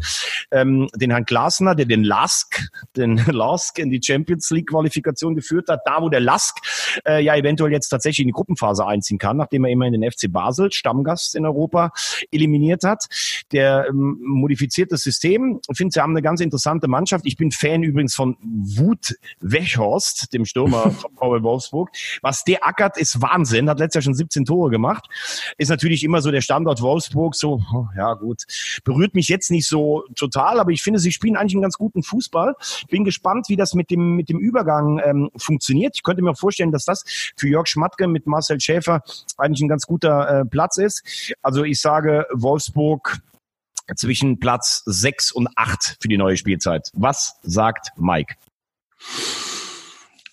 ähm, 0.51 0.87
den 0.95 1.11
Herrn 1.11 1.25
Glasner, 1.25 1.75
der 1.75 1.85
den 1.85 2.03
Lask, 2.03 2.67
den 2.95 3.17
Lask 3.27 3.77
in 3.79 3.89
die 3.89 4.01
Champions 4.03 4.49
League 4.49 4.69
Qualifikation 4.69 5.35
geführt 5.35 5.69
hat, 5.69 5.81
da 5.85 6.01
wo 6.01 6.09
der 6.09 6.19
Lask 6.19 6.57
äh, 7.05 7.23
ja 7.23 7.35
eventuell 7.35 7.71
jetzt 7.71 7.89
tatsächlich 7.89 8.23
in 8.23 8.27
die 8.27 8.33
Gruppenphase 8.33 8.85
einziehen 8.85 9.17
kann, 9.17 9.37
nachdem 9.37 9.65
er 9.65 9.71
immerhin 9.71 9.99
den 9.99 10.09
FC 10.09 10.31
Basel, 10.31 10.71
Stammgast 10.71 11.35
in 11.35 11.45
Europa, 11.45 11.91
eliminiert 12.31 12.83
hat. 12.83 13.05
Der 13.51 13.87
ähm, 13.89 14.19
modifiziert 14.21 14.91
das 14.91 15.01
System. 15.01 15.59
Ich 15.69 15.77
finde, 15.77 15.93
sie 15.93 16.01
haben 16.01 16.11
eine 16.11 16.21
ganz 16.21 16.41
interessante 16.41 16.87
Mannschaft. 16.87 17.25
Ich 17.25 17.37
bin 17.37 17.51
Fan 17.51 17.83
übrigens 17.83 18.15
von 18.15 18.37
Wut 18.41 19.15
Wechhorst, 19.39 20.33
dem 20.33 20.45
Stürmer 20.45 20.91
von 20.91 21.11
VW 21.15 21.43
Wolfsburg. 21.43 21.89
Was 22.21 22.43
der 22.43 22.65
Acker 22.65 22.86
Magath 22.87 22.97
ist 22.97 23.21
Wahnsinn, 23.21 23.69
hat 23.69 23.79
letztes 23.79 23.95
Jahr 23.95 24.01
schon 24.03 24.13
17 24.13 24.45
Tore 24.45 24.69
gemacht. 24.69 25.05
Ist 25.57 25.69
natürlich 25.69 26.03
immer 26.03 26.21
so 26.21 26.31
der 26.31 26.41
Standort 26.41 26.81
Wolfsburg, 26.81 27.35
so, 27.35 27.61
oh, 27.73 27.87
ja 27.97 28.13
gut, 28.13 28.43
berührt 28.83 29.13
mich 29.13 29.27
jetzt 29.27 29.51
nicht 29.51 29.67
so 29.67 30.03
total, 30.15 30.59
aber 30.59 30.71
ich 30.71 30.81
finde, 30.81 30.99
sie 30.99 31.11
spielen 31.11 31.35
eigentlich 31.35 31.53
einen 31.53 31.61
ganz 31.61 31.77
guten 31.77 32.03
Fußball. 32.03 32.55
Bin 32.89 33.03
gespannt, 33.03 33.49
wie 33.49 33.55
das 33.55 33.73
mit 33.73 33.89
dem, 33.89 34.15
mit 34.15 34.29
dem 34.29 34.39
Übergang 34.39 34.99
ähm, 35.03 35.29
funktioniert. 35.35 35.95
Ich 35.95 36.03
könnte 36.03 36.21
mir 36.21 36.35
vorstellen, 36.35 36.71
dass 36.71 36.85
das 36.85 37.03
für 37.35 37.47
Jörg 37.47 37.67
Schmatke 37.67 38.07
mit 38.07 38.27
Marcel 38.27 38.59
Schäfer 38.59 39.01
eigentlich 39.37 39.61
ein 39.61 39.69
ganz 39.69 39.85
guter 39.85 40.41
äh, 40.41 40.45
Platz 40.45 40.77
ist. 40.77 41.03
Also 41.41 41.63
ich 41.63 41.81
sage 41.81 42.25
Wolfsburg 42.33 43.19
zwischen 43.95 44.39
Platz 44.39 44.83
6 44.85 45.31
und 45.31 45.49
8 45.55 45.97
für 46.01 46.07
die 46.07 46.17
neue 46.17 46.37
Spielzeit. 46.37 46.89
Was 46.93 47.37
sagt 47.41 47.91
Mike? 47.97 48.35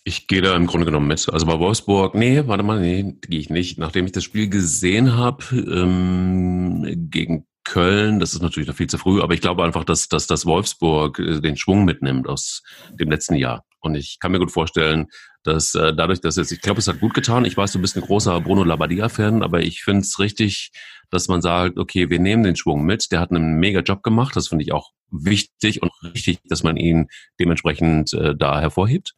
Ich 0.07 0.27
gehe 0.27 0.43
da 0.43 0.55
im 0.55 0.67
Grunde 0.67 0.85
genommen 0.85 1.07
mit. 1.07 1.31
Also 1.33 1.47
bei 1.47 1.59
Wolfsburg, 1.59 2.15
nee, 2.15 2.47
warte 2.47 2.63
mal, 2.63 2.79
nee, 2.79 3.17
gehe 3.23 3.41
ich 3.41 3.49
nicht. 3.49 3.79
Nachdem 3.79 4.05
ich 4.05 4.13
das 4.13 4.23
Spiel 4.23 4.51
gesehen 4.51 5.17
habe 5.17 5.43
ähm, 5.57 7.09
gegen 7.11 7.47
Köln, 7.65 8.21
das 8.21 8.35
ist 8.35 8.43
natürlich 8.43 8.69
noch 8.69 8.77
viel 8.77 8.87
zu 8.87 8.99
früh, 8.99 9.23
aber 9.23 9.33
ich 9.33 9.41
glaube 9.41 9.65
einfach, 9.65 9.85
dass, 9.85 10.09
dass 10.09 10.27
das 10.27 10.45
Wolfsburg 10.45 11.19
äh, 11.19 11.41
den 11.41 11.57
Schwung 11.57 11.87
mitnimmt 11.87 12.29
aus 12.29 12.63
dem 12.93 13.11
letzten 13.11 13.35
Jahr. 13.35 13.65
Und 13.81 13.95
ich 13.95 14.19
kann 14.21 14.33
mir 14.33 14.39
gut 14.39 14.53
vorstellen, 14.53 15.07
dass 15.43 15.75
äh, 15.75 15.95
dadurch, 15.95 16.21
dass 16.21 16.37
jetzt, 16.37 16.53
ich 16.53 16.61
glaube, 16.61 16.81
es 16.81 16.89
hat 16.89 17.01
gut 17.01 17.15
getan. 17.15 17.47
Ich 17.47 17.57
weiß, 17.57 17.73
du 17.73 17.81
bist 17.81 17.97
ein 17.97 18.03
großer 18.03 18.39
Bruno 18.43 18.63
Labbadia-Fan, 18.63 19.43
aber 19.43 19.63
ich 19.63 19.85
finde 19.85 20.03
es 20.03 20.19
richtig, 20.19 20.73
dass 21.09 21.29
man 21.29 21.41
sagt, 21.41 21.79
okay, 21.79 22.11
wir 22.11 22.19
nehmen 22.19 22.43
den 22.43 22.57
Schwung 22.57 22.85
mit. 22.85 23.11
Der 23.11 23.21
hat 23.21 23.31
einen 23.31 23.59
mega 23.59 23.81
Job 23.81 24.03
gemacht. 24.03 24.37
Das 24.37 24.49
finde 24.49 24.65
ich 24.65 24.73
auch 24.73 24.91
wichtig 25.11 25.81
und 25.81 25.93
richtig, 26.03 26.41
dass 26.45 26.63
man 26.63 26.77
ihn 26.77 27.09
dementsprechend 27.41 28.13
äh, 28.13 28.35
da 28.37 28.61
hervorhebt 28.61 29.15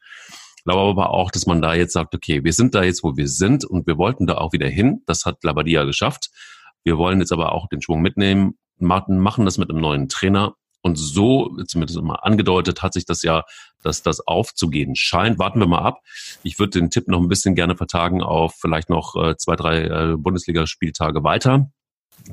glaube 0.66 1.00
aber 1.00 1.10
auch, 1.10 1.30
dass 1.30 1.46
man 1.46 1.62
da 1.62 1.74
jetzt 1.74 1.92
sagt, 1.92 2.14
okay, 2.14 2.44
wir 2.44 2.52
sind 2.52 2.74
da 2.74 2.82
jetzt, 2.82 3.02
wo 3.02 3.16
wir 3.16 3.28
sind 3.28 3.64
und 3.64 3.86
wir 3.86 3.96
wollten 3.96 4.26
da 4.26 4.38
auch 4.38 4.52
wieder 4.52 4.68
hin. 4.68 5.02
Das 5.06 5.24
hat 5.24 5.42
Labadia 5.42 5.84
geschafft. 5.84 6.30
Wir 6.84 6.98
wollen 6.98 7.20
jetzt 7.20 7.32
aber 7.32 7.52
auch 7.52 7.68
den 7.68 7.80
Schwung 7.80 8.02
mitnehmen, 8.02 8.58
machen 8.78 9.44
das 9.44 9.58
mit 9.58 9.70
einem 9.70 9.80
neuen 9.80 10.08
Trainer. 10.08 10.54
Und 10.82 10.96
so, 10.96 11.56
zumindest 11.66 11.98
immer 11.98 12.24
angedeutet, 12.24 12.82
hat 12.82 12.92
sich 12.92 13.04
das 13.04 13.22
ja, 13.22 13.42
dass 13.82 14.02
das 14.02 14.24
aufzugehen 14.24 14.94
scheint. 14.94 15.38
Warten 15.38 15.58
wir 15.58 15.66
mal 15.66 15.82
ab. 15.82 16.00
Ich 16.44 16.60
würde 16.60 16.78
den 16.78 16.90
Tipp 16.90 17.08
noch 17.08 17.20
ein 17.20 17.28
bisschen 17.28 17.56
gerne 17.56 17.76
vertagen 17.76 18.22
auf 18.22 18.54
vielleicht 18.60 18.88
noch 18.88 19.16
äh, 19.16 19.36
zwei, 19.36 19.56
drei 19.56 19.82
äh, 19.82 20.16
Bundesligaspieltage 20.16 21.24
weiter 21.24 21.70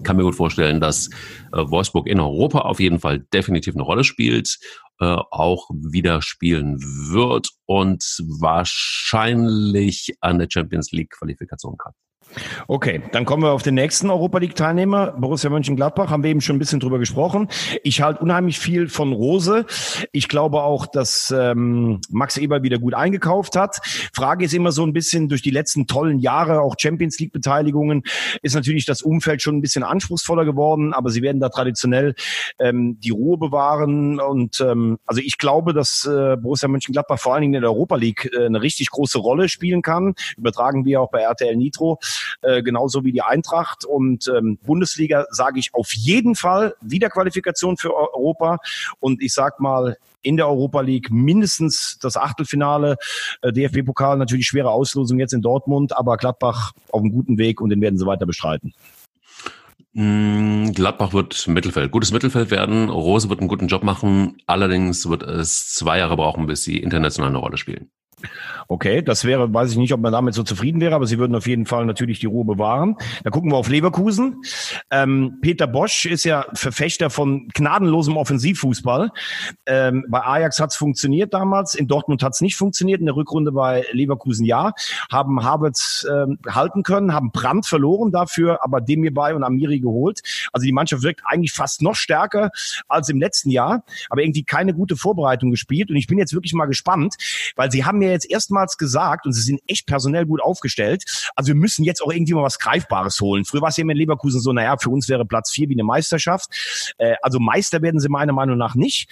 kann 0.04 0.18
mir 0.18 0.24
gut 0.24 0.36
vorstellen, 0.36 0.80
dass 0.80 1.10
äh, 1.52 1.58
Wolfsburg 1.58 2.08
in 2.08 2.20
Europa 2.20 2.60
auf 2.60 2.80
jeden 2.80 3.00
Fall 3.00 3.20
definitiv 3.20 3.76
eine 3.76 3.84
Rolle 3.84 4.04
spielt, 4.04 4.58
äh, 5.00 5.06
auch 5.06 5.70
wieder 5.72 6.22
spielen 6.22 6.80
wird 6.82 7.50
und 7.66 8.04
wahrscheinlich 8.40 10.16
an 10.22 10.40
der 10.40 10.48
Champions 10.50 10.92
League 10.92 11.12
Qualifikation 11.12 11.78
kann. 11.78 11.94
Okay, 12.68 13.02
dann 13.12 13.26
kommen 13.26 13.44
wir 13.44 13.52
auf 13.52 13.64
den 13.64 13.76
nächsten 13.76 14.10
Europa 14.10 14.38
League 14.40 14.56
Teilnehmer, 14.56 15.12
Borussia 15.12 15.50
Mönchengladbach, 15.50 16.10
haben 16.10 16.24
wir 16.24 16.30
eben 16.30 16.42
schon 16.42 16.56
ein 16.56 16.60
bisschen 16.60 16.80
drüber 16.80 17.00
gesprochen. 17.00 17.48
Ich 17.84 18.02
halte 18.02 18.22
unheimlich 18.22 18.60
viel 18.60 18.88
von 18.88 19.14
Rose. 19.14 19.66
Ich 20.12 20.28
glaube 20.28 20.64
auch, 20.64 20.86
dass 20.86 21.34
ähm, 21.36 22.02
Max 22.10 22.38
Eber 22.38 22.64
wieder 22.64 22.80
gut 22.80 22.94
eingekauft 22.94 23.56
hat. 23.56 23.80
Frage 24.14 24.46
ist 24.46 24.54
immer 24.54 24.72
so 24.72 24.84
ein 24.84 24.94
bisschen 24.94 25.30
durch 25.30 25.42
die 25.42 25.52
letzten 25.52 25.88
tollen 25.88 26.20
Jahre, 26.20 26.62
auch 26.62 26.76
Champions 26.78 27.20
League 27.20 27.32
Beteiligungen, 27.32 28.04
ist 28.42 28.56
natürlich 28.56 28.86
das 28.86 29.02
Umfeld 29.02 29.42
schon 29.42 29.58
ein 29.58 29.62
bisschen 29.62 29.84
anspruchsvoller 29.84 30.46
geworden, 30.46 30.94
aber 30.94 31.10
sie 31.10 31.22
werden 31.22 31.40
da 31.40 31.50
traditionell 31.50 32.16
ähm, 32.60 33.00
die 33.00 33.12
Ruhe 33.12 33.38
bewahren 33.38 34.20
und 34.20 34.62
ähm, 34.62 34.98
also 35.06 35.22
ich 35.22 35.38
glaube, 35.38 35.74
dass 35.74 36.06
äh, 36.06 36.38
Borussia 36.38 36.68
Mönchengladbach 36.68 37.20
vor 37.20 37.34
allen 37.34 37.42
Dingen 37.42 37.56
in 37.56 37.62
der 37.62 37.72
Europa 37.72 37.96
League 37.96 38.30
äh, 38.34 38.46
eine 38.46 38.62
richtig 38.62 38.90
große 38.90 39.20
Rolle 39.20 39.50
spielen 39.50 39.82
kann. 39.82 40.16
Übertragen 40.38 40.86
wir 40.86 41.02
auch 41.02 41.12
bei 41.12 41.22
RTL 41.22 41.56
Nitro 41.56 42.00
äh, 42.42 42.62
genauso 42.64 43.04
wie 43.04 43.12
die 43.12 43.22
Eintracht. 43.22 43.86
Und 43.86 44.28
ähm, 44.28 44.58
Bundesliga 44.64 45.26
sage 45.30 45.60
ich 45.60 45.74
auf 45.74 45.94
jeden 45.94 46.36
Fall 46.36 46.76
Wiederqualifikation 46.82 47.78
für 47.78 47.96
Europa. 47.96 48.58
Und 49.00 49.22
ich 49.22 49.34
sag 49.34 49.60
mal, 49.60 49.98
in 50.24 50.38
der 50.38 50.48
Europa 50.48 50.82
League 50.82 51.12
mindestens 51.12 52.00
das 52.02 52.18
Achtelfinale. 52.18 52.98
Äh, 53.42 53.52
DFB-Pokal 53.52 54.18
natürlich 54.18 54.48
schwere 54.48 54.72
Auslosung 54.72 55.20
jetzt 55.20 55.34
in 55.34 55.42
Dortmund, 55.42 55.96
aber 55.96 56.18
Gladbach 56.18 56.72
auf 56.92 57.02
einem 57.02 57.12
guten 57.12 57.38
Weg 57.38 57.62
und 57.62 57.70
den 57.70 57.82
werden 57.82 58.00
sie 58.00 58.06
weiter 58.06 58.26
bestreiten. 58.26 58.74
Mm, 59.94 60.72
Gladbach 60.72 61.14
wird 61.14 61.48
Mittelfeld, 61.48 61.92
gutes 61.92 62.12
Mittelfeld 62.12 62.50
werden. 62.50 62.90
Rose 62.90 63.30
wird 63.30 63.42
einen 63.42 63.50
guten 63.50 63.68
Job 63.68 63.84
machen. 63.84 64.38
Allerdings 64.48 65.08
wird 65.08 65.24
es 65.24 65.68
zwei 65.74 66.00
Jahre 66.00 66.16
brauchen, 66.16 66.48
bis 66.48 66.64
sie 66.64 66.78
international 66.78 67.30
eine 67.30 67.38
Rolle 67.38 67.58
spielen. 67.58 67.92
Okay, 68.68 69.02
das 69.02 69.26
wäre, 69.26 69.54
weiß 69.54 69.72
ich 69.72 69.78
nicht, 69.78 69.94
ob 69.94 70.02
man 70.02 70.12
damit 70.12 70.34
so 70.34 70.44
zufrieden 70.44 70.82
wäre, 70.82 70.96
aber 70.96 71.06
sie 71.06 71.20
würden 71.20 71.36
auf 71.36 71.48
jeden 71.48 71.66
Fall 71.66 71.86
natürlich 71.86 72.20
die 72.20 72.26
Ruhe 72.26 72.46
bewahren. 72.46 72.96
Da 73.24 73.30
gucken 73.30 73.52
wir 73.52 73.58
auf 73.58 73.70
Leverkusen. 73.70 74.42
Ähm, 74.90 75.40
Peter 75.42 75.68
Bosch 75.68 76.06
ist 76.06 76.24
ja 76.24 76.46
Verfechter 76.54 77.10
von 77.10 77.50
gnadenlosem 77.54 78.18
Offensivfußball. 78.18 79.12
Ähm, 79.66 80.06
bei 80.10 80.22
Ajax 80.22 80.60
hat 80.60 80.72
es 80.72 80.76
funktioniert 80.76 81.34
damals, 81.34 81.76
in 81.76 81.88
Dortmund 81.88 82.24
hat 82.24 82.34
es 82.34 82.42
nicht 82.42 82.56
funktioniert, 82.56 83.00
in 83.00 83.06
der 83.06 83.16
Rückrunde 83.16 83.52
bei 83.52 83.86
Leverkusen 83.92 84.46
ja. 84.46 84.72
Haben 85.12 85.44
Havertz 85.44 86.06
ähm, 86.10 86.40
halten 86.48 86.84
können, 86.84 87.14
haben 87.14 87.32
Brandt 87.32 87.66
verloren 87.66 88.12
dafür, 88.12 88.64
aber 88.64 88.82
Demir 88.82 89.14
bei 89.14 89.36
und 89.36 89.44
Amiri 89.44 89.80
geholt. 89.80 90.22
Also 90.52 90.66
die 90.66 90.72
Mannschaft 90.72 91.04
wirkt 91.04 91.22
eigentlich 91.26 91.52
fast 91.52 91.82
noch 91.82 91.96
stärker 91.96 92.50
als 92.88 93.10
im 93.10 93.20
letzten 93.20 93.50
Jahr, 93.50 93.84
aber 94.10 94.24
irgendwie 94.24 94.44
keine 94.44 94.74
gute 94.74 94.96
Vorbereitung 94.96 95.52
gespielt. 95.52 95.90
Und 95.90 95.98
ich 95.98 96.08
bin 96.08 96.18
jetzt 96.18 96.34
wirklich 96.34 96.54
mal 96.54 96.66
gespannt, 96.66 97.16
weil 97.56 97.72
sie 97.72 97.86
haben 97.86 98.02
ja 98.02 98.13
jetzt 98.14 98.30
erstmals 98.30 98.78
gesagt, 98.78 99.26
und 99.26 99.34
sie 99.34 99.42
sind 99.42 99.62
echt 99.68 99.86
personell 99.86 100.26
gut 100.26 100.42
aufgestellt, 100.42 101.04
also 101.36 101.50
wir 101.50 101.56
müssen 101.56 101.84
jetzt 101.84 102.02
auch 102.02 102.12
irgendwie 102.12 102.34
mal 102.34 102.44
was 102.44 102.60
Greifbares 102.60 103.20
holen. 103.20 103.46
Früher 103.46 103.62
war 103.62 103.70
es 103.70 103.78
immer 103.78 103.92
in 103.92 103.98
Leverkusen 103.98 104.40
so, 104.40 104.54
naja, 104.54 104.78
für 104.78 104.90
uns 104.90 105.10
wäre 105.10 105.26
Platz 105.26 105.52
vier 105.52 105.70
wie 105.70 105.74
eine 105.74 105.84
Meisterschaft. 105.84 106.94
Äh, 106.98 107.16
also 107.22 107.40
Meister 107.40 107.82
werden 107.82 108.00
sie 108.00 108.10
meiner 108.10 108.34
Meinung 108.34 108.58
nach 108.58 108.76
nicht. 108.76 109.10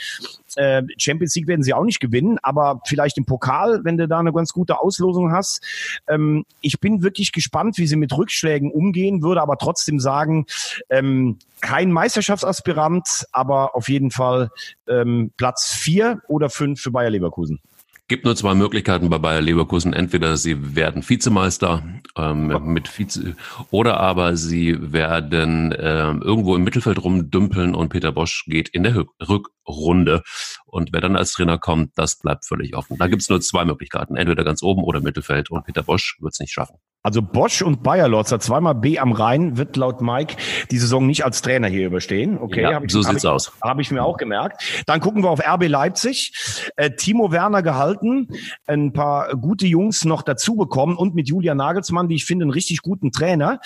Äh, 0.56 0.84
Champions 0.98 1.36
League 1.36 1.48
werden 1.48 1.64
sie 1.64 1.74
auch 1.74 1.84
nicht 1.84 2.00
gewinnen, 2.00 2.38
aber 2.42 2.82
vielleicht 2.86 3.18
im 3.18 3.26
Pokal, 3.26 3.82
wenn 3.84 3.98
du 3.98 4.08
da 4.08 4.20
eine 4.20 4.34
ganz 4.34 4.52
gute 4.52 4.80
Auslosung 4.80 5.32
hast. 5.32 5.62
Ähm, 6.08 6.46
ich 6.62 6.80
bin 6.80 7.04
wirklich 7.04 7.32
gespannt, 7.32 7.78
wie 7.78 7.88
sie 7.88 7.96
mit 7.96 8.16
Rückschlägen 8.16 8.72
umgehen, 8.72 9.22
würde 9.22 9.42
aber 9.42 9.58
trotzdem 9.58 10.00
sagen, 10.00 10.46
ähm, 10.90 11.40
kein 11.62 11.92
Meisterschaftsaspirant, 11.92 13.28
aber 13.32 13.76
auf 13.76 13.88
jeden 13.88 14.12
Fall 14.12 14.50
ähm, 14.88 15.32
Platz 15.38 15.72
vier 15.72 16.22
oder 16.28 16.50
fünf 16.50 16.82
für 16.82 16.92
Bayer 16.92 17.12
Leverkusen 17.12 17.62
gibt 18.08 18.26
nur 18.26 18.36
zwei 18.36 18.54
Möglichkeiten 18.54 19.10
bei 19.10 19.18
Bayer 19.18 19.42
Leverkusen. 19.42 19.94
Entweder 19.94 20.36
sie 20.38 20.76
werden 20.76 21.08
Vizemeister 21.08 21.84
ähm, 22.18 22.74
mit 22.74 22.88
Vize 22.88 23.36
oder 23.70 24.00
aber 24.00 24.36
sie 24.36 24.78
werden 24.94 25.74
ähm, 25.78 26.22
irgendwo 26.22 26.56
im 26.56 26.64
Mittelfeld 26.64 27.04
rumdümpeln 27.04 27.74
und 27.74 27.90
Peter 27.90 28.12
Bosch 28.12 28.46
geht 28.48 28.70
in 28.70 28.84
der 28.84 29.06
Rückrunde. 29.22 30.24
Und 30.66 30.92
wer 30.92 31.02
dann 31.02 31.16
als 31.16 31.32
Trainer 31.34 31.58
kommt, 31.58 31.92
das 31.96 32.20
bleibt 32.20 32.46
völlig 32.46 32.76
offen. 32.76 32.98
Da 32.98 33.08
gibt 33.08 33.22
es 33.22 33.30
nur 33.30 33.42
zwei 33.42 33.66
Möglichkeiten. 33.66 34.16
Entweder 34.16 34.44
ganz 34.44 34.62
oben 34.62 34.84
oder 34.84 35.00
Mittelfeld. 35.00 35.50
Und 35.50 35.66
Peter 35.66 35.84
Bosch 35.84 36.18
wird 36.20 36.34
es 36.34 36.40
nicht 36.40 36.52
schaffen. 36.52 36.78
Also 37.04 37.22
Bosch 37.24 37.64
und 37.64 37.82
Bayer 37.82 38.08
Lotzer, 38.08 38.40
zweimal 38.40 38.76
B 38.76 39.00
am 39.00 39.12
Rhein, 39.12 39.58
wird 39.58 39.76
laut 39.76 40.02
Mike 40.02 40.36
die 40.70 40.78
Saison 40.78 41.08
nicht 41.08 41.26
als 41.26 41.42
Trainer 41.42 41.68
hier 41.68 41.88
überstehen. 41.88 42.38
Okay, 42.38 42.62
ja, 42.62 42.80
ich, 42.82 42.92
so 42.92 43.02
sieht's 43.02 43.24
ich, 43.24 43.30
aus. 43.30 43.52
Habe 43.64 43.82
ich 43.82 43.90
mir 43.90 44.04
auch 44.04 44.18
gemerkt. 44.18 44.84
Dann 44.86 45.00
gucken 45.00 45.24
wir 45.24 45.30
auf 45.32 45.40
RB 45.40 45.68
Leipzig. 45.68 46.34
Äh, 46.76 46.92
Timo 46.92 47.32
Werner 47.32 47.64
gehalten, 47.64 48.28
ein 48.68 48.94
paar 48.94 49.36
gute 49.36 49.66
Jungs 49.66 50.06
noch 50.06 50.22
dazu 50.22 50.56
bekommen 50.56 50.96
und 50.96 51.16
mit 51.16 51.28
Julian 51.28 51.58
Nagelsmann, 51.58 52.10
wie 52.10 52.16
ich 52.16 52.26
finde, 52.26 52.44
einen 52.44 52.52
richtig 52.52 52.84
guten 52.84 53.12
Trainer. 53.12 53.60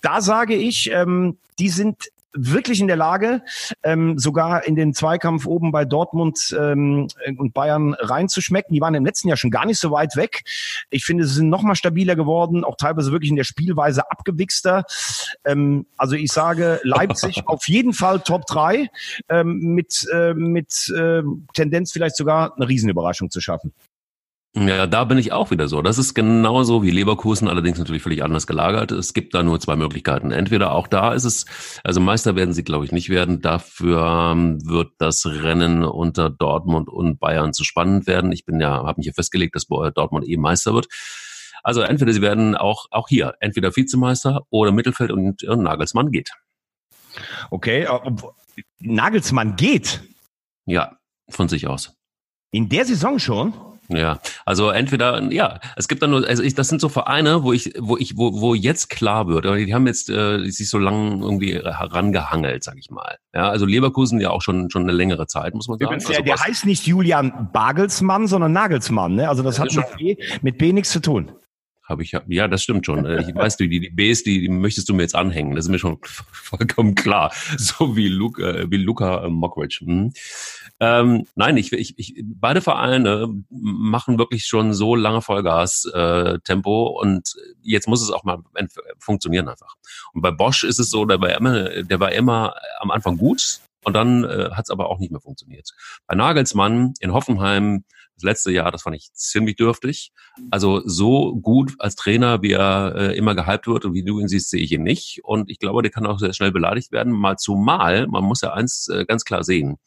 Da 0.00 0.20
sage 0.20 0.54
ich, 0.54 0.90
ähm, 0.92 1.38
die 1.60 1.68
sind 1.68 2.08
wirklich 2.34 2.80
in 2.80 2.86
der 2.86 2.96
Lage, 2.96 3.42
ähm, 3.82 4.18
sogar 4.18 4.66
in 4.66 4.76
den 4.76 4.94
Zweikampf 4.94 5.46
oben 5.46 5.72
bei 5.72 5.84
Dortmund 5.84 6.54
ähm, 6.58 7.08
und 7.36 7.54
Bayern 7.54 7.94
reinzuschmecken. 7.94 8.74
Die 8.74 8.80
waren 8.80 8.94
im 8.94 9.04
letzten 9.04 9.28
Jahr 9.28 9.36
schon 9.36 9.50
gar 9.50 9.66
nicht 9.66 9.78
so 9.78 9.90
weit 9.90 10.16
weg. 10.16 10.44
Ich 10.90 11.04
finde, 11.04 11.24
sie 11.24 11.34
sind 11.34 11.48
noch 11.48 11.62
mal 11.62 11.74
stabiler 11.74 12.16
geworden, 12.16 12.64
auch 12.64 12.76
teilweise 12.76 13.12
wirklich 13.12 13.30
in 13.30 13.36
der 13.36 13.44
Spielweise 13.44 14.10
abgewichster. 14.10 14.84
Ähm, 15.44 15.86
also 15.96 16.16
ich 16.16 16.32
sage 16.32 16.80
Leipzig 16.82 17.42
auf 17.46 17.68
jeden 17.68 17.92
Fall 17.92 18.20
Top 18.20 18.46
3 18.46 18.88
ähm, 19.28 19.58
mit, 19.74 20.06
äh, 20.12 20.34
mit 20.34 20.92
äh, 20.96 21.22
Tendenz 21.54 21.92
vielleicht 21.92 22.16
sogar 22.16 22.54
eine 22.56 22.68
Riesenüberraschung 22.68 23.30
zu 23.30 23.40
schaffen. 23.40 23.72
Ja, 24.54 24.86
da 24.86 25.04
bin 25.04 25.16
ich 25.16 25.32
auch 25.32 25.50
wieder 25.50 25.66
so. 25.66 25.80
Das 25.80 25.96
ist 25.96 26.12
genauso 26.12 26.82
wie 26.82 26.90
Leverkusen, 26.90 27.48
allerdings 27.48 27.78
natürlich 27.78 28.02
völlig 28.02 28.22
anders 28.22 28.46
gelagert. 28.46 28.92
Es 28.92 29.14
gibt 29.14 29.32
da 29.32 29.42
nur 29.42 29.58
zwei 29.60 29.76
Möglichkeiten. 29.76 30.30
Entweder 30.30 30.72
auch 30.72 30.88
da 30.88 31.14
ist 31.14 31.24
es, 31.24 31.46
also 31.84 32.00
Meister 32.00 32.36
werden 32.36 32.52
sie, 32.52 32.62
glaube 32.62 32.84
ich, 32.84 32.92
nicht 32.92 33.08
werden. 33.08 33.40
Dafür 33.40 34.32
ähm, 34.32 34.58
wird 34.68 34.92
das 34.98 35.24
Rennen 35.24 35.84
unter 35.84 36.28
Dortmund 36.28 36.90
und 36.90 37.18
Bayern 37.18 37.54
zu 37.54 37.64
spannend 37.64 38.06
werden. 38.06 38.30
Ich 38.30 38.44
bin 38.44 38.60
ja, 38.60 38.84
habe 38.84 38.98
mich 38.98 39.06
hier 39.06 39.14
festgelegt, 39.14 39.54
dass 39.54 39.68
Dortmund 39.68 40.26
eben 40.26 40.42
Meister 40.42 40.74
wird. 40.74 40.86
Also 41.62 41.80
entweder 41.80 42.12
sie 42.12 42.20
werden 42.20 42.54
auch, 42.54 42.88
auch 42.90 43.08
hier, 43.08 43.34
entweder 43.40 43.74
Vizemeister 43.74 44.42
oder 44.50 44.70
Mittelfeld 44.70 45.12
und, 45.12 45.44
und 45.44 45.62
Nagelsmann 45.62 46.10
geht. 46.10 46.30
Okay, 47.50 47.84
äh, 47.84 48.10
Nagelsmann 48.80 49.56
geht? 49.56 50.02
Ja, 50.66 50.98
von 51.30 51.48
sich 51.48 51.68
aus. 51.68 51.94
In 52.50 52.68
der 52.68 52.84
Saison 52.84 53.18
schon? 53.18 53.54
Ja, 53.96 54.20
also 54.44 54.70
entweder, 54.70 55.22
ja, 55.32 55.60
es 55.76 55.88
gibt 55.88 56.02
dann 56.02 56.10
nur, 56.10 56.26
also 56.26 56.42
ich, 56.42 56.54
das 56.54 56.68
sind 56.68 56.80
so 56.80 56.88
Vereine, 56.88 57.42
wo 57.42 57.52
ich, 57.52 57.72
wo 57.78 57.96
ich, 57.96 58.16
wo, 58.16 58.40
wo 58.40 58.54
jetzt 58.54 58.90
klar 58.90 59.28
wird, 59.28 59.44
die 59.44 59.74
haben 59.74 59.86
jetzt 59.86 60.10
äh, 60.10 60.44
sich 60.50 60.68
so 60.68 60.78
lang 60.78 61.22
irgendwie 61.22 61.54
herangehangelt, 61.54 62.64
sag 62.64 62.76
ich 62.78 62.90
mal. 62.90 63.16
Ja, 63.34 63.48
also 63.48 63.66
Leverkusen 63.66 64.20
ja 64.20 64.30
auch 64.30 64.42
schon 64.42 64.70
schon 64.70 64.82
eine 64.82 64.92
längere 64.92 65.26
Zeit, 65.26 65.54
muss 65.54 65.68
man 65.68 65.78
sagen. 65.78 65.98
Der, 65.98 66.08
also 66.08 66.22
der 66.22 66.36
heißt 66.36 66.66
nicht 66.66 66.86
Julian 66.86 67.50
Bagelsmann, 67.52 68.26
sondern 68.26 68.52
Nagelsmann, 68.52 69.14
ne? 69.14 69.28
Also 69.28 69.42
das 69.42 69.58
hat 69.58 69.74
mit 69.74 69.96
B, 69.96 70.16
mit 70.42 70.58
B 70.58 70.72
nichts 70.72 70.90
zu 70.90 71.00
tun. 71.00 71.32
Habe 71.84 72.04
ich, 72.04 72.16
ja, 72.28 72.48
das 72.48 72.62
stimmt 72.62 72.86
schon. 72.86 73.04
Ich 73.18 73.34
weiß, 73.34 73.56
die, 73.56 73.68
die 73.68 73.90
Bs, 73.90 74.22
die, 74.22 74.40
die 74.40 74.48
möchtest 74.48 74.88
du 74.88 74.94
mir 74.94 75.02
jetzt 75.02 75.16
anhängen. 75.16 75.56
Das 75.56 75.64
ist 75.64 75.70
mir 75.70 75.80
schon 75.80 75.98
vollkommen 76.32 76.94
klar. 76.94 77.32
So 77.58 77.96
wie 77.96 78.08
Luca, 78.08 78.50
äh, 78.50 78.70
wie 78.70 78.76
Luca 78.76 79.24
äh, 79.24 79.28
Mockridge. 79.28 79.80
Mhm. 79.84 80.12
Ähm, 80.84 81.28
nein, 81.36 81.56
ich, 81.58 81.72
ich, 81.72 81.96
ich, 81.96 82.24
beide 82.24 82.60
Vereine 82.60 83.28
machen 83.50 84.18
wirklich 84.18 84.46
schon 84.46 84.74
so 84.74 84.96
lange 84.96 85.22
Vollgas-Tempo 85.22 86.86
äh, 86.88 87.00
und 87.00 87.36
jetzt 87.62 87.86
muss 87.86 88.02
es 88.02 88.10
auch 88.10 88.24
mal 88.24 88.42
funktionieren 88.98 89.48
einfach. 89.48 89.76
Und 90.12 90.22
bei 90.22 90.32
Bosch 90.32 90.64
ist 90.64 90.80
es 90.80 90.90
so, 90.90 91.04
der 91.04 91.20
war 91.20 91.36
immer, 91.36 91.84
der 91.84 92.00
war 92.00 92.10
immer 92.10 92.56
am 92.80 92.90
Anfang 92.90 93.16
gut 93.16 93.60
und 93.84 93.94
dann 93.94 94.24
äh, 94.24 94.50
hat 94.50 94.64
es 94.64 94.70
aber 94.70 94.90
auch 94.90 94.98
nicht 94.98 95.12
mehr 95.12 95.20
funktioniert. 95.20 95.70
Bei 96.08 96.16
Nagelsmann 96.16 96.94
in 96.98 97.12
Hoffenheim 97.12 97.84
das 98.16 98.24
letzte 98.24 98.50
Jahr, 98.50 98.72
das 98.72 98.82
fand 98.82 98.96
ich 98.96 99.12
ziemlich 99.12 99.54
dürftig. 99.54 100.10
Also 100.50 100.82
so 100.84 101.36
gut 101.36 101.76
als 101.78 101.94
Trainer, 101.94 102.42
wie 102.42 102.54
er 102.54 102.94
äh, 102.96 103.16
immer 103.16 103.36
gehypt 103.36 103.68
wird 103.68 103.84
und 103.84 103.94
wie 103.94 104.02
du 104.02 104.18
ihn 104.18 104.26
siehst, 104.26 104.50
sehe 104.50 104.62
ich 104.62 104.72
ihn 104.72 104.82
nicht. 104.82 105.20
Und 105.22 105.48
ich 105.48 105.60
glaube, 105.60 105.82
der 105.82 105.92
kann 105.92 106.06
auch 106.06 106.18
sehr 106.18 106.32
schnell 106.32 106.50
beleidigt 106.50 106.90
werden. 106.90 107.12
Mal 107.12 107.36
zumal, 107.36 108.08
man 108.08 108.24
muss 108.24 108.40
ja 108.40 108.52
eins 108.52 108.88
äh, 108.88 109.04
ganz 109.04 109.24
klar 109.24 109.44
sehen. 109.44 109.78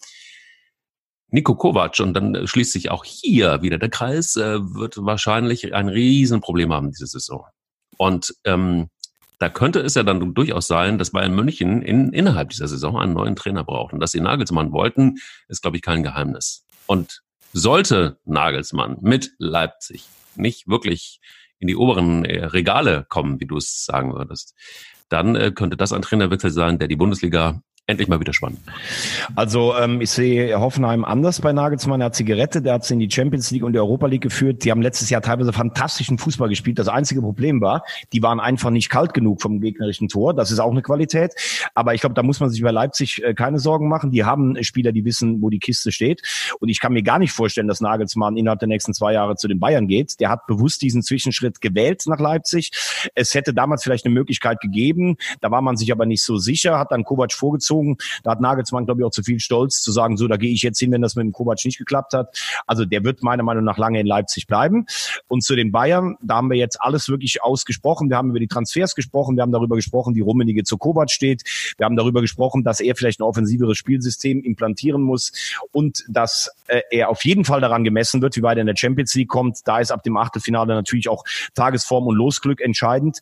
Nico 1.30 1.56
Kovac, 1.56 2.00
und 2.00 2.14
dann 2.14 2.48
schließt 2.48 2.72
sich 2.72 2.92
auch 2.92 3.04
hier 3.04 3.62
wieder 3.62 3.78
der 3.78 3.90
Kreis, 3.90 4.36
äh, 4.36 4.60
wird 4.60 4.98
wahrscheinlich 4.98 5.74
ein 5.74 5.90
Riesenproblem 5.90 6.72
haben 6.72 6.92
diese 6.92 7.08
Saison. 7.08 7.46
Und 7.98 8.34
ähm, 8.44 8.90
da 9.40 9.50
könnte 9.50 9.80
es 9.80 9.96
ja 9.96 10.04
dann 10.04 10.34
durchaus 10.34 10.68
sein, 10.68 10.98
dass 10.98 11.12
Bayern 11.12 11.36
München 11.36 11.82
in, 11.82 12.14
innerhalb 12.14 12.50
dieser 12.50 12.68
Saison 12.68 12.98
einen 12.98 13.14
neuen 13.14 13.36
Trainer 13.36 13.64
braucht. 13.64 13.94
Und 13.94 14.00
dass 14.00 14.12
sie 14.12 14.22
Nagelsmann 14.22 14.72
wollten, 14.72 15.18
ist, 15.48 15.62
glaube 15.62 15.78
ich, 15.78 15.84
kein 15.84 16.04
Geheimnis. 16.04 16.66
Und 16.86 17.22
sollte 17.52 18.18
Nagelsmann 18.26 18.98
mit 19.02 19.32
Leipzig 19.38 20.08
nicht 20.36 20.68
wirklich 20.68 21.20
in 21.60 21.68
die 21.68 21.76
oberen 21.76 22.26
äh, 22.26 22.46
Regale 22.46 23.06
kommen, 23.08 23.40
wie 23.40 23.48
du 23.48 23.58
es 23.58 23.86
sagen 23.86 24.14
würdest, 24.14 24.54
dann 25.10 25.36
äh, 25.36 25.52
könnte 25.52 25.78
das 25.78 25.94
ein 25.94 26.02
Trainerwechsel 26.02 26.52
sein, 26.52 26.80
der 26.80 26.88
die 26.88 26.96
Bundesliga 26.96 27.62
endlich 27.88 28.08
mal 28.08 28.20
wieder 28.20 28.34
spannend. 28.34 28.60
Also 29.36 29.76
ähm, 29.76 30.02
ich 30.02 30.10
sehe 30.10 30.60
Hoffenheim 30.60 31.06
anders 31.06 31.40
bei 31.42 31.54
Nagelsmann. 31.54 32.02
Er 32.02 32.06
hat 32.06 32.16
sie 32.16 32.26
gerettet, 32.26 32.66
er 32.66 32.74
hat 32.74 32.86
sie 32.86 32.96
in 32.96 33.00
die 33.00 33.12
Champions 33.12 33.52
League 33.52 33.64
und 33.64 33.74
die 33.74 33.80
Europa 33.80 34.08
League 34.08 34.24
geführt. 34.24 34.64
Die 34.64 34.72
haben 34.72 34.82
letztes 34.82 35.12
Jahr 35.12 35.22
teilweise 35.22 35.54
fantastischen 35.54 36.18
Fußball 36.18 36.50
gespielt. 36.50 36.80
Das 36.80 36.88
einzige 36.88 37.22
Problem 37.22 37.62
war, 37.62 37.84
die 38.12 38.24
waren 38.24 38.40
einfach 38.40 38.72
nicht 38.72 38.90
kalt 38.90 39.14
genug 39.14 39.42
vom 39.42 39.62
gegnerischen 39.62 40.08
Tor. 40.08 40.34
Das 40.34 40.50
ist 40.50 40.60
auch 40.60 40.72
eine 40.72 40.82
Qualität. 40.82 41.36
Aber 41.76 41.94
ich 41.94 42.02
glaube, 42.02 42.16
da 42.16 42.24
muss 42.24 42.40
man 42.40 42.50
sich 42.50 42.64
bei 42.64 42.72
Leipzig 42.72 43.24
äh, 43.24 43.36
keine 43.36 43.60
Sorgen 43.60 43.88
machen. 43.88 44.10
Die 44.10 44.24
haben 44.24 44.62
Spieler, 44.64 44.92
die 44.92 45.06
wissen, 45.06 45.44
wo 45.44 45.52
die 45.52 45.60
Kiste 45.60 45.92
steht. 45.92 46.24
Und 46.60 46.70
ich 46.70 46.80
kann 46.80 46.92
mir 46.92 47.04
gar 47.04 47.20
nicht 47.20 47.34
vorstellen, 47.34 47.68
dass 47.68 47.82
Nagelsmann 47.82 48.36
innerhalb 48.36 48.60
der 48.60 48.68
nächsten 48.68 48.96
zwei 48.96 49.14
Jahre 49.14 49.36
zu 49.36 49.48
den 49.48 49.60
Bayern 49.60 49.88
geht. 49.88 50.20
Der 50.20 50.30
hat 50.30 50.48
bewusst 50.48 50.82
diesen 50.82 51.04
Zwischenschritt 51.04 51.62
gewählt 51.62 52.02
nach 52.08 52.20
Leipzig. 52.20 52.72
Es 53.14 53.36
hätte 53.36 53.54
damals 53.54 53.84
vielleicht 53.84 54.06
eine 54.06 54.14
Möglichkeit 54.16 54.60
gegeben. 54.60 55.18
Da 55.42 55.52
war 55.52 55.62
man 55.62 55.78
sich 55.78 55.92
aber 55.92 56.08
nicht 56.08 56.24
so 56.24 56.38
sicher, 56.38 56.80
hat 56.80 56.92
dann 56.92 57.04
Kovac 57.04 57.32
vorgezogen 57.32 57.75
gezogen. 57.76 57.98
Da 58.24 58.32
hat 58.32 58.42
Nagelsmann, 58.42 58.86
glaube 58.86 59.02
ich, 59.02 59.06
auch 59.06 59.12
zu 59.12 59.24
viel 59.24 59.40
Stolz 59.40 59.82
zu 59.82 59.92
sagen, 59.92 60.18
so, 60.18 60.28
da 60.28 60.38
gehe 60.38 60.52
ich 60.52 60.62
jetzt 60.62 60.80
hin, 60.80 60.92
wenn 60.92 61.02
das 61.02 61.16
mit 61.16 61.24
dem 61.24 61.32
Kovac 61.32 61.64
nicht 61.66 61.78
geklappt 61.78 62.14
hat. 62.14 62.38
Also 62.68 62.86
der 62.86 63.04
wird 63.04 63.24
meiner 63.24 63.44
Meinung 63.44 63.64
nach 63.64 63.78
lange 63.78 64.00
in 64.00 64.08
Leipzig 64.08 64.48
bleiben. 64.48 64.86
Und 65.28 65.44
zu 65.44 65.56
den 65.56 65.72
Bayern, 65.72 66.18
da 66.22 66.36
haben 66.36 66.50
wir 66.50 66.58
jetzt 66.58 66.82
alles 66.82 67.10
wirklich 67.10 67.42
ausgesprochen. 67.44 68.10
Wir 68.10 68.18
haben 68.18 68.30
über 68.30 68.40
die 68.40 68.48
Transfers 68.48 68.96
gesprochen, 68.96 69.36
wir 69.36 69.44
haben 69.44 69.52
darüber 69.52 69.76
gesprochen, 69.76 70.16
wie 70.16 70.22
Rummenige 70.22 70.64
zu 70.64 70.78
Kovac 70.78 71.12
steht. 71.12 71.44
Wir 71.78 71.86
haben 71.86 71.96
darüber 71.96 72.22
gesprochen, 72.22 72.64
dass 72.64 72.80
er 72.80 72.96
vielleicht 72.96 73.20
ein 73.20 73.24
offensiveres 73.24 73.78
Spielsystem 73.78 74.44
implantieren 74.44 75.02
muss 75.02 75.32
und 75.72 76.04
dass 76.08 76.52
äh, 76.68 76.82
er 76.92 77.10
auf 77.10 77.24
jeden 77.26 77.46
Fall 77.46 77.62
daran 77.62 77.84
gemessen 77.84 78.22
wird, 78.22 78.36
wie 78.36 78.44
weit 78.44 78.58
er 78.58 78.62
in 78.62 78.68
der 78.68 78.76
Champions 78.76 79.14
League 79.16 79.30
kommt. 79.30 79.60
Da 79.66 79.80
ist 79.80 79.92
ab 79.92 80.04
dem 80.04 80.18
Achtelfinale 80.18 80.74
natürlich 80.74 81.10
auch 81.10 81.24
Tagesform 81.54 82.08
und 82.08 82.16
Losglück 82.16 82.62
entscheidend. 82.62 83.20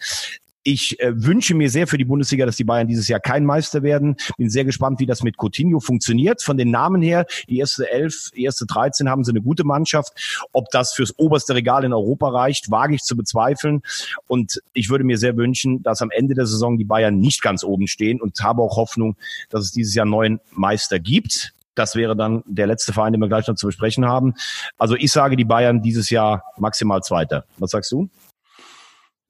Ich 0.63 0.99
äh, 0.99 1.11
wünsche 1.15 1.55
mir 1.55 1.69
sehr 1.69 1.87
für 1.87 1.97
die 1.97 2.05
Bundesliga, 2.05 2.45
dass 2.45 2.55
die 2.55 2.63
Bayern 2.63 2.87
dieses 2.87 3.07
Jahr 3.07 3.19
kein 3.19 3.45
Meister 3.45 3.83
werden. 3.83 4.15
Bin 4.37 4.49
sehr 4.49 4.63
gespannt, 4.63 4.99
wie 4.99 5.05
das 5.05 5.21
mit 5.21 5.35
Coutinho 5.37 5.79
funktioniert. 5.79 6.41
Von 6.41 6.57
den 6.57 6.71
Namen 6.71 7.01
her, 7.01 7.25
die 7.49 7.57
erste 7.57 7.89
elf, 7.89 8.31
die 8.35 8.43
erste 8.43 8.65
13 8.65 9.09
haben 9.09 9.23
sie 9.23 9.31
eine 9.31 9.41
gute 9.41 9.65
Mannschaft. 9.65 10.47
Ob 10.53 10.69
das 10.71 10.93
fürs 10.93 11.17
oberste 11.19 11.53
Regal 11.53 11.83
in 11.83 11.93
Europa 11.93 12.29
reicht, 12.29 12.71
wage 12.71 12.95
ich 12.95 13.01
zu 13.01 13.17
bezweifeln. 13.17 13.81
Und 14.27 14.61
ich 14.73 14.89
würde 14.89 15.03
mir 15.03 15.17
sehr 15.17 15.35
wünschen, 15.35 15.83
dass 15.83 16.01
am 16.01 16.11
Ende 16.11 16.33
der 16.33 16.45
Saison 16.45 16.77
die 16.77 16.85
Bayern 16.85 17.19
nicht 17.19 17.41
ganz 17.41 17.63
oben 17.63 17.87
stehen 17.87 18.21
und 18.21 18.41
habe 18.41 18.61
auch 18.61 18.77
Hoffnung, 18.77 19.17
dass 19.49 19.65
es 19.65 19.71
dieses 19.71 19.93
Jahr 19.95 20.05
neuen 20.05 20.39
Meister 20.51 20.99
gibt. 20.99 21.53
Das 21.75 21.95
wäre 21.95 22.15
dann 22.15 22.43
der 22.45 22.67
letzte 22.67 22.93
Verein, 22.93 23.13
den 23.13 23.21
wir 23.21 23.27
gleich 23.27 23.47
noch 23.47 23.55
zu 23.55 23.65
besprechen 23.65 24.05
haben. 24.05 24.35
Also 24.77 24.95
ich 24.95 25.11
sage 25.11 25.35
die 25.35 25.45
Bayern 25.45 25.81
dieses 25.81 26.09
Jahr 26.09 26.43
maximal 26.57 27.01
Zweiter. 27.01 27.45
Was 27.57 27.71
sagst 27.71 27.91
du? 27.91 28.09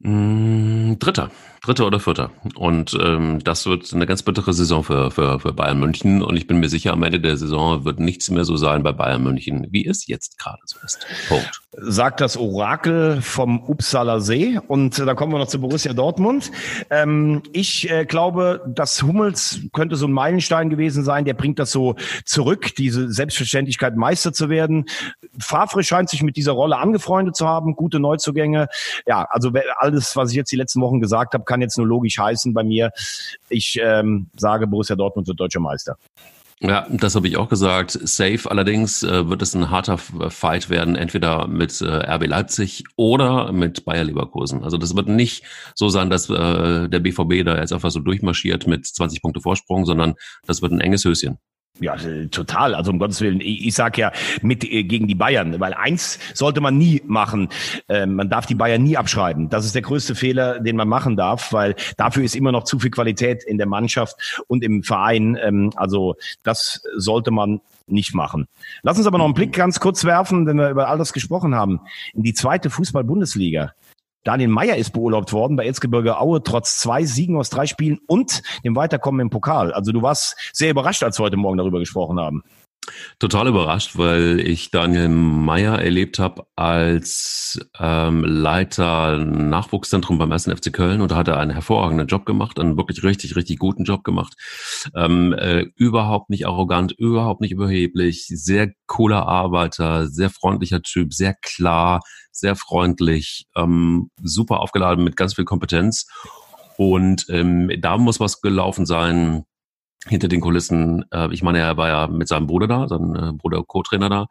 Mm, 0.03 0.97
Dritter. 0.99 1.29
Dritter 1.65 1.87
oder 1.87 2.01
Vierter. 2.01 2.29
Und 2.55 2.97
ähm, 3.01 3.39
das 3.41 3.65
wird 3.65 3.93
eine 3.93 4.05
ganz 4.05 4.21
bittere 4.21 4.51
Saison 4.51 4.83
für, 4.83 5.11
für, 5.11 5.39
für 5.39 5.53
Bayern 5.53 5.79
München. 5.79 6.21
Und 6.21 6.35
ich 6.35 6.45
bin 6.45 6.59
mir 6.59 6.67
sicher, 6.67 6.91
am 6.91 7.03
Ende 7.03 7.21
der 7.21 7.37
Saison 7.37 7.85
wird 7.85 8.01
nichts 8.01 8.29
mehr 8.29 8.43
so 8.43 8.57
sein 8.57 8.83
bei 8.83 8.91
Bayern 8.91 9.23
München, 9.23 9.67
wie 9.71 9.87
es 9.87 10.05
jetzt 10.05 10.37
gerade 10.37 10.59
so 10.65 10.77
ist. 10.83 11.07
Punkt. 11.29 11.61
Sagt 11.71 12.19
das 12.19 12.35
Orakel 12.35 13.21
vom 13.21 13.63
Uppsala 13.63 14.19
See. 14.19 14.59
Und 14.67 14.99
äh, 14.99 15.05
da 15.05 15.13
kommen 15.13 15.31
wir 15.31 15.39
noch 15.39 15.47
zu 15.47 15.61
Borussia 15.61 15.93
Dortmund. 15.93 16.51
Ähm, 16.89 17.43
ich 17.53 17.89
äh, 17.89 18.03
glaube, 18.03 18.61
dass 18.67 19.01
Hummels 19.01 19.61
könnte 19.71 19.95
so 19.95 20.05
ein 20.05 20.11
Meilenstein 20.11 20.69
gewesen 20.69 21.05
sein. 21.05 21.23
Der 21.23 21.33
bringt 21.33 21.59
das 21.59 21.71
so 21.71 21.95
zurück, 22.25 22.75
diese 22.75 23.09
Selbstverständlichkeit, 23.09 23.95
Meister 23.95 24.33
zu 24.33 24.49
werden. 24.49 24.87
Favre 25.39 25.81
scheint 25.81 26.09
sich 26.09 26.23
mit 26.23 26.35
dieser 26.35 26.51
Rolle 26.51 26.77
angefreundet 26.77 27.37
zu 27.37 27.47
haben. 27.47 27.77
Gute 27.77 28.01
Neuzugänge. 28.01 28.67
Ja, 29.07 29.25
also 29.29 29.53
alles, 29.77 30.17
was 30.17 30.31
ich 30.31 30.35
jetzt 30.35 30.51
die 30.51 30.57
letzten 30.57 30.81
Wochen 30.81 30.99
gesagt 30.99 31.33
habe, 31.33 31.45
kann 31.53 31.61
jetzt 31.61 31.77
nur 31.77 31.85
logisch 31.85 32.17
heißen 32.17 32.53
bei 32.53 32.63
mir. 32.63 32.91
Ich 33.49 33.79
ähm, 33.81 34.27
sage, 34.35 34.65
Borussia 34.65 34.95
Dortmund 34.95 35.27
wird 35.27 35.39
deutscher 35.39 35.59
Meister. 35.59 35.97
Ja, 36.61 36.87
das 36.89 37.15
habe 37.15 37.27
ich 37.27 37.37
auch 37.37 37.49
gesagt. 37.49 37.91
Safe 37.91 38.49
allerdings 38.49 39.03
äh, 39.03 39.29
wird 39.29 39.41
es 39.41 39.53
ein 39.53 39.69
harter 39.69 39.97
Fight 39.97 40.69
werden, 40.69 40.95
entweder 40.95 41.47
mit 41.47 41.79
äh, 41.81 41.85
RB 41.85 42.25
Leipzig 42.25 42.85
oder 42.95 43.51
mit 43.51 43.85
Bayer 43.85 44.05
Leverkusen. 44.05 44.63
Also 44.63 44.77
das 44.77 44.95
wird 44.95 45.09
nicht 45.09 45.43
so 45.75 45.89
sein, 45.89 46.09
dass 46.09 46.29
äh, 46.29 46.87
der 46.89 46.99
BVB 46.99 47.45
da 47.45 47.57
jetzt 47.57 47.73
einfach 47.73 47.91
so 47.91 47.99
durchmarschiert 47.99 48.65
mit 48.65 48.87
20 48.87 49.21
Punkte 49.21 49.41
Vorsprung, 49.41 49.85
sondern 49.85 50.15
das 50.47 50.61
wird 50.61 50.71
ein 50.71 50.81
enges 50.81 51.03
Höschen. 51.05 51.37
Ja, 51.79 51.95
total. 52.29 52.75
Also 52.75 52.91
um 52.91 52.99
Gottes 52.99 53.19
Willen, 53.21 53.41
ich, 53.41 53.65
ich 53.65 53.73
sag 53.73 53.97
ja 53.97 54.11
mit 54.43 54.63
äh, 54.63 54.83
gegen 54.83 55.07
die 55.07 55.15
Bayern, 55.15 55.59
weil 55.59 55.73
eins 55.73 56.19
sollte 56.35 56.61
man 56.61 56.77
nie 56.77 57.01
machen. 57.07 57.49
Äh, 57.89 58.05
man 58.05 58.29
darf 58.29 58.45
die 58.45 58.53
Bayern 58.53 58.83
nie 58.83 58.95
abschreiben. 58.95 59.49
Das 59.49 59.65
ist 59.65 59.73
der 59.73 59.81
größte 59.81 60.13
Fehler, 60.13 60.59
den 60.59 60.75
man 60.75 60.87
machen 60.87 61.15
darf, 61.15 61.51
weil 61.51 61.75
dafür 61.97 62.23
ist 62.23 62.35
immer 62.35 62.51
noch 62.51 62.63
zu 62.63 62.77
viel 62.77 62.91
Qualität 62.91 63.43
in 63.43 63.57
der 63.57 63.65
Mannschaft 63.65 64.43
und 64.47 64.63
im 64.63 64.83
Verein. 64.83 65.35
Ähm, 65.41 65.71
also 65.75 66.15
das 66.43 66.83
sollte 66.95 67.31
man 67.31 67.59
nicht 67.87 68.13
machen. 68.13 68.47
Lass 68.83 68.97
uns 68.97 69.07
aber 69.07 69.17
noch 69.17 69.25
einen 69.25 69.33
Blick 69.33 69.53
ganz 69.53 69.79
kurz 69.79 70.05
werfen, 70.05 70.45
wenn 70.45 70.57
wir 70.57 70.69
über 70.69 70.89
all 70.89 70.99
das 70.99 71.11
gesprochen 71.11 71.55
haben, 71.55 71.81
in 72.13 72.21
die 72.21 72.33
zweite 72.33 72.69
Fußball-Bundesliga. 72.69 73.73
Daniel 74.23 74.49
Meyer 74.49 74.77
ist 74.77 74.91
beurlaubt 74.91 75.33
worden 75.33 75.57
bei 75.57 75.65
Erzgebirge 75.65 76.17
Aue, 76.17 76.41
trotz 76.43 76.77
zwei 76.79 77.03
Siegen 77.03 77.37
aus 77.37 77.49
drei 77.49 77.67
Spielen 77.67 77.99
und 78.07 78.41
dem 78.63 78.75
Weiterkommen 78.75 79.21
im 79.21 79.29
Pokal. 79.29 79.73
Also 79.73 79.91
du 79.91 80.01
warst 80.01 80.37
sehr 80.53 80.71
überrascht, 80.71 81.03
als 81.03 81.19
wir 81.19 81.25
heute 81.25 81.37
Morgen 81.37 81.57
darüber 81.57 81.79
gesprochen 81.79 82.19
haben. 82.19 82.43
Total 83.19 83.47
überrascht, 83.47 83.97
weil 83.97 84.41
ich 84.41 84.71
Daniel 84.71 85.07
Meyer 85.07 85.81
erlebt 85.81 86.19
habe 86.19 86.45
als 86.55 87.59
ähm, 87.79 88.25
Leiter 88.25 89.17
Nachwuchszentrum 89.17 90.17
beim 90.17 90.31
1. 90.31 90.45
FC 90.45 90.73
Köln 90.73 90.99
und 90.99 91.11
da 91.11 91.15
hat 91.15 91.29
er 91.29 91.39
einen 91.39 91.51
hervorragenden 91.51 92.07
Job 92.07 92.25
gemacht, 92.25 92.59
einen 92.59 92.75
wirklich 92.75 93.01
richtig, 93.03 93.37
richtig 93.37 93.59
guten 93.59 93.85
Job 93.85 94.03
gemacht. 94.03 94.33
Ähm, 94.95 95.33
äh, 95.33 95.65
überhaupt 95.75 96.29
nicht 96.29 96.45
arrogant, 96.45 96.91
überhaupt 96.91 97.39
nicht 97.39 97.51
überheblich, 97.51 98.25
sehr 98.27 98.73
cooler 98.85 99.27
Arbeiter, 99.27 100.07
sehr 100.07 100.29
freundlicher 100.29 100.81
Typ, 100.81 101.13
sehr 101.13 101.35
klar, 101.41 102.01
sehr 102.33 102.55
freundlich, 102.55 103.45
ähm, 103.55 104.09
super 104.21 104.59
aufgeladen 104.59 105.03
mit 105.03 105.15
ganz 105.15 105.35
viel 105.35 105.45
Kompetenz. 105.45 106.07
Und 106.77 107.27
ähm, 107.29 107.71
da 107.79 107.97
muss 107.97 108.19
was 108.19 108.41
gelaufen 108.41 108.85
sein, 108.85 109.45
hinter 110.07 110.27
den 110.27 110.41
Kulissen, 110.41 111.05
äh, 111.11 111.31
ich 111.31 111.43
meine, 111.43 111.59
er 111.59 111.77
war 111.77 111.87
ja 111.87 112.07
mit 112.07 112.27
seinem 112.27 112.47
Bruder 112.47 112.67
da, 112.67 112.87
sein 112.87 113.15
äh, 113.15 113.31
Bruder 113.33 113.63
Co-Trainer 113.63 114.09
da, 114.09 114.25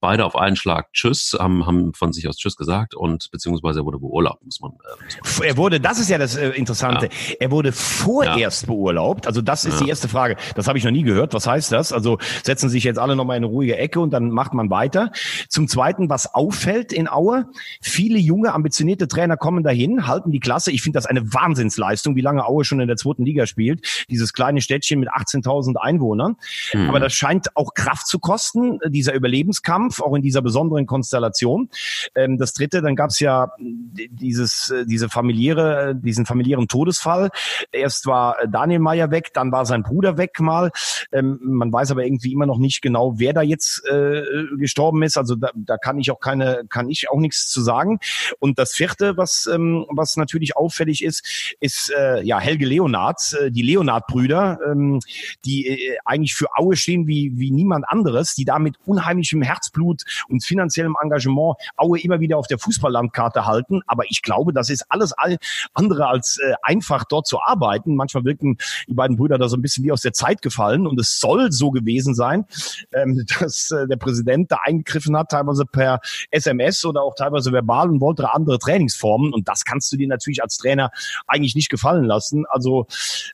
beide 0.00 0.24
auf 0.24 0.36
einen 0.36 0.56
Schlag 0.56 0.92
Tschüss, 0.92 1.36
haben, 1.38 1.66
haben 1.66 1.92
von 1.94 2.12
sich 2.12 2.28
aus 2.28 2.36
Tschüss 2.36 2.56
gesagt 2.56 2.94
und 2.94 3.30
beziehungsweise 3.30 3.80
er 3.80 3.84
wurde 3.84 3.98
beurlaubt, 3.98 4.44
muss 4.44 4.60
man. 4.60 4.72
Äh, 4.72 5.20
muss 5.22 5.38
man 5.38 5.48
er 5.48 5.56
wurde, 5.56 5.80
das 5.80 5.98
ist 5.98 6.08
ja 6.08 6.18
das 6.18 6.36
äh, 6.36 6.50
Interessante, 6.50 7.06
ja. 7.06 7.34
er 7.38 7.50
wurde 7.50 7.72
vorerst 7.72 8.62
ja. 8.62 8.66
beurlaubt. 8.66 9.26
Also 9.26 9.42
das 9.42 9.64
ist 9.64 9.74
ja. 9.74 9.84
die 9.84 9.88
erste 9.90 10.08
Frage. 10.08 10.36
Das 10.54 10.66
habe 10.68 10.78
ich 10.78 10.84
noch 10.84 10.90
nie 10.90 11.02
gehört. 11.02 11.34
Was 11.34 11.46
heißt 11.46 11.72
das? 11.72 11.92
Also 11.92 12.18
setzen 12.42 12.68
sich 12.68 12.84
jetzt 12.84 12.98
alle 12.98 13.16
nochmal 13.16 13.36
in 13.36 13.44
eine 13.44 13.52
ruhige 13.52 13.76
Ecke 13.76 14.00
und 14.00 14.10
dann 14.10 14.30
macht 14.30 14.54
man 14.54 14.70
weiter. 14.70 15.12
Zum 15.48 15.68
Zweiten, 15.68 16.08
was 16.08 16.34
auffällt 16.34 16.92
in 16.92 17.08
Aue, 17.08 17.46
viele 17.80 18.18
junge, 18.18 18.52
ambitionierte 18.52 19.08
Trainer 19.08 19.36
kommen 19.36 19.62
dahin, 19.62 20.06
halten 20.06 20.30
die 20.30 20.40
Klasse. 20.40 20.70
Ich 20.72 20.82
finde 20.82 20.96
das 20.96 21.06
eine 21.06 21.32
Wahnsinnsleistung, 21.32 22.16
wie 22.16 22.20
lange 22.20 22.46
Aue 22.46 22.64
schon 22.64 22.80
in 22.80 22.88
der 22.88 22.96
zweiten 22.96 23.24
Liga 23.24 23.46
spielt. 23.46 23.86
Dieses 24.08 24.32
kleine 24.32 24.60
Städtchen 24.60 25.00
mit 25.00 25.10
18.000 25.10 25.76
Einwohnern. 25.76 26.36
Mhm. 26.72 26.88
Aber 26.88 27.00
das 27.00 27.12
scheint 27.12 27.56
auch 27.56 27.74
Kraft 27.74 28.06
zu 28.06 28.18
kosten, 28.18 28.78
dieser 28.88 29.14
Überlebenskampf. 29.14 29.89
Kampf, 29.90 30.00
auch 30.00 30.14
in 30.14 30.22
dieser 30.22 30.42
besonderen 30.42 30.86
Konstellation. 30.86 31.68
Ähm, 32.14 32.38
das 32.38 32.52
dritte, 32.52 32.82
dann 32.82 32.96
gab 32.96 33.10
es 33.10 33.20
ja 33.20 33.50
dieses, 33.58 34.70
äh, 34.70 34.86
diese 34.86 35.08
familiäre, 35.08 35.94
diesen 35.94 36.26
familiären 36.26 36.68
Todesfall. 36.68 37.30
Erst 37.72 38.06
war 38.06 38.36
Daniel 38.48 38.80
Meyer 38.80 39.10
weg, 39.10 39.30
dann 39.34 39.52
war 39.52 39.66
sein 39.66 39.82
Bruder 39.82 40.16
weg 40.16 40.40
mal. 40.40 40.70
Ähm, 41.12 41.38
man 41.42 41.72
weiß 41.72 41.90
aber 41.90 42.04
irgendwie 42.04 42.32
immer 42.32 42.46
noch 42.46 42.58
nicht 42.58 42.82
genau, 42.82 43.18
wer 43.18 43.32
da 43.32 43.42
jetzt 43.42 43.82
äh, 43.90 44.22
gestorben 44.56 45.02
ist. 45.02 45.16
Also 45.16 45.34
da, 45.34 45.50
da 45.54 45.76
kann 45.76 45.98
ich 45.98 46.10
auch 46.10 46.20
keine, 46.20 46.62
kann 46.68 46.88
ich 46.88 47.10
auch 47.10 47.18
nichts 47.18 47.48
zu 47.48 47.60
sagen. 47.60 47.98
Und 48.38 48.58
das 48.58 48.72
vierte, 48.72 49.16
was, 49.16 49.48
ähm, 49.52 49.86
was 49.90 50.16
natürlich 50.16 50.56
auffällig 50.56 51.02
ist, 51.02 51.56
ist 51.60 51.92
äh, 51.96 52.22
ja 52.22 52.38
Helge 52.38 52.66
Leonard, 52.66 53.36
äh, 53.40 53.50
die 53.50 53.62
Leonard-Brüder, 53.62 54.58
ähm, 54.70 55.00
die 55.44 55.66
äh, 55.66 55.98
eigentlich 56.04 56.34
für 56.34 56.46
Aue 56.56 56.76
stehen 56.76 57.06
wie, 57.06 57.32
wie 57.36 57.50
niemand 57.50 57.88
anderes, 57.88 58.34
die 58.34 58.44
da 58.44 58.58
mit 58.58 58.76
unheimlichem 58.84 59.42
Herzblut 59.42 59.79
Herzblut 59.80 60.02
und 60.28 60.44
finanziellem 60.44 60.96
Engagement 61.02 61.56
Aue 61.76 62.00
immer 62.00 62.20
wieder 62.20 62.38
auf 62.38 62.46
der 62.46 62.58
Fußballlandkarte 62.58 63.46
halten. 63.46 63.80
Aber 63.86 64.04
ich 64.08 64.22
glaube, 64.22 64.52
das 64.52 64.70
ist 64.70 64.84
alles 64.88 65.12
all 65.12 65.38
andere 65.74 66.06
als 66.06 66.38
äh, 66.38 66.54
einfach 66.62 67.04
dort 67.04 67.26
zu 67.26 67.40
arbeiten. 67.40 67.96
Manchmal 67.96 68.24
wirken 68.24 68.58
die 68.88 68.94
beiden 68.94 69.16
Brüder 69.16 69.38
da 69.38 69.48
so 69.48 69.56
ein 69.56 69.62
bisschen 69.62 69.84
wie 69.84 69.92
aus 69.92 70.02
der 70.02 70.12
Zeit 70.12 70.42
gefallen. 70.42 70.86
Und 70.86 70.98
es 71.00 71.18
soll 71.18 71.52
so 71.52 71.70
gewesen 71.70 72.14
sein, 72.14 72.44
ähm, 72.92 73.24
dass 73.40 73.70
äh, 73.70 73.86
der 73.86 73.96
Präsident 73.96 74.50
da 74.52 74.58
eingegriffen 74.64 75.16
hat, 75.16 75.30
teilweise 75.30 75.64
per 75.64 76.00
SMS 76.30 76.84
oder 76.84 77.02
auch 77.02 77.14
teilweise 77.14 77.52
verbal 77.52 77.88
und 77.88 78.00
wollte 78.00 78.32
andere 78.32 78.58
Trainingsformen. 78.58 79.32
Und 79.32 79.48
das 79.48 79.64
kannst 79.64 79.90
du 79.92 79.96
dir 79.96 80.08
natürlich 80.08 80.42
als 80.42 80.58
Trainer 80.58 80.90
eigentlich 81.26 81.54
nicht 81.54 81.70
gefallen 81.70 82.04
lassen. 82.04 82.44
Also 82.48 82.86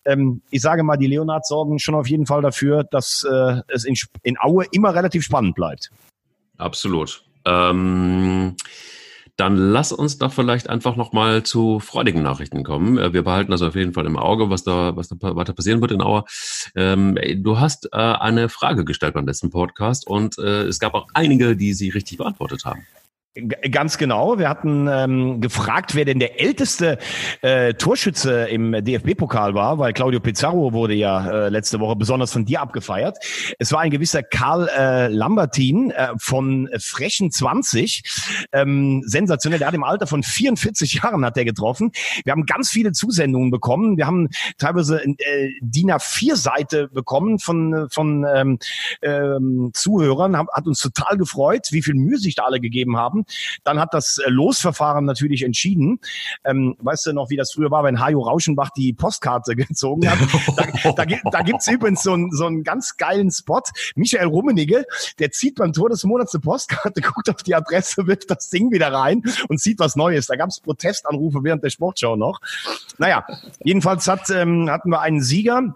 ähm, 0.04 0.42
ich 0.50 0.60
sage 0.60 0.82
mal, 0.82 0.96
die 0.96 1.06
Leonards 1.06 1.48
sorgen 1.48 1.78
schon 1.78 1.94
auf 1.94 2.08
jeden 2.08 2.26
Fall 2.26 2.42
dafür, 2.42 2.84
dass 2.84 3.26
äh, 3.30 3.60
es 3.68 3.84
in, 3.84 3.96
in 4.22 4.36
Aue 4.40 4.66
immer 4.72 4.94
relativ 4.94 5.24
spannend 5.24 5.54
bleibt. 5.54 5.90
Absolut. 6.58 7.22
Ähm, 7.44 8.56
dann 9.36 9.56
lass 9.56 9.92
uns 9.92 10.16
doch 10.18 10.32
vielleicht 10.32 10.70
einfach 10.70 10.96
nochmal 10.96 11.42
zu 11.42 11.78
freudigen 11.78 12.22
Nachrichten 12.22 12.64
kommen. 12.64 12.96
Äh, 12.96 13.12
wir 13.12 13.22
behalten 13.22 13.50
das 13.50 13.62
auf 13.62 13.74
jeden 13.74 13.92
Fall 13.92 14.06
im 14.06 14.16
Auge, 14.16 14.48
was 14.48 14.64
da, 14.64 14.96
was 14.96 15.08
da 15.08 15.16
weiter 15.20 15.52
passieren 15.52 15.80
wird 15.80 15.92
in 15.92 16.00
Auer. 16.00 16.24
Ähm, 16.74 17.18
du 17.36 17.60
hast 17.60 17.88
äh, 17.92 17.96
eine 17.96 18.48
Frage 18.48 18.84
gestellt 18.84 19.14
beim 19.14 19.26
letzten 19.26 19.50
Podcast 19.50 20.06
und 20.06 20.38
äh, 20.38 20.62
es 20.62 20.78
gab 20.78 20.94
auch 20.94 21.08
einige, 21.12 21.56
die 21.56 21.74
sie 21.74 21.90
richtig 21.90 22.18
beantwortet 22.18 22.64
haben. 22.64 22.86
Ganz 23.70 23.98
genau. 23.98 24.38
Wir 24.38 24.48
hatten 24.48 24.88
ähm, 24.90 25.42
gefragt, 25.42 25.94
wer 25.94 26.06
denn 26.06 26.18
der 26.18 26.40
älteste 26.40 26.98
äh, 27.42 27.74
Torschütze 27.74 28.44
im 28.44 28.72
DFB-Pokal 28.72 29.54
war, 29.54 29.78
weil 29.78 29.92
Claudio 29.92 30.20
Pizarro 30.20 30.72
wurde 30.72 30.94
ja 30.94 31.28
äh, 31.28 31.48
letzte 31.50 31.78
Woche 31.78 31.96
besonders 31.96 32.32
von 32.32 32.46
dir 32.46 32.62
abgefeiert. 32.62 33.18
Es 33.58 33.72
war 33.72 33.80
ein 33.80 33.90
gewisser 33.90 34.22
Karl 34.22 34.68
äh, 34.68 35.08
Lambertin 35.08 35.90
äh, 35.90 36.08
von 36.16 36.70
Frechen 36.78 37.30
20. 37.30 38.46
Ähm, 38.52 39.02
sensationell. 39.04 39.58
Der 39.58 39.68
hat 39.68 39.74
im 39.74 39.84
Alter 39.84 40.06
von 40.06 40.22
44 40.22 40.94
Jahren 40.94 41.22
hat 41.22 41.36
er 41.36 41.44
getroffen. 41.44 41.92
Wir 42.24 42.32
haben 42.32 42.46
ganz 42.46 42.70
viele 42.70 42.92
Zusendungen 42.92 43.50
bekommen. 43.50 43.98
Wir 43.98 44.06
haben 44.06 44.28
teilweise 44.56 45.04
äh, 45.04 45.50
DIN 45.60 45.90
A4-Seite 45.90 46.88
bekommen 46.88 47.38
von, 47.38 47.88
von 47.90 48.24
ähm, 48.34 48.58
ähm, 49.02 49.70
Zuhörern. 49.74 50.38
Hat, 50.38 50.66
uns 50.66 50.80
total 50.80 51.18
gefreut, 51.18 51.68
wie 51.70 51.82
viel 51.82 51.94
Mühe 51.94 52.16
sich 52.16 52.34
da 52.34 52.44
alle 52.44 52.60
gegeben 52.60 52.96
haben. 52.96 53.25
Dann 53.64 53.80
hat 53.80 53.94
das 53.94 54.18
äh, 54.18 54.30
Losverfahren 54.30 55.04
natürlich 55.04 55.42
entschieden. 55.42 56.00
Ähm, 56.44 56.76
weißt 56.80 57.06
du 57.06 57.12
noch, 57.12 57.30
wie 57.30 57.36
das 57.36 57.52
früher 57.52 57.70
war, 57.70 57.84
wenn 57.84 58.00
Hajo 58.00 58.20
Rauschenbach 58.22 58.70
die 58.70 58.92
Postkarte 58.92 59.56
gezogen 59.56 60.08
hat? 60.08 60.18
Da, 60.56 60.92
da, 60.92 61.04
da 61.30 61.42
gibt's 61.42 61.68
übrigens 61.68 62.02
so 62.02 62.12
einen, 62.12 62.30
so 62.32 62.46
einen 62.46 62.64
ganz 62.64 62.96
geilen 62.96 63.30
Spot. 63.30 63.62
Michael 63.94 64.26
Rummenigge, 64.26 64.84
der 65.18 65.30
zieht 65.30 65.56
beim 65.56 65.72
Tor 65.72 65.88
des 65.88 66.04
Monats 66.04 66.34
eine 66.34 66.40
Postkarte, 66.40 67.00
guckt 67.02 67.28
auf 67.30 67.42
die 67.42 67.54
Adresse, 67.54 68.06
wirft 68.06 68.30
das 68.30 68.48
Ding 68.50 68.70
wieder 68.70 68.92
rein 68.92 69.22
und 69.48 69.60
sieht 69.60 69.78
was 69.78 69.96
Neues. 69.96 70.26
Da 70.26 70.36
gab's 70.36 70.60
Protestanrufe 70.60 71.42
während 71.42 71.62
der 71.62 71.70
Sportschau 71.70 72.16
noch. 72.16 72.40
Naja, 72.98 73.26
jedenfalls 73.62 74.06
hat, 74.08 74.30
ähm, 74.30 74.70
hatten 74.70 74.90
wir 74.90 75.00
einen 75.00 75.22
Sieger 75.22 75.74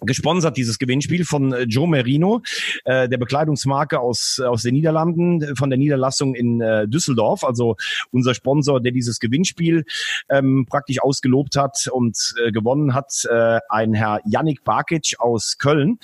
gesponsert, 0.00 0.56
dieses 0.56 0.78
Gewinnspiel 0.78 1.24
von 1.24 1.52
äh, 1.52 1.62
Joe 1.62 1.88
Merino, 1.88 2.42
äh, 2.84 3.08
der 3.08 3.18
Bekleidungsmarke 3.18 4.00
aus, 4.00 4.40
aus 4.44 4.62
den 4.62 4.74
Niederlanden, 4.74 5.56
von 5.56 5.70
der 5.70 5.78
Niederlassung 5.78 6.34
in 6.34 6.60
äh, 6.60 6.88
Düsseldorf, 6.88 7.44
also 7.44 7.76
unser 8.10 8.34
Sponsor, 8.34 8.80
der 8.80 8.92
dieses 8.92 9.20
Gewinnspiel 9.20 9.84
ähm, 10.28 10.66
praktisch 10.68 11.02
ausgelobt 11.02 11.56
hat 11.56 11.88
und 11.92 12.34
äh, 12.44 12.52
gewonnen 12.52 12.94
hat, 12.94 13.12
äh, 13.30 13.58
ein 13.68 13.94
Herr 13.94 14.20
Yannick 14.24 14.64
Barkic 14.64 15.14
aus 15.18 15.58
Köln. 15.58 15.98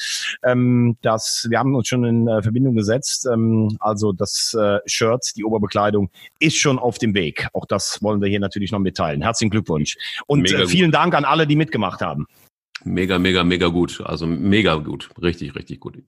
Ähm, 0.44 0.96
das, 1.02 1.46
wir 1.50 1.58
haben 1.58 1.74
uns 1.74 1.88
schon 1.88 2.04
in 2.04 2.28
äh, 2.28 2.42
Verbindung 2.42 2.74
gesetzt, 2.74 3.26
ähm, 3.32 3.76
also 3.80 4.12
das 4.12 4.54
äh, 4.58 4.78
Shirt, 4.86 5.32
die 5.36 5.44
Oberbekleidung 5.44 6.10
ist 6.38 6.56
schon 6.56 6.78
auf 6.78 6.98
dem 6.98 7.14
Weg. 7.14 7.48
Auch 7.52 7.66
das 7.66 8.02
wollen 8.02 8.20
wir 8.20 8.28
hier 8.28 8.40
natürlich 8.40 8.72
noch 8.72 8.78
mitteilen. 8.78 9.22
Herzlichen 9.22 9.50
Glückwunsch 9.50 9.96
und 10.26 10.50
äh, 10.52 10.66
vielen 10.66 10.92
Dank 10.92 11.14
an 11.14 11.24
alle, 11.24 11.46
die 11.46 11.56
mitgemacht 11.56 12.00
haben. 12.00 12.26
Mega, 12.86 13.18
mega, 13.18 13.42
mega 13.42 13.66
gut. 13.66 14.00
Also 14.04 14.28
mega 14.28 14.76
gut. 14.76 15.10
Richtig, 15.20 15.56
richtig 15.56 15.80
gut. 15.80 15.98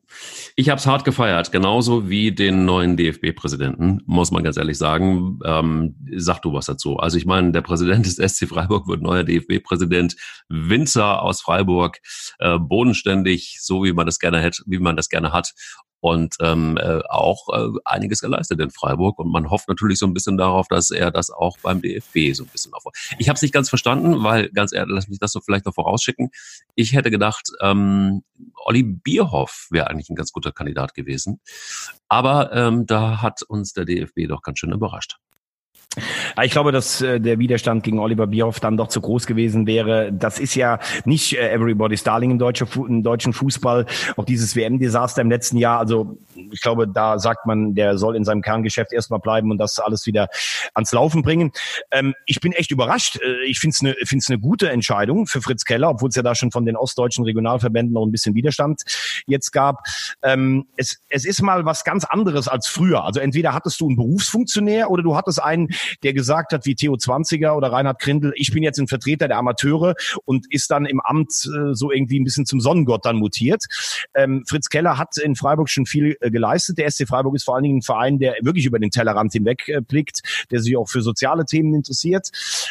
Ich 0.55 0.69
habe 0.69 0.79
es 0.79 0.87
hart 0.87 1.05
gefeiert, 1.05 1.51
genauso 1.51 2.09
wie 2.09 2.31
den 2.31 2.65
neuen 2.65 2.97
DFB-Präsidenten, 2.97 4.03
muss 4.07 4.31
man 4.31 4.45
ganz 4.45 4.57
ehrlich 4.57 4.79
sagen. 4.79 5.41
Ähm, 5.45 5.97
sag 6.17 6.41
du 6.43 6.53
was 6.53 6.67
dazu. 6.67 6.97
Also 6.97 7.19
ich 7.19 7.27
meine, 7.27 7.51
der 7.51 7.63
Präsident 7.63 8.07
des 8.07 8.17
SC 8.17 8.49
Freiburg 8.49 8.87
wird 8.87 9.03
neuer 9.03 9.25
DFB-Präsident. 9.25 10.15
Winzer 10.49 11.21
aus 11.23 11.41
Freiburg, 11.41 11.99
äh, 12.39 12.59
bodenständig, 12.61 13.59
so 13.61 13.83
wie 13.83 13.93
man 13.93 14.07
das 14.07 14.21
gerne 14.21 14.41
hätte, 14.41 14.63
wie 14.67 14.79
man 14.79 14.97
das 14.97 15.09
gerne 15.09 15.33
hat 15.33 15.55
und 16.01 16.37
ähm, 16.41 16.77
äh, 16.77 17.01
auch 17.09 17.49
äh, 17.53 17.79
einiges 17.85 18.21
geleistet 18.21 18.61
in 18.61 18.71
Freiburg. 18.71 19.19
Und 19.19 19.31
man 19.31 19.51
hofft 19.51 19.69
natürlich 19.69 19.99
so 19.99 20.07
ein 20.07 20.15
bisschen 20.15 20.37
darauf, 20.37 20.69
dass 20.69 20.91
er 20.91 21.11
das 21.11 21.31
auch 21.31 21.59
beim 21.59 21.83
DFB 21.83 22.35
so 22.35 22.45
ein 22.45 22.49
bisschen 22.49 22.73
auf. 22.75 22.85
Ich 23.19 23.29
habe 23.29 23.37
es 23.37 23.43
nicht 23.43 23.55
ganz 23.55 23.69
verstanden, 23.69 24.23
weil 24.23 24.51
ganz 24.51 24.73
ehrlich, 24.73 24.95
lass 24.95 25.09
mich 25.09 25.19
das 25.19 25.33
so 25.33 25.41
vielleicht 25.41 25.67
noch 25.67 25.75
vorausschicken. 25.75 26.31
Ich 26.75 26.93
hätte 26.93 27.11
gedacht, 27.11 27.51
ähm, 27.61 28.23
Olli 28.55 28.83
Bierhoff 28.83 29.69
wäre 29.71 29.89
eigentlich 29.89 30.09
ein 30.11 30.17
ganz 30.17 30.33
guter 30.33 30.53
Kandidat 30.53 30.95
gewesen. 30.95 31.41
Aber 32.09 32.53
ähm, 32.53 32.87
da 32.87 33.21
hat 33.23 33.43
uns 33.43 33.73
der 33.73 33.85
DFB 33.85 34.29
doch 34.29 34.43
ganz 34.43 34.59
schön 34.59 34.73
überrascht. 34.73 35.19
Ich 36.43 36.53
glaube, 36.53 36.73
dass 36.73 37.01
äh, 37.01 37.21
der 37.21 37.39
Widerstand 37.39 37.83
gegen 37.83 37.99
Oliver 37.99 38.27
Bierhoff 38.27 38.61
dann 38.61 38.77
doch 38.77 38.89
zu 38.89 39.01
groß 39.01 39.27
gewesen 39.27 39.67
wäre. 39.67 40.13
Das 40.13 40.39
ist 40.39 40.55
ja 40.55 40.79
nicht 41.05 41.37
äh, 41.37 41.51
everybody's 41.51 42.05
darling 42.05 42.31
im, 42.31 42.39
deutsche, 42.39 42.67
im 42.77 43.03
deutschen 43.03 43.33
Fußball. 43.33 43.87
Auch 44.17 44.25
dieses 44.25 44.55
WM-Desaster 44.55 45.23
im 45.23 45.31
letzten 45.31 45.57
Jahr. 45.57 45.79
Also 45.79 46.19
ich 46.53 46.61
glaube, 46.61 46.87
da 46.87 47.19
sagt 47.19 47.47
man, 47.47 47.75
der 47.75 47.99
soll 47.99 48.17
in 48.17 48.25
seinem 48.25 48.43
Kerngeschäft 48.43 48.93
erstmal 48.93 49.21
bleiben 49.21 49.51
und 49.51 49.59
das 49.59 49.79
alles 49.79 50.07
wieder 50.07 50.29
ans 50.75 50.93
Laufen 50.93 51.23
bringen. 51.23 51.53
Ähm, 51.91 52.15
ich 52.27 52.41
bin 52.41 52.53
echt 52.53 52.71
überrascht. 52.71 53.19
Äh, 53.21 53.47
ich 53.47 53.59
finde 53.59 53.75
es 53.75 53.81
eine 53.81 53.95
find's 54.05 54.29
ne 54.29 54.39
gute 54.39 54.71
Entscheidung 54.71 55.27
für 55.27 55.41
Fritz 55.41 55.65
Keller, 55.65 55.91
obwohl 55.91 56.11
es 56.11 56.15
ja 56.15 56.23
da 56.23 56.35
schon 56.35 56.53
von 56.53 56.65
den 56.65 56.77
ostdeutschen 56.77 57.25
Regionalverbänden 57.25 57.93
noch 57.93 58.05
ein 58.05 58.13
bisschen 58.13 58.35
Widerstand 58.35 58.83
jetzt 59.27 59.53
gab. 59.53 59.83
Ähm, 60.23 60.67
es, 60.77 60.99
es 61.09 61.25
ist 61.25 61.43
mal 61.43 61.65
was 61.65 61.85
ganz 61.85 62.05
anderes 62.05 62.47
als 62.47 62.69
früher. 62.69 63.05
Also 63.05 63.21
entweder 63.21 63.55
hattest 63.55 63.81
du 63.81 63.89
einen 63.89 63.97
Berufsfunktionär 63.97 64.91
oder 64.91 65.03
du 65.03 65.17
hattest 65.17 65.43
einen, 65.43 65.69
der 66.03 66.13
gesagt 66.13 66.53
hat, 66.53 66.67
wie 66.67 66.75
Theo 66.75 66.97
Zwanziger 66.97 67.57
oder 67.57 67.73
Reinhard 67.73 68.01
Grindel, 68.01 68.33
ich 68.37 68.53
bin 68.53 68.63
jetzt 68.63 68.79
ein 68.79 68.89
Vertreter 68.89 69.29
der 69.29 69.39
Amateure 69.39 69.95
und 70.25 70.53
ist 70.53 70.71
dann 70.71 70.87
im 70.87 71.01
Amt 71.01 71.31
äh, 71.47 71.75
so 71.75 71.91
irgendwie 71.91 72.21
ein 72.21 72.25
bisschen 72.25 72.47
zum 72.47 72.61
Sonnengott 72.61 73.05
dann 73.05 73.17
mutiert. 73.17 73.65
Ähm, 74.15 74.45
Fritz 74.47 74.69
Keller 74.69 74.99
hat 74.99 75.17
in 75.19 75.37
Freiburg 75.37 75.69
schon 75.71 75.87
viel 75.87 76.17
äh, 76.21 76.31
geleistet. 76.31 76.79
Der 76.79 76.91
SC 76.91 77.07
Freiburg 77.07 77.35
ist 77.35 77.45
vor 77.45 77.55
allen 77.55 77.65
Dingen 77.65 77.79
ein 77.79 77.83
Verein, 77.83 78.19
der 78.19 78.37
wirklich 78.43 78.67
über 78.67 78.79
den 78.79 78.91
Tellerrand 78.91 79.33
hinweg 79.33 79.69
äh, 79.69 79.81
blickt, 79.81 80.21
der 80.51 80.61
sich 80.61 80.77
auch 80.77 80.89
für 80.89 81.03
soziale 81.03 81.45
Themen 81.45 81.75
interessiert. 81.75 82.31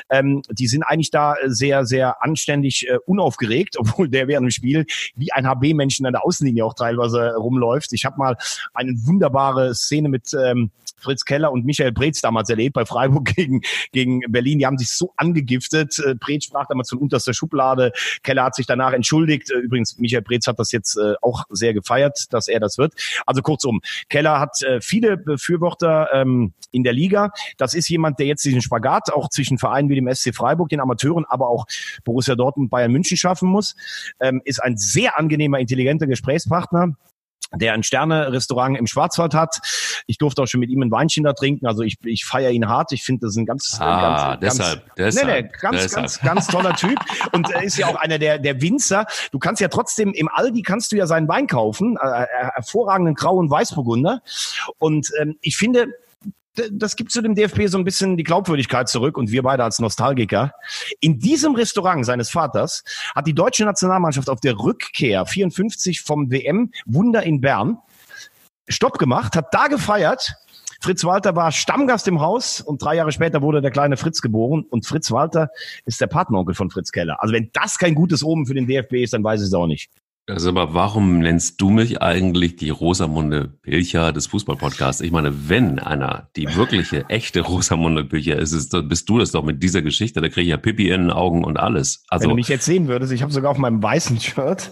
Ähm, 0.09 0.41
die 0.49 0.67
sind 0.67 0.83
eigentlich 0.83 1.11
da 1.11 1.35
sehr, 1.45 1.85
sehr 1.85 2.23
anständig 2.23 2.87
äh, 2.87 2.97
unaufgeregt, 3.05 3.75
obwohl 3.79 4.09
der 4.09 4.27
während 4.27 4.45
dem 4.45 4.51
Spiel 4.51 4.85
wie 5.15 5.31
ein 5.31 5.47
HB-Menschen 5.47 6.05
an 6.05 6.13
der 6.13 6.25
Außenlinie 6.25 6.65
auch 6.65 6.73
teilweise 6.73 7.35
rumläuft. 7.35 7.93
Ich 7.93 8.05
habe 8.05 8.17
mal 8.17 8.37
eine 8.73 8.93
wunderbare 9.05 9.75
Szene 9.75 10.09
mit 10.09 10.33
ähm, 10.33 10.71
Fritz 10.97 11.25
Keller 11.25 11.51
und 11.51 11.65
Michael 11.65 11.93
Preetz 11.93 12.21
damals 12.21 12.49
erlebt 12.49 12.73
bei 12.73 12.85
Freiburg 12.85 13.25
gegen, 13.35 13.61
gegen 13.91 14.21
Berlin. 14.27 14.59
Die 14.59 14.65
haben 14.65 14.77
sich 14.77 14.89
so 14.89 15.13
angegiftet. 15.17 15.99
Äh, 15.99 16.15
Preetz 16.15 16.45
sprach 16.45 16.67
damals 16.67 16.89
von 16.89 16.99
unterster 16.99 17.33
Schublade. 17.33 17.91
Keller 18.23 18.43
hat 18.43 18.55
sich 18.55 18.65
danach 18.65 18.93
entschuldigt. 18.93 19.51
Äh, 19.51 19.59
übrigens, 19.59 19.97
Michael 19.97 20.23
Preetz 20.23 20.47
hat 20.47 20.59
das 20.59 20.71
jetzt 20.71 20.97
äh, 20.97 21.13
auch 21.21 21.45
sehr 21.49 21.73
gefeiert, 21.73 22.25
dass 22.31 22.47
er 22.47 22.59
das 22.59 22.77
wird. 22.77 22.93
Also 23.25 23.41
kurzum, 23.41 23.81
Keller 24.09 24.39
hat 24.39 24.57
viele 24.81 25.17
Befürworter 25.17 26.09
ähm, 26.13 26.53
in 26.71 26.83
der 26.83 26.93
Liga. 26.93 27.31
Das 27.57 27.73
ist 27.73 27.89
jemand, 27.89 28.19
der 28.19 28.25
jetzt 28.25 28.43
diesen 28.43 28.61
Spagat 28.61 29.11
auch 29.13 29.29
zwischen 29.29 29.57
Vereinen 29.57 29.89
wie 29.89 29.95
dem 29.95 30.13
SC 30.13 30.33
Freiburg, 30.33 30.69
den 30.69 30.79
Amateuren, 30.79 31.25
aber 31.25 31.49
auch 31.49 31.65
Borussia 32.03 32.35
Dortmund, 32.35 32.69
Bayern 32.69 32.91
München 32.91 33.17
schaffen 33.17 33.49
muss. 33.49 33.75
Ähm, 34.19 34.41
ist 34.45 34.63
ein 34.63 34.77
sehr 34.77 35.17
angenehmer, 35.17 35.59
intelligenter 35.59 36.07
Gesprächspartner 36.07 36.95
der 37.55 37.73
ein 37.73 37.83
Sterne-Restaurant 37.83 38.77
im 38.77 38.87
Schwarzwald 38.87 39.33
hat. 39.33 39.59
Ich 40.05 40.17
durfte 40.17 40.41
auch 40.41 40.47
schon 40.47 40.59
mit 40.59 40.69
ihm 40.69 40.81
ein 40.81 40.91
Weinchen 40.91 41.23
da 41.23 41.33
trinken. 41.33 41.65
Also 41.67 41.83
ich, 41.83 41.97
ich 42.03 42.25
feiere 42.25 42.51
ihn 42.51 42.67
hart. 42.67 42.91
Ich 42.91 43.03
finde, 43.03 43.21
das 43.21 43.31
ist 43.31 43.37
ein 43.37 43.45
ganz, 43.45 43.77
ah, 43.79 44.35
ganz, 44.35 44.57
deshalb, 44.57 44.95
ganz, 44.95 45.15
deshalb, 45.15 45.27
nee, 45.27 45.41
nee, 45.41 45.59
ganz, 45.61 45.81
deshalb. 45.83 46.03
ganz, 46.03 46.19
ganz 46.21 46.47
toller 46.47 46.75
Typ. 46.75 46.99
Und 47.31 47.49
er 47.49 47.63
ist 47.63 47.77
ja 47.77 47.87
auch 47.87 47.95
einer 47.95 48.19
der, 48.19 48.39
der 48.39 48.61
Winzer. 48.61 49.05
Du 49.31 49.39
kannst 49.39 49.61
ja 49.61 49.67
trotzdem, 49.67 50.13
im 50.13 50.29
Aldi 50.31 50.61
kannst 50.61 50.91
du 50.91 50.95
ja 50.97 51.07
seinen 51.07 51.27
Wein 51.27 51.47
kaufen, 51.47 51.97
äh, 52.01 52.23
äh 52.23 52.27
hervorragenden 52.53 53.15
grauen 53.15 53.49
Weißburgunder. 53.49 54.21
Und 54.77 55.11
ähm, 55.19 55.37
ich 55.41 55.57
finde, 55.57 55.87
das 56.71 56.95
gibt 56.95 57.11
zu 57.11 57.21
dem 57.21 57.35
DFB 57.35 57.67
so 57.67 57.77
ein 57.77 57.83
bisschen 57.83 58.17
die 58.17 58.23
Glaubwürdigkeit 58.23 58.89
zurück 58.89 59.17
und 59.17 59.31
wir 59.31 59.43
beide 59.43 59.63
als 59.63 59.79
Nostalgiker. 59.79 60.53
In 60.99 61.19
diesem 61.19 61.55
Restaurant 61.55 62.05
seines 62.05 62.29
Vaters 62.29 62.83
hat 63.15 63.27
die 63.27 63.33
deutsche 63.33 63.65
Nationalmannschaft 63.65 64.29
auf 64.29 64.39
der 64.39 64.57
Rückkehr 64.57 65.25
54 65.25 66.01
vom 66.01 66.31
WM 66.31 66.71
Wunder 66.85 67.23
in 67.23 67.41
Bern 67.41 67.77
Stopp 68.69 68.97
gemacht, 68.97 69.35
hat 69.35 69.53
da 69.53 69.67
gefeiert. 69.67 70.33
Fritz 70.81 71.03
Walter 71.03 71.35
war 71.35 71.51
Stammgast 71.51 72.07
im 72.07 72.19
Haus 72.19 72.61
und 72.61 72.83
drei 72.83 72.95
Jahre 72.95 73.11
später 73.11 73.41
wurde 73.41 73.61
der 73.61 73.71
kleine 73.71 73.97
Fritz 73.97 74.21
geboren 74.21 74.65
und 74.69 74.85
Fritz 74.85 75.09
Walter 75.11 75.49
ist 75.85 76.01
der 76.01 76.07
Partneronkel 76.07 76.53
von 76.53 76.69
Fritz 76.69 76.91
Keller. 76.91 77.21
Also 77.21 77.33
wenn 77.33 77.49
das 77.53 77.77
kein 77.79 77.95
gutes 77.95 78.23
Omen 78.23 78.45
für 78.45 78.53
den 78.53 78.67
DFB 78.67 78.95
ist, 78.95 79.13
dann 79.13 79.23
weiß 79.23 79.41
ich 79.41 79.47
es 79.47 79.53
auch 79.53 79.67
nicht. 79.67 79.89
Also 80.29 80.49
aber 80.49 80.73
warum 80.73 81.19
nennst 81.19 81.61
du 81.61 81.69
mich 81.69 82.01
eigentlich 82.01 82.57
die 82.57 82.69
Rosamunde 82.69 83.47
Pilcher 83.61 84.11
des 84.11 84.27
Fußballpodcasts? 84.27 84.99
Ich 84.99 85.11
meine, 85.11 85.47
wenn 85.47 85.79
einer 85.79 86.27
die 86.35 86.53
wirkliche, 86.53 87.05
echte 87.07 87.39
Rosamunde 87.39 88.03
Pilcher 88.03 88.35
ist, 88.35 88.51
ist, 88.51 88.75
bist 88.89 89.07
du 89.07 89.19
das 89.19 89.31
doch 89.31 89.45
mit 89.45 89.63
dieser 89.63 89.81
Geschichte. 89.81 90.19
Da 90.19 90.27
kriege 90.27 90.41
ich 90.41 90.49
ja 90.49 90.57
Pipi 90.57 90.89
in 90.89 91.03
den 91.03 91.11
Augen 91.11 91.45
und 91.45 91.57
alles. 91.57 92.03
Also, 92.09 92.23
wenn 92.23 92.31
du 92.31 92.35
mich 92.35 92.49
jetzt 92.49 92.65
sehen 92.65 92.89
würdest, 92.89 93.13
ich 93.13 93.21
habe 93.21 93.31
sogar 93.31 93.51
auf 93.51 93.57
meinem 93.57 93.81
weißen 93.81 94.19
Shirt, 94.19 94.69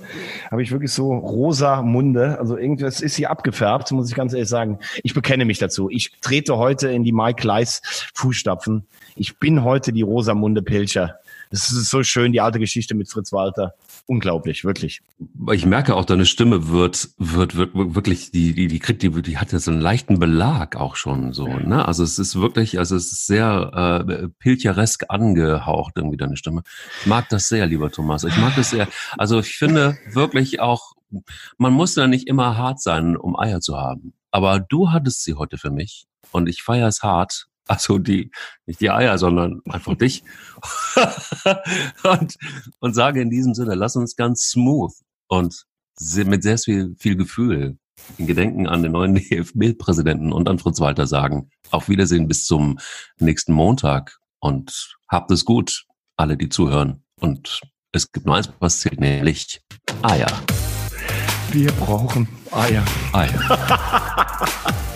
habe 0.51 0.61
ich 0.61 0.71
wirklich 0.71 0.91
so 0.91 1.13
rosa 1.13 1.81
Munde. 1.83 2.37
Also 2.37 2.57
irgendwas 2.57 2.99
ist 2.99 3.15
hier 3.15 3.31
abgefärbt, 3.31 3.93
muss 3.93 4.09
ich 4.09 4.15
ganz 4.15 4.33
ehrlich 4.33 4.49
sagen. 4.49 4.79
Ich 5.03 5.13
bekenne 5.13 5.45
mich 5.45 5.59
dazu. 5.59 5.89
Ich 5.89 6.11
trete 6.19 6.57
heute 6.57 6.89
in 6.89 7.05
die 7.05 7.13
Mike 7.13 7.47
Leis 7.47 7.81
Fußstapfen. 8.13 8.87
Ich 9.15 9.39
bin 9.39 9.63
heute 9.63 9.93
die 9.93 10.01
Rosamunde 10.01 10.61
Pilcher. 10.61 11.15
Das 11.49 11.71
ist 11.71 11.89
so 11.89 12.03
schön, 12.03 12.33
die 12.33 12.41
alte 12.41 12.59
Geschichte 12.59 12.95
mit 12.95 13.09
Fritz 13.09 13.31
Walter. 13.31 13.73
Unglaublich, 14.07 14.63
wirklich. 14.63 15.01
Ich 15.51 15.65
merke 15.65 15.95
auch, 15.95 16.05
deine 16.05 16.27
Stimme 16.27 16.67
wird, 16.67 17.09
wird, 17.17 17.55
wird 17.55 17.71
wirklich, 17.73 18.29
die, 18.29 18.53
die, 18.53 18.67
die 18.67 18.77
kriegt, 18.77 19.01
die, 19.01 19.09
die 19.09 19.39
hat 19.39 19.51
ja 19.51 19.57
so 19.57 19.71
einen 19.71 19.81
leichten 19.81 20.19
Belag 20.19 20.75
auch 20.75 20.95
schon 20.95 21.33
so, 21.33 21.47
ne? 21.47 21.87
Also 21.87 22.03
es 22.03 22.19
ist 22.19 22.35
wirklich, 22.35 22.77
also 22.77 22.95
es 22.95 23.11
ist 23.11 23.25
sehr 23.25 24.05
äh, 24.07 24.27
pilcheresk 24.37 25.05
angehaucht, 25.09 25.93
irgendwie 25.95 26.17
deine 26.17 26.37
Stimme. 26.37 26.61
Ich 27.01 27.07
mag 27.07 27.29
das 27.29 27.49
sehr, 27.49 27.65
lieber 27.65 27.89
Thomas. 27.91 28.23
Ich 28.23 28.37
mag 28.37 28.55
das 28.55 28.69
sehr. 28.69 28.87
Also 29.17 29.39
ich 29.39 29.57
finde 29.57 29.97
wirklich 30.11 30.59
auch, 30.59 30.93
man 31.57 31.73
muss 31.73 31.95
ja 31.95 32.05
nicht 32.05 32.27
immer 32.27 32.57
hart 32.57 32.79
sein, 32.81 33.17
um 33.17 33.35
Eier 33.39 33.59
zu 33.59 33.75
haben. 33.75 34.13
Aber 34.29 34.59
du 34.59 34.91
hattest 34.91 35.23
sie 35.23 35.33
heute 35.33 35.57
für 35.57 35.71
mich 35.71 36.05
und 36.31 36.47
ich 36.47 36.61
feiere 36.61 36.89
es 36.89 37.01
hart 37.01 37.47
also 37.67 37.97
die, 37.97 38.31
nicht 38.65 38.81
die 38.81 38.91
Eier, 38.91 39.17
sondern 39.17 39.61
einfach 39.69 39.95
dich. 39.97 40.23
und, 42.03 42.35
und 42.79 42.93
sage 42.93 43.21
in 43.21 43.29
diesem 43.29 43.53
Sinne, 43.53 43.75
lass 43.75 43.95
uns 43.95 44.15
ganz 44.15 44.49
smooth 44.49 44.93
und 45.27 45.65
mit 46.25 46.43
sehr 46.43 46.57
viel, 46.57 46.95
viel 46.97 47.15
Gefühl 47.15 47.77
in 48.17 48.27
Gedenken 48.27 48.67
an 48.67 48.83
den 48.83 48.91
neuen 48.91 49.15
DFB-Präsidenten 49.29 50.31
und 50.31 50.49
an 50.49 50.59
Fritz 50.59 50.79
Walter 50.79 51.07
sagen, 51.07 51.49
auf 51.71 51.89
Wiedersehen 51.89 52.27
bis 52.27 52.45
zum 52.45 52.79
nächsten 53.19 53.53
Montag 53.53 54.17
und 54.39 54.95
habt 55.07 55.31
es 55.31 55.45
gut, 55.45 55.85
alle, 56.17 56.37
die 56.37 56.49
zuhören. 56.49 57.03
Und 57.19 57.61
es 57.91 58.11
gibt 58.11 58.25
nur 58.25 58.35
eins, 58.35 58.51
was 58.59 58.79
zählt, 58.81 58.99
nämlich 58.99 59.61
Eier. 60.01 60.27
Wir 61.51 61.71
brauchen 61.71 62.27
Eier. 62.51 62.83
Eier. 63.13 64.89